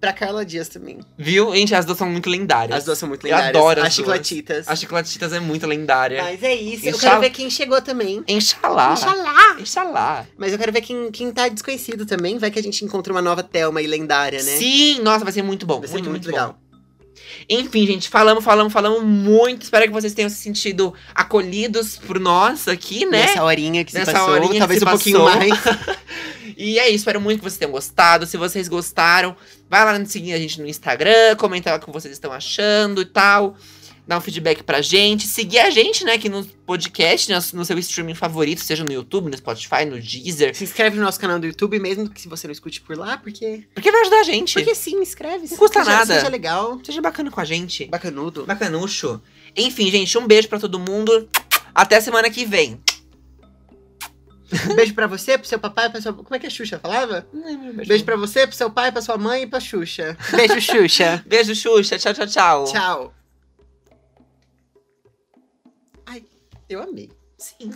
[0.00, 0.98] pra Carla Dias também.
[1.16, 1.54] Viu?
[1.54, 2.76] Gente, as duas são muito lendárias.
[2.78, 3.56] As duas são muito Eu lendárias.
[3.56, 4.06] adoro as As duas.
[4.08, 4.68] chicletitas.
[4.68, 6.22] A Chicletitas é muito lendária.
[6.22, 6.84] Mas é isso.
[6.84, 7.10] Eu Inxalá.
[7.12, 8.22] quero ver quem chegou também.
[8.28, 8.92] Inxalá.
[8.92, 9.56] Inxalá.
[9.60, 10.26] Inxalá.
[10.36, 12.36] Mas eu quero ver quem, quem tá desconhecido também.
[12.38, 14.56] Vai que a gente encontra uma nova Thelma e lendária, né?
[14.56, 15.78] Sim, nossa, vai ser muito bom.
[15.78, 16.52] Vai ser muito, muito, muito, legal.
[16.52, 16.63] bom.
[17.48, 19.62] Enfim, gente, falamos, falamos, falamos muito.
[19.62, 23.26] Espero que vocês tenham se sentido acolhidos por nós aqui, né?
[23.26, 25.38] Nessa horinha que se Nessa passou, horinha talvez se um pouquinho passou.
[25.38, 25.54] mais.
[26.56, 28.26] E é isso, espero muito que vocês tenham gostado.
[28.26, 29.36] Se vocês gostaram,
[29.68, 33.56] vai lá seguir a gente no Instagram, comentar o que vocês estão achando e tal.
[34.06, 35.26] Dar um feedback pra gente.
[35.26, 39.30] Seguir a gente, né, aqui no podcast, no, no seu streaming favorito, seja no YouTube,
[39.30, 40.54] no Spotify, no Deezer.
[40.54, 43.16] Se inscreve no nosso canal do YouTube, mesmo que se você não escute por lá,
[43.16, 43.64] porque.
[43.74, 44.54] Porque vai ajudar a gente.
[44.54, 45.48] Porque sim, inscreve.
[45.50, 46.14] Não custa seja, nada.
[46.14, 46.78] Seja legal.
[46.84, 47.86] Seja bacana com a gente.
[47.86, 48.44] Bacanudo.
[48.44, 49.22] Bacanucho.
[49.56, 51.28] Enfim, gente, um beijo pra todo mundo.
[51.74, 52.78] Até semana que vem.
[54.70, 56.12] Um beijo pra você, pro seu papai, pra sua.
[56.12, 57.26] Como é que a Xuxa falava?
[57.86, 60.16] Beijo pra você, pro seu pai, pra sua mãe e pra Xuxa.
[60.30, 61.24] Beijo, Xuxa.
[61.26, 61.98] Beijo, Xuxa.
[61.98, 62.64] Tchau, tchau, tchau.
[62.64, 63.14] Tchau.
[66.68, 67.10] Eu amei.
[67.38, 67.70] Sim.